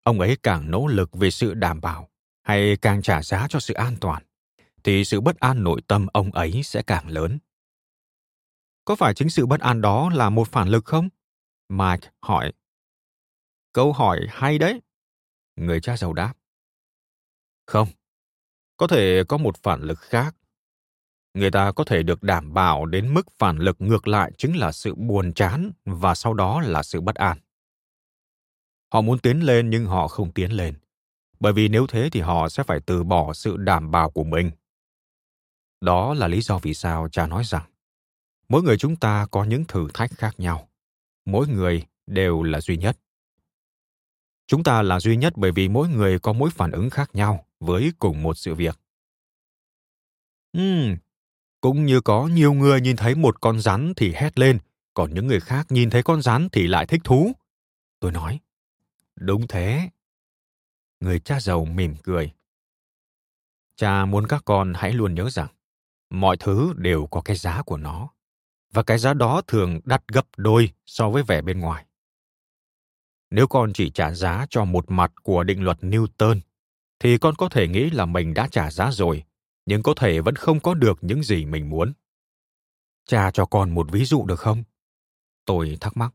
Ông 0.03 0.21
ấy 0.21 0.37
càng 0.43 0.71
nỗ 0.71 0.87
lực 0.87 1.15
về 1.15 1.31
sự 1.31 1.55
đảm 1.55 1.81
bảo 1.81 2.09
hay 2.43 2.77
càng 2.77 3.03
trả 3.03 3.23
giá 3.23 3.47
cho 3.51 3.61
sự 3.61 3.75
an 3.75 3.97
toàn 4.01 4.23
thì 4.85 5.05
sự 5.05 5.21
bất 5.21 5.41
an 5.41 5.65
nội 5.65 5.81
tâm 5.87 6.07
ông 6.13 6.31
ấy 6.31 6.63
sẽ 6.63 6.83
càng 6.83 7.09
lớn. 7.09 7.39
Có 8.89 8.95
phải 8.95 9.15
chính 9.15 9.31
sự 9.31 9.47
bất 9.47 9.61
an 9.61 9.81
đó 9.81 10.11
là 10.15 10.31
một 10.31 10.49
phản 10.49 10.69
lực 10.69 10.85
không? 10.85 11.09
Mike 11.69 12.11
hỏi. 12.23 12.53
Câu 13.73 13.93
hỏi 13.93 14.27
hay 14.31 14.59
đấy. 14.59 14.81
Người 15.57 15.81
cha 15.81 15.97
giàu 15.97 16.13
đáp. 16.13 16.35
Không. 17.67 17.89
Có 18.77 18.87
thể 18.87 19.25
có 19.29 19.37
một 19.37 19.57
phản 19.63 19.83
lực 19.83 19.99
khác. 19.99 20.37
Người 21.35 21.51
ta 21.51 21.73
có 21.73 21.85
thể 21.85 22.03
được 22.03 22.23
đảm 22.23 22.55
bảo 22.55 22.87
đến 22.87 23.15
mức 23.15 23.27
phản 23.39 23.59
lực 23.59 23.77
ngược 23.79 24.09
lại 24.09 24.33
chính 24.39 24.57
là 24.57 24.73
sự 24.73 24.95
buồn 24.95 25.33
chán 25.33 25.73
và 25.85 26.15
sau 26.15 26.35
đó 26.35 26.61
là 26.61 26.83
sự 26.83 27.01
bất 27.01 27.15
an. 27.15 27.39
Họ 28.93 29.01
muốn 29.01 29.19
tiến 29.19 29.41
lên 29.41 29.71
nhưng 29.71 29.87
họ 29.87 30.09
không 30.09 30.33
tiến 30.33 30.53
lên. 30.53 30.75
Bởi 31.41 31.53
vì 31.53 31.69
nếu 31.69 31.87
thế 31.87 32.09
thì 32.13 32.21
họ 32.21 32.49
sẽ 32.49 32.63
phải 32.63 32.81
từ 32.81 33.05
bỏ 33.05 33.33
sự 33.33 33.57
đảm 33.57 33.91
bảo 33.91 34.11
của 34.11 34.25
mình. 34.25 34.51
Đó 35.81 36.15
là 36.15 36.29
lý 36.29 36.41
do 36.41 36.59
vì 36.59 36.75
sao 36.75 37.09
cha 37.09 37.27
nói 37.27 37.45
rằng 37.45 37.71
mỗi 38.49 38.63
người 38.63 38.79
chúng 38.79 38.97
ta 38.97 39.27
có 39.31 39.45
những 39.45 39.65
thử 39.65 39.89
thách 39.95 40.11
khác 40.11 40.35
nhau. 40.39 40.69
Mỗi 41.25 41.49
người 41.49 41.87
đều 42.07 42.43
là 42.43 42.61
duy 42.61 42.77
nhất. 42.77 42.99
Chúng 44.47 44.65
ta 44.65 44.83
là 44.83 45.01
duy 45.01 45.17
nhất 45.17 45.33
bởi 45.37 45.53
vì 45.53 45.69
mỗi 45.69 45.89
người 45.89 46.19
có 46.19 46.33
mỗi 46.33 46.51
phản 46.51 46.71
ứng 46.71 46.91
khác 46.91 47.11
nhau 47.13 47.47
với 47.61 47.93
cùng 47.99 48.23
một 48.23 48.39
sự 48.39 48.55
việc. 48.55 48.79
Ừ 50.53 50.95
cũng 51.61 51.87
như 51.87 52.01
có 52.01 52.27
nhiều 52.27 52.53
người 52.53 52.81
nhìn 52.81 52.97
thấy 52.97 53.15
một 53.15 53.41
con 53.41 53.61
rắn 53.61 53.93
thì 53.97 54.13
hét 54.15 54.39
lên, 54.39 54.59
còn 54.95 55.15
những 55.15 55.27
người 55.27 55.41
khác 55.41 55.67
nhìn 55.71 55.91
thấy 55.91 56.03
con 56.03 56.23
rắn 56.23 56.49
thì 56.53 56.67
lại 56.67 56.87
thích 56.87 57.01
thú. 57.05 57.33
Tôi 58.01 58.13
nói, 58.13 58.41
đúng 59.17 59.47
thế. 59.47 59.91
Người 61.01 61.21
cha 61.21 61.41
giàu 61.41 61.65
mỉm 61.65 61.95
cười. 62.03 62.33
Cha 63.77 64.05
muốn 64.05 64.27
các 64.27 64.43
con 64.45 64.73
hãy 64.77 64.93
luôn 64.93 65.15
nhớ 65.15 65.31
rằng, 65.31 65.49
mọi 66.11 66.37
thứ 66.37 66.73
đều 66.77 67.07
có 67.07 67.21
cái 67.21 67.37
giá 67.37 67.63
của 67.63 67.77
nó 67.77 68.09
và 68.79 68.83
cái 68.83 68.99
giá 68.99 69.15
đó 69.15 69.43
thường 69.47 69.81
đắt 69.85 70.09
gấp 70.09 70.27
đôi 70.37 70.73
so 70.87 71.11
với 71.11 71.23
vẻ 71.23 71.43
bên 71.43 71.61
ngoài. 71.61 71.87
Nếu 73.31 73.49
con 73.49 73.73
chỉ 73.73 73.91
trả 73.91 74.15
giá 74.15 74.47
cho 74.51 74.65
một 74.65 74.91
mặt 74.91 75.13
của 75.23 75.45
định 75.45 75.63
luật 75.63 75.79
Newton, 75.81 76.41
thì 76.99 77.19
con 77.19 77.35
có 77.35 77.49
thể 77.49 77.69
nghĩ 77.69 77.91
là 77.91 78.07
mình 78.07 78.35
đã 78.35 78.49
trả 78.51 78.71
giá 78.71 78.91
rồi, 78.93 79.25
nhưng 79.67 79.83
có 79.83 79.95
thể 79.97 80.21
vẫn 80.21 80.35
không 80.35 80.61
có 80.61 80.75
được 80.75 80.99
những 81.01 81.23
gì 81.23 81.45
mình 81.45 81.71
muốn. 81.71 81.93
Cha 83.07 83.31
cho 83.31 83.47
con 83.47 83.71
một 83.71 83.93
ví 83.93 84.05
dụ 84.05 84.27
được 84.27 84.41
không? 84.41 84.65
Tôi 85.45 85.77
thắc 85.81 85.97
mắc. 85.97 86.15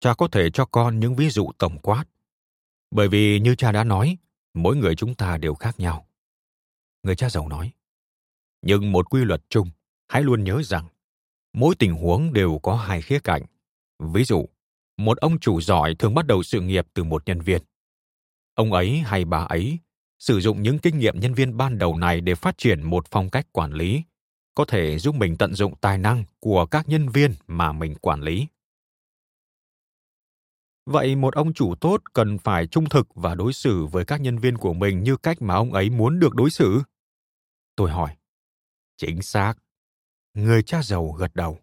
Cha 0.00 0.14
có 0.14 0.28
thể 0.32 0.50
cho 0.50 0.64
con 0.64 1.00
những 1.00 1.16
ví 1.16 1.30
dụ 1.30 1.50
tổng 1.58 1.78
quát. 1.78 2.04
Bởi 2.90 3.08
vì 3.08 3.40
như 3.40 3.54
cha 3.54 3.72
đã 3.72 3.84
nói, 3.84 4.16
mỗi 4.54 4.76
người 4.76 4.94
chúng 4.96 5.14
ta 5.14 5.38
đều 5.38 5.54
khác 5.54 5.80
nhau. 5.80 6.08
Người 7.02 7.16
cha 7.16 7.30
giàu 7.30 7.48
nói. 7.48 7.72
Nhưng 8.62 8.92
một 8.92 9.10
quy 9.10 9.24
luật 9.24 9.42
chung 9.48 9.70
hãy 10.08 10.22
luôn 10.22 10.44
nhớ 10.44 10.62
rằng, 10.62 10.88
mỗi 11.52 11.74
tình 11.74 11.94
huống 11.94 12.32
đều 12.32 12.58
có 12.62 12.76
hai 12.76 13.02
khía 13.02 13.18
cạnh. 13.18 13.42
Ví 13.98 14.24
dụ, 14.24 14.46
một 14.96 15.18
ông 15.18 15.38
chủ 15.38 15.60
giỏi 15.60 15.94
thường 15.94 16.14
bắt 16.14 16.26
đầu 16.26 16.42
sự 16.42 16.60
nghiệp 16.60 16.86
từ 16.94 17.04
một 17.04 17.22
nhân 17.26 17.40
viên. 17.40 17.62
Ông 18.54 18.72
ấy 18.72 18.98
hay 18.98 19.24
bà 19.24 19.38
ấy 19.38 19.78
sử 20.18 20.40
dụng 20.40 20.62
những 20.62 20.78
kinh 20.78 20.98
nghiệm 20.98 21.20
nhân 21.20 21.34
viên 21.34 21.56
ban 21.56 21.78
đầu 21.78 21.96
này 21.96 22.20
để 22.20 22.34
phát 22.34 22.58
triển 22.58 22.82
một 22.82 23.06
phong 23.10 23.30
cách 23.30 23.46
quản 23.52 23.72
lý, 23.72 24.02
có 24.54 24.64
thể 24.64 24.98
giúp 24.98 25.14
mình 25.14 25.36
tận 25.36 25.54
dụng 25.54 25.74
tài 25.80 25.98
năng 25.98 26.24
của 26.40 26.66
các 26.66 26.88
nhân 26.88 27.08
viên 27.08 27.34
mà 27.46 27.72
mình 27.72 27.94
quản 27.94 28.20
lý. 28.20 28.46
Vậy 30.86 31.16
một 31.16 31.34
ông 31.34 31.52
chủ 31.52 31.74
tốt 31.74 32.02
cần 32.12 32.38
phải 32.38 32.66
trung 32.66 32.88
thực 32.88 33.08
và 33.14 33.34
đối 33.34 33.52
xử 33.52 33.86
với 33.86 34.04
các 34.04 34.20
nhân 34.20 34.38
viên 34.38 34.58
của 34.58 34.72
mình 34.72 35.02
như 35.02 35.16
cách 35.16 35.42
mà 35.42 35.54
ông 35.54 35.72
ấy 35.72 35.90
muốn 35.90 36.18
được 36.18 36.34
đối 36.34 36.50
xử? 36.50 36.82
Tôi 37.76 37.90
hỏi. 37.90 38.16
Chính 38.96 39.22
xác. 39.22 39.54
Người 40.38 40.62
cha 40.62 40.82
giàu 40.82 41.12
gật 41.12 41.34
đầu. 41.34 41.58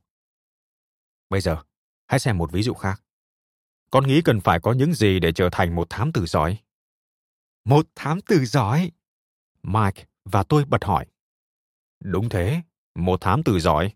Bây 1.29 1.41
giờ, 1.41 1.63
hãy 2.07 2.19
xem 2.19 2.37
một 2.37 2.51
ví 2.51 2.63
dụ 2.63 2.73
khác. 2.73 3.03
Con 3.91 4.07
nghĩ 4.07 4.21
cần 4.25 4.41
phải 4.41 4.59
có 4.59 4.73
những 4.73 4.93
gì 4.93 5.19
để 5.19 5.31
trở 5.31 5.49
thành 5.51 5.75
một 5.75 5.87
thám 5.89 6.11
tử 6.11 6.25
giỏi? 6.25 6.57
Một 7.65 7.87
thám 7.95 8.21
tử 8.21 8.45
giỏi? 8.45 8.91
Mike 9.63 10.05
và 10.25 10.43
tôi 10.43 10.65
bật 10.65 10.83
hỏi. 10.83 11.05
Đúng 11.99 12.29
thế, 12.29 12.61
một 12.95 13.21
thám 13.21 13.43
tử 13.43 13.59
giỏi. 13.59 13.93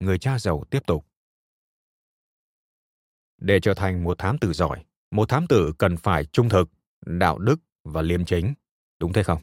Người 0.00 0.18
cha 0.18 0.38
giàu 0.38 0.64
tiếp 0.70 0.86
tục. 0.86 1.06
Để 3.38 3.60
trở 3.60 3.74
thành 3.74 4.04
một 4.04 4.18
thám 4.18 4.38
tử 4.38 4.52
giỏi, 4.52 4.84
một 5.10 5.28
thám 5.28 5.46
tử 5.46 5.72
cần 5.78 5.96
phải 5.96 6.24
trung 6.24 6.48
thực, 6.48 6.68
đạo 7.00 7.38
đức 7.38 7.56
và 7.84 8.02
liêm 8.02 8.24
chính. 8.24 8.54
Đúng 8.98 9.12
thế 9.12 9.22
không? 9.22 9.42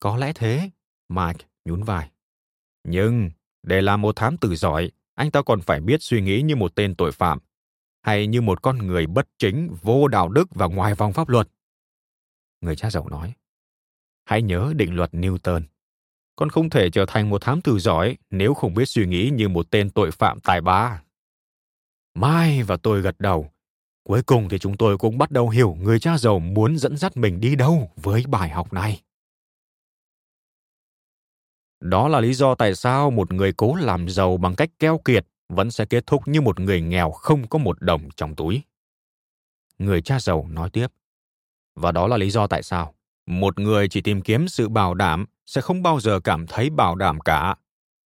Có 0.00 0.16
lẽ 0.16 0.32
thế, 0.34 0.70
Mike 1.08 1.46
nhún 1.64 1.82
vai. 1.82 2.13
Nhưng, 2.84 3.30
để 3.62 3.82
làm 3.82 4.02
một 4.02 4.16
thám 4.16 4.36
tử 4.36 4.56
giỏi, 4.56 4.90
anh 5.14 5.30
ta 5.30 5.42
còn 5.42 5.60
phải 5.60 5.80
biết 5.80 6.02
suy 6.02 6.20
nghĩ 6.20 6.42
như 6.42 6.56
một 6.56 6.74
tên 6.74 6.94
tội 6.94 7.12
phạm, 7.12 7.38
hay 8.02 8.26
như 8.26 8.40
một 8.40 8.62
con 8.62 8.78
người 8.78 9.06
bất 9.06 9.28
chính, 9.38 9.74
vô 9.82 10.08
đạo 10.08 10.28
đức 10.28 10.54
và 10.54 10.66
ngoài 10.66 10.94
vòng 10.94 11.12
pháp 11.12 11.28
luật. 11.28 11.48
Người 12.60 12.76
cha 12.76 12.90
giàu 12.90 13.08
nói, 13.08 13.32
hãy 14.24 14.42
nhớ 14.42 14.72
định 14.76 14.94
luật 14.94 15.10
Newton. 15.12 15.62
Con 16.36 16.50
không 16.50 16.70
thể 16.70 16.90
trở 16.90 17.06
thành 17.06 17.30
một 17.30 17.42
thám 17.42 17.60
tử 17.60 17.78
giỏi 17.78 18.16
nếu 18.30 18.54
không 18.54 18.74
biết 18.74 18.84
suy 18.84 19.06
nghĩ 19.06 19.30
như 19.34 19.48
một 19.48 19.70
tên 19.70 19.90
tội 19.90 20.10
phạm 20.10 20.40
tài 20.40 20.60
ba. 20.60 21.02
Mai 22.14 22.62
và 22.62 22.76
tôi 22.76 23.00
gật 23.00 23.20
đầu. 23.20 23.50
Cuối 24.02 24.22
cùng 24.22 24.48
thì 24.48 24.58
chúng 24.58 24.76
tôi 24.76 24.98
cũng 24.98 25.18
bắt 25.18 25.30
đầu 25.30 25.48
hiểu 25.48 25.76
người 25.80 26.00
cha 26.00 26.18
giàu 26.18 26.38
muốn 26.38 26.78
dẫn 26.78 26.96
dắt 26.96 27.16
mình 27.16 27.40
đi 27.40 27.56
đâu 27.56 27.90
với 27.96 28.24
bài 28.28 28.48
học 28.48 28.72
này. 28.72 29.02
Đó 31.84 32.08
là 32.08 32.20
lý 32.20 32.34
do 32.34 32.54
tại 32.54 32.74
sao 32.74 33.10
một 33.10 33.32
người 33.32 33.52
cố 33.52 33.74
làm 33.74 34.08
giàu 34.08 34.36
bằng 34.36 34.54
cách 34.54 34.70
keo 34.78 34.98
kiệt 35.04 35.26
vẫn 35.48 35.70
sẽ 35.70 35.84
kết 35.84 36.06
thúc 36.06 36.28
như 36.28 36.40
một 36.40 36.60
người 36.60 36.80
nghèo 36.80 37.10
không 37.10 37.48
có 37.48 37.58
một 37.58 37.82
đồng 37.82 38.08
trong 38.16 38.34
túi. 38.34 38.62
Người 39.78 40.02
cha 40.02 40.20
giàu 40.20 40.46
nói 40.50 40.70
tiếp. 40.70 40.86
Và 41.74 41.92
đó 41.92 42.06
là 42.06 42.16
lý 42.16 42.30
do 42.30 42.46
tại 42.46 42.62
sao 42.62 42.94
một 43.26 43.58
người 43.58 43.88
chỉ 43.88 44.00
tìm 44.00 44.22
kiếm 44.22 44.48
sự 44.48 44.68
bảo 44.68 44.94
đảm 44.94 45.26
sẽ 45.46 45.60
không 45.60 45.82
bao 45.82 46.00
giờ 46.00 46.20
cảm 46.20 46.46
thấy 46.46 46.70
bảo 46.70 46.94
đảm 46.94 47.20
cả. 47.20 47.56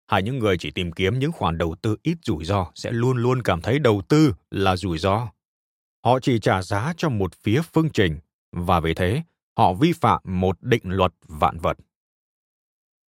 Hay 0.07 0.22
những 0.22 0.39
người 0.39 0.59
chỉ 0.59 0.70
tìm 0.70 0.93
kiếm 0.93 1.18
những 1.18 1.33
khoản 1.33 1.59
đầu 1.59 1.74
tư 1.83 1.97
ít 2.03 2.18
rủi 2.22 2.45
ro 2.45 2.66
sẽ 2.74 2.91
luôn 2.93 3.16
luôn 3.16 3.43
cảm 3.43 3.61
thấy 3.61 3.79
đầu 3.79 4.03
tư 4.09 4.35
là 4.51 4.76
rủi 4.76 4.99
ro. 4.99 5.29
Họ 6.05 6.20
chỉ 6.20 6.39
trả 6.39 6.62
giá 6.62 6.95
cho 6.97 7.09
một 7.09 7.35
phía 7.35 7.61
phương 7.72 7.91
trình 7.91 8.18
và 8.53 8.81
vì 8.81 8.95
thế 8.95 9.22
họ 9.59 9.72
vi 9.72 9.93
phạm 9.93 10.20
một 10.24 10.62
định 10.62 10.83
luật 10.85 11.12
vạn 11.29 11.59
vật. 11.59 11.76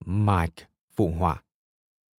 Mike 0.06 0.64
phụ 0.96 1.12
họa. 1.18 1.42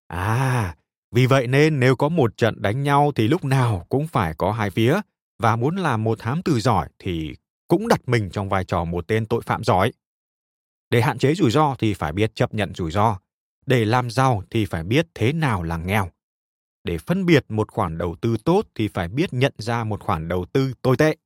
À, 0.06 0.76
vì 1.10 1.26
vậy 1.26 1.46
nên 1.46 1.80
nếu 1.80 1.96
có 1.96 2.08
một 2.08 2.36
trận 2.36 2.62
đánh 2.62 2.82
nhau 2.82 3.12
thì 3.14 3.28
lúc 3.28 3.44
nào 3.44 3.86
cũng 3.88 4.06
phải 4.06 4.34
có 4.34 4.52
hai 4.52 4.70
phía 4.70 5.00
và 5.38 5.56
muốn 5.56 5.76
làm 5.76 6.04
một 6.04 6.18
thám 6.18 6.42
tử 6.42 6.60
giỏi 6.60 6.88
thì 6.98 7.36
cũng 7.68 7.88
đặt 7.88 8.08
mình 8.08 8.30
trong 8.30 8.48
vai 8.48 8.64
trò 8.64 8.84
một 8.84 9.08
tên 9.08 9.26
tội 9.26 9.42
phạm 9.42 9.64
giỏi. 9.64 9.92
Để 10.90 11.00
hạn 11.00 11.18
chế 11.18 11.34
rủi 11.34 11.50
ro 11.50 11.74
thì 11.78 11.94
phải 11.94 12.12
biết 12.12 12.34
chấp 12.34 12.54
nhận 12.54 12.74
rủi 12.74 12.90
ro. 12.90 13.18
để 13.66 13.84
làm 13.84 14.10
giàu 14.10 14.42
thì 14.50 14.64
phải 14.64 14.84
biết 14.84 15.06
thế 15.14 15.32
nào 15.32 15.62
là 15.62 15.76
nghèo. 15.76 16.10
Để 16.84 16.98
phân 16.98 17.26
biệt 17.26 17.44
một 17.48 17.70
khoản 17.70 17.98
đầu 17.98 18.16
tư 18.20 18.36
tốt 18.44 18.66
thì 18.74 18.88
phải 18.88 19.08
biết 19.08 19.32
nhận 19.32 19.52
ra 19.58 19.84
một 19.84 20.02
khoản 20.02 20.28
đầu 20.28 20.46
tư 20.52 20.74
tồi 20.82 20.96
tệ. 20.96 21.16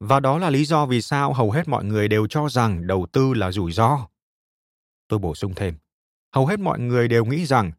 Và 0.00 0.20
đó 0.20 0.38
là 0.38 0.50
lý 0.50 0.64
do 0.64 0.86
vì 0.86 1.02
sao 1.02 1.32
hầu 1.32 1.50
hết 1.50 1.68
mọi 1.68 1.84
người 1.84 2.08
đều 2.08 2.26
cho 2.26 2.48
rằng 2.48 2.86
đầu 2.86 3.06
tư 3.12 3.34
là 3.34 3.52
rủi 3.52 3.72
ro. 3.72 4.08
Tôi 5.08 5.18
bổ 5.18 5.34
sung 5.34 5.54
thêm, 5.56 5.74
hầu 6.34 6.46
hết 6.46 6.60
mọi 6.60 6.78
người 6.78 7.08
đều 7.08 7.24
nghĩ 7.24 7.46
rằng 7.46 7.72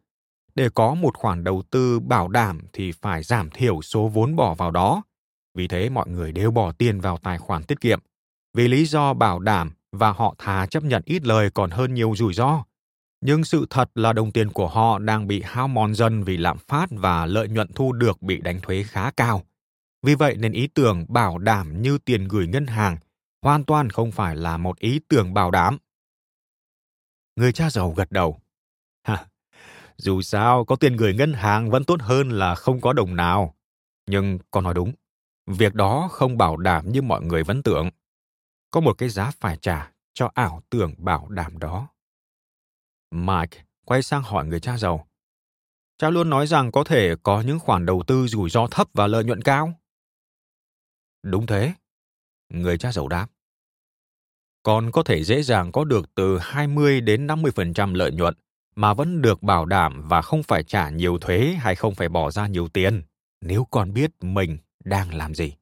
để 0.56 0.70
có 0.70 0.94
một 0.94 1.18
khoản 1.18 1.44
đầu 1.44 1.64
tư 1.70 2.00
bảo 2.00 2.28
đảm 2.28 2.60
thì 2.74 2.92
phải 2.92 3.24
giảm 3.24 3.50
thiểu 3.50 3.82
số 3.82 4.08
vốn 4.08 4.36
bỏ 4.36 4.54
vào 4.54 4.72
đó. 4.72 5.04
Vì 5.56 5.68
thế 5.68 5.90
mọi 5.90 6.10
người 6.10 6.32
đều 6.32 6.52
bỏ 6.52 6.72
tiền 6.72 7.02
vào 7.02 7.18
tài 7.18 7.38
khoản 7.38 7.64
tiết 7.64 7.82
kiệm. 7.82 8.00
Vì 8.54 8.68
lý 8.68 8.86
do 8.86 9.14
bảo 9.14 9.40
đảm 9.40 9.72
và 9.92 10.12
họ 10.12 10.36
thà 10.38 10.66
chấp 10.66 10.84
nhận 10.84 11.02
ít 11.06 11.26
lời 11.26 11.50
còn 11.50 11.70
hơn 11.70 11.94
nhiều 11.94 12.14
rủi 12.16 12.34
ro. 12.34 12.64
Nhưng 13.22 13.44
sự 13.44 13.66
thật 13.70 13.92
là 13.96 14.14
đồng 14.14 14.32
tiền 14.32 14.50
của 14.50 14.68
họ 14.68 15.00
đang 15.00 15.28
bị 15.28 15.42
hao 15.46 15.68
mòn 15.68 15.96
dần 15.96 16.24
vì 16.24 16.38
lạm 16.38 16.58
phát 16.68 16.90
và 16.92 17.26
lợi 17.26 17.48
nhuận 17.48 17.68
thu 17.76 17.92
được 17.92 18.22
bị 18.22 18.42
đánh 18.42 18.60
thuế 18.62 18.84
khá 18.84 19.12
cao. 19.12 19.44
Vì 20.04 20.16
vậy 20.16 20.36
nên 20.40 20.52
ý 20.52 20.68
tưởng 20.68 21.06
bảo 21.10 21.38
đảm 21.38 21.82
như 21.82 21.98
tiền 21.98 22.28
gửi 22.28 22.48
ngân 22.48 22.68
hàng 22.68 22.98
hoàn 23.42 23.64
toàn 23.64 23.90
không 23.90 24.12
phải 24.12 24.36
là 24.36 24.58
một 24.58 24.80
ý 24.80 25.00
tưởng 25.08 25.34
bảo 25.34 25.52
đảm. 25.52 25.78
Người 27.40 27.52
cha 27.52 27.70
giàu 27.70 27.92
gật 27.92 28.12
đầu. 28.12 28.42
Ha, 29.04 29.28
dù 29.98 30.22
sao 30.22 30.66
có 30.66 30.76
tiền 30.76 30.98
gửi 30.98 31.14
ngân 31.14 31.34
hàng 31.34 31.70
vẫn 31.70 31.84
tốt 31.84 32.02
hơn 32.02 32.30
là 32.30 32.56
không 32.56 32.82
có 32.82 32.94
đồng 32.94 33.16
nào. 33.16 33.56
Nhưng 34.06 34.40
con 34.52 34.64
nói 34.64 34.74
đúng, 34.74 34.94
việc 35.48 35.74
đó 35.74 36.08
không 36.12 36.38
bảo 36.38 36.58
đảm 36.58 36.92
như 36.92 37.02
mọi 37.02 37.22
người 37.22 37.44
vẫn 37.44 37.64
tưởng. 37.64 37.90
Có 38.72 38.80
một 38.80 38.94
cái 38.98 39.10
giá 39.10 39.32
phải 39.32 39.58
trả 39.58 39.92
cho 40.14 40.32
ảo 40.34 40.62
tưởng 40.70 40.94
bảo 40.98 41.30
đảm 41.30 41.60
đó. 41.60 41.88
Mike 43.12 43.64
quay 43.86 44.04
sang 44.04 44.24
hỏi 44.24 44.46
người 44.46 44.60
cha 44.60 44.78
giàu. 44.78 45.08
Cha 45.98 46.10
luôn 46.10 46.30
nói 46.30 46.48
rằng 46.48 46.72
có 46.72 46.84
thể 46.84 47.16
có 47.24 47.42
những 47.42 47.60
khoản 47.60 47.86
đầu 47.86 48.04
tư 48.08 48.28
rủi 48.28 48.50
ro 48.50 48.68
thấp 48.68 48.90
và 48.94 49.08
lợi 49.08 49.24
nhuận 49.24 49.42
cao. 49.42 49.74
Đúng 51.24 51.48
thế. 51.48 51.74
Người 52.50 52.78
cha 52.78 52.92
giàu 52.92 53.08
đáp. 53.08 53.28
Còn 54.64 54.92
có 54.92 55.04
thể 55.04 55.24
dễ 55.24 55.44
dàng 55.44 55.72
có 55.72 55.84
được 55.84 56.16
từ 56.16 56.40
20 56.42 57.02
đến 57.02 57.28
50% 57.28 57.94
lợi 57.94 58.12
nhuận 58.12 58.34
mà 58.76 58.94
vẫn 58.94 59.22
được 59.22 59.44
bảo 59.44 59.66
đảm 59.66 60.08
và 60.08 60.22
không 60.22 60.44
phải 60.44 60.64
trả 60.64 60.90
nhiều 60.90 61.18
thuế 61.18 61.56
hay 61.60 61.76
không 61.76 61.96
phải 61.96 62.10
bỏ 62.10 62.32
ra 62.32 62.48
nhiều 62.48 62.68
tiền 62.68 63.04
nếu 63.42 63.68
con 63.72 63.94
biết 63.94 64.12
mình 64.22 64.58
đang 64.84 65.14
làm 65.14 65.36
gì. 65.36 65.56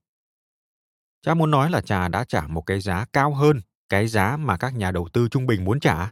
Cha 1.21 1.33
muốn 1.33 1.51
nói 1.51 1.71
là 1.71 1.81
cha 1.81 2.07
đã 2.07 2.23
trả 2.23 2.47
một 2.47 2.61
cái 2.61 2.79
giá 2.79 3.05
cao 3.13 3.33
hơn 3.33 3.61
cái 3.89 4.07
giá 4.07 4.37
mà 4.37 4.57
các 4.57 4.75
nhà 4.75 4.91
đầu 4.91 5.07
tư 5.13 5.27
trung 5.31 5.47
bình 5.47 5.63
muốn 5.63 5.79
trả. 5.79 6.11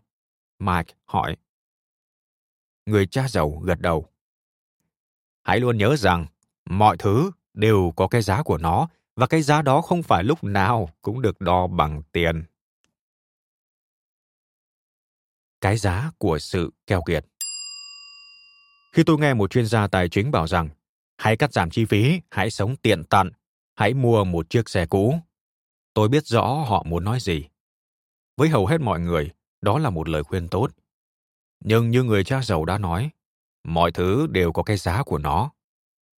Mike 0.59 0.93
hỏi. 1.05 1.37
Người 2.85 3.07
cha 3.07 3.27
giàu 3.27 3.49
gật 3.49 3.79
đầu. 3.79 4.09
Hãy 5.43 5.59
luôn 5.59 5.77
nhớ 5.77 5.95
rằng 5.95 6.25
mọi 6.69 6.97
thứ 6.97 7.31
đều 7.53 7.93
có 7.95 8.07
cái 8.07 8.21
giá 8.21 8.43
của 8.43 8.57
nó 8.57 8.87
và 9.15 9.27
cái 9.27 9.41
giá 9.41 9.61
đó 9.61 9.81
không 9.81 10.03
phải 10.03 10.23
lúc 10.23 10.43
nào 10.43 10.89
cũng 11.01 11.21
được 11.21 11.41
đo 11.41 11.67
bằng 11.67 12.01
tiền. 12.11 12.43
Cái 15.65 15.77
giá 15.77 16.11
của 16.17 16.39
sự 16.39 16.73
keo 16.87 17.01
kiệt. 17.07 17.25
Khi 18.93 19.03
tôi 19.03 19.17
nghe 19.19 19.33
một 19.33 19.51
chuyên 19.51 19.65
gia 19.65 19.87
tài 19.87 20.09
chính 20.09 20.31
bảo 20.31 20.47
rằng 20.47 20.69
hãy 21.17 21.37
cắt 21.37 21.53
giảm 21.53 21.69
chi 21.69 21.85
phí, 21.85 22.21
hãy 22.29 22.51
sống 22.51 22.75
tiện 22.75 23.03
tận, 23.03 23.31
hãy 23.75 23.93
mua 23.93 24.23
một 24.23 24.49
chiếc 24.49 24.69
xe 24.69 24.85
cũ, 24.85 25.19
tôi 25.93 26.09
biết 26.09 26.25
rõ 26.25 26.43
họ 26.43 26.83
muốn 26.83 27.03
nói 27.03 27.19
gì. 27.19 27.45
Với 28.37 28.49
hầu 28.49 28.65
hết 28.65 28.81
mọi 28.81 28.99
người, 28.99 29.31
đó 29.61 29.79
là 29.79 29.89
một 29.89 30.09
lời 30.09 30.23
khuyên 30.23 30.47
tốt. 30.47 30.71
Nhưng 31.63 31.89
như 31.89 32.03
người 32.03 32.23
cha 32.23 32.41
giàu 32.41 32.65
đã 32.65 32.77
nói, 32.77 33.09
mọi 33.63 33.91
thứ 33.91 34.27
đều 34.27 34.51
có 34.51 34.63
cái 34.63 34.77
giá 34.77 35.03
của 35.03 35.17
nó. 35.17 35.51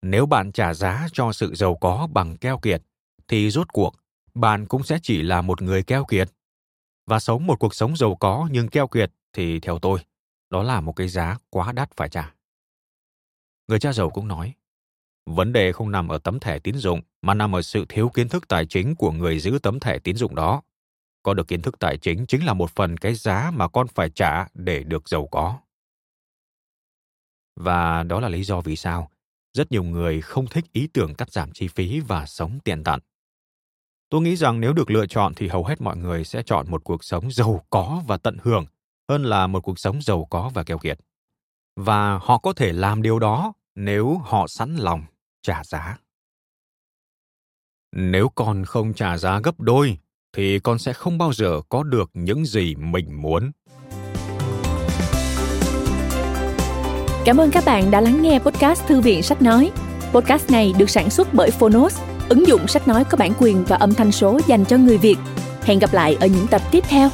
Nếu 0.02 0.26
bạn 0.26 0.52
trả 0.52 0.74
giá 0.74 1.08
cho 1.14 1.34
sự 1.34 1.56
giàu 1.56 1.76
có 1.76 2.08
bằng 2.14 2.38
keo 2.38 2.60
kiệt, 2.60 2.82
thì 3.28 3.50
rốt 3.50 3.68
cuộc 3.74 3.96
bạn 4.34 4.66
cũng 4.66 4.84
sẽ 4.84 5.00
chỉ 5.04 5.22
là 5.22 5.42
một 5.42 5.62
người 5.62 5.84
keo 5.84 6.06
kiệt. 6.06 6.30
Và 7.06 7.20
sống 7.20 7.48
một 7.48 7.60
cuộc 7.60 7.76
sống 7.76 7.98
giàu 7.98 8.16
có 8.16 8.48
nhưng 8.52 8.68
keo 8.68 8.88
kiệt 8.88 9.12
thì 9.34 9.60
theo 9.60 9.80
tôi, 9.80 10.00
đó 10.50 10.64
là 10.64 10.82
một 10.82 10.94
cái 10.94 11.08
giá 11.08 11.38
quá 11.50 11.72
đắt 11.72 11.90
phải 11.96 12.10
trả. 12.10 12.34
Người 13.68 13.80
cha 13.80 13.94
giàu 13.94 14.10
cũng 14.10 14.28
nói, 14.28 14.54
vấn 15.26 15.54
đề 15.54 15.72
không 15.72 15.92
nằm 15.92 16.08
ở 16.08 16.18
tấm 16.18 16.40
thẻ 16.40 16.60
tín 16.60 16.76
dụng 16.76 17.02
mà 17.22 17.34
nằm 17.34 17.56
ở 17.56 17.62
sự 17.62 17.86
thiếu 17.90 18.10
kiến 18.10 18.30
thức 18.30 18.48
tài 18.48 18.66
chính 18.66 18.96
của 18.96 19.12
người 19.12 19.40
giữ 19.40 19.60
tấm 19.64 19.80
thẻ 19.80 20.00
tín 20.00 20.16
dụng 20.16 20.36
đó. 20.36 20.62
Có 21.24 21.34
được 21.34 21.48
kiến 21.48 21.62
thức 21.62 21.80
tài 21.80 21.98
chính 21.98 22.26
chính 22.26 22.46
là 22.46 22.54
một 22.54 22.72
phần 22.72 22.98
cái 22.98 23.14
giá 23.14 23.52
mà 23.54 23.68
con 23.68 23.88
phải 23.88 24.10
trả 24.10 24.48
để 24.54 24.84
được 24.84 25.10
giàu 25.10 25.28
có. 25.28 25.60
Và 27.56 28.04
đó 28.04 28.20
là 28.20 28.30
lý 28.30 28.44
do 28.44 28.62
vì 28.62 28.76
sao 28.76 29.10
rất 29.54 29.72
nhiều 29.72 29.84
người 29.84 30.22
không 30.22 30.48
thích 30.48 30.66
ý 30.74 30.88
tưởng 30.94 31.16
cắt 31.16 31.32
giảm 31.32 31.52
chi 31.52 31.68
phí 31.68 32.00
và 32.00 32.26
sống 32.26 32.60
tiện 32.64 32.84
tận. 32.84 33.00
Tôi 34.10 34.22
nghĩ 34.22 34.36
rằng 34.36 34.60
nếu 34.60 34.74
được 34.74 34.92
lựa 34.92 35.06
chọn 35.06 35.34
thì 35.36 35.48
hầu 35.48 35.66
hết 35.66 35.82
mọi 35.82 35.98
người 35.98 36.24
sẽ 36.24 36.44
chọn 36.46 36.72
một 36.72 36.84
cuộc 36.84 37.04
sống 37.04 37.32
giàu 37.32 37.66
có 37.70 38.02
và 38.08 38.18
tận 38.18 38.38
hưởng 38.42 38.66
hơn 39.10 39.24
là 39.24 39.48
một 39.48 39.60
cuộc 39.60 39.80
sống 39.80 40.02
giàu 40.02 40.28
có 40.30 40.52
và 40.54 40.64
keo 40.64 40.78
kiệt. 40.78 41.00
Và 41.76 42.20
họ 42.22 42.38
có 42.38 42.54
thể 42.54 42.74
làm 42.74 43.02
điều 43.02 43.20
đó 43.20 43.54
nếu 43.76 44.22
họ 44.26 44.48
sẵn 44.48 44.76
lòng 44.76 45.04
trả 45.42 45.64
giá. 45.64 45.98
Nếu 47.96 48.30
con 48.36 48.66
không 48.66 48.94
trả 48.94 49.18
giá 49.18 49.40
gấp 49.44 49.60
đôi 49.60 49.98
thì 50.34 50.60
con 50.60 50.80
sẽ 50.80 50.94
không 50.94 51.18
bao 51.18 51.34
giờ 51.34 51.62
có 51.70 51.84
được 51.84 52.10
những 52.14 52.46
gì 52.46 52.76
mình 52.76 53.22
muốn. 53.22 53.52
Cảm 57.26 57.38
ơn 57.38 57.52
các 57.52 57.64
bạn 57.66 57.92
đã 57.92 58.02
lắng 58.02 58.22
nghe 58.22 58.40
podcast 58.40 58.86
Thư 58.88 59.02
viện 59.02 59.24
Sách 59.24 59.42
Nói. 59.42 59.72
Podcast 60.14 60.52
này 60.52 60.74
được 60.78 60.90
sản 60.90 61.10
xuất 61.10 61.34
bởi 61.34 61.52
Phonos, 61.52 62.02
ứng 62.30 62.48
dụng 62.48 62.68
sách 62.68 62.88
nói 62.88 63.04
có 63.04 63.18
bản 63.18 63.32
quyền 63.40 63.66
và 63.66 63.76
âm 63.76 63.94
thanh 63.94 64.12
số 64.12 64.40
dành 64.48 64.66
cho 64.66 64.78
người 64.78 64.98
Việt. 64.98 65.18
Hẹn 65.64 65.80
gặp 65.80 65.94
lại 65.94 66.18
ở 66.20 66.28
những 66.28 66.48
tập 66.48 66.62
tiếp 66.72 66.84
theo. 66.88 67.10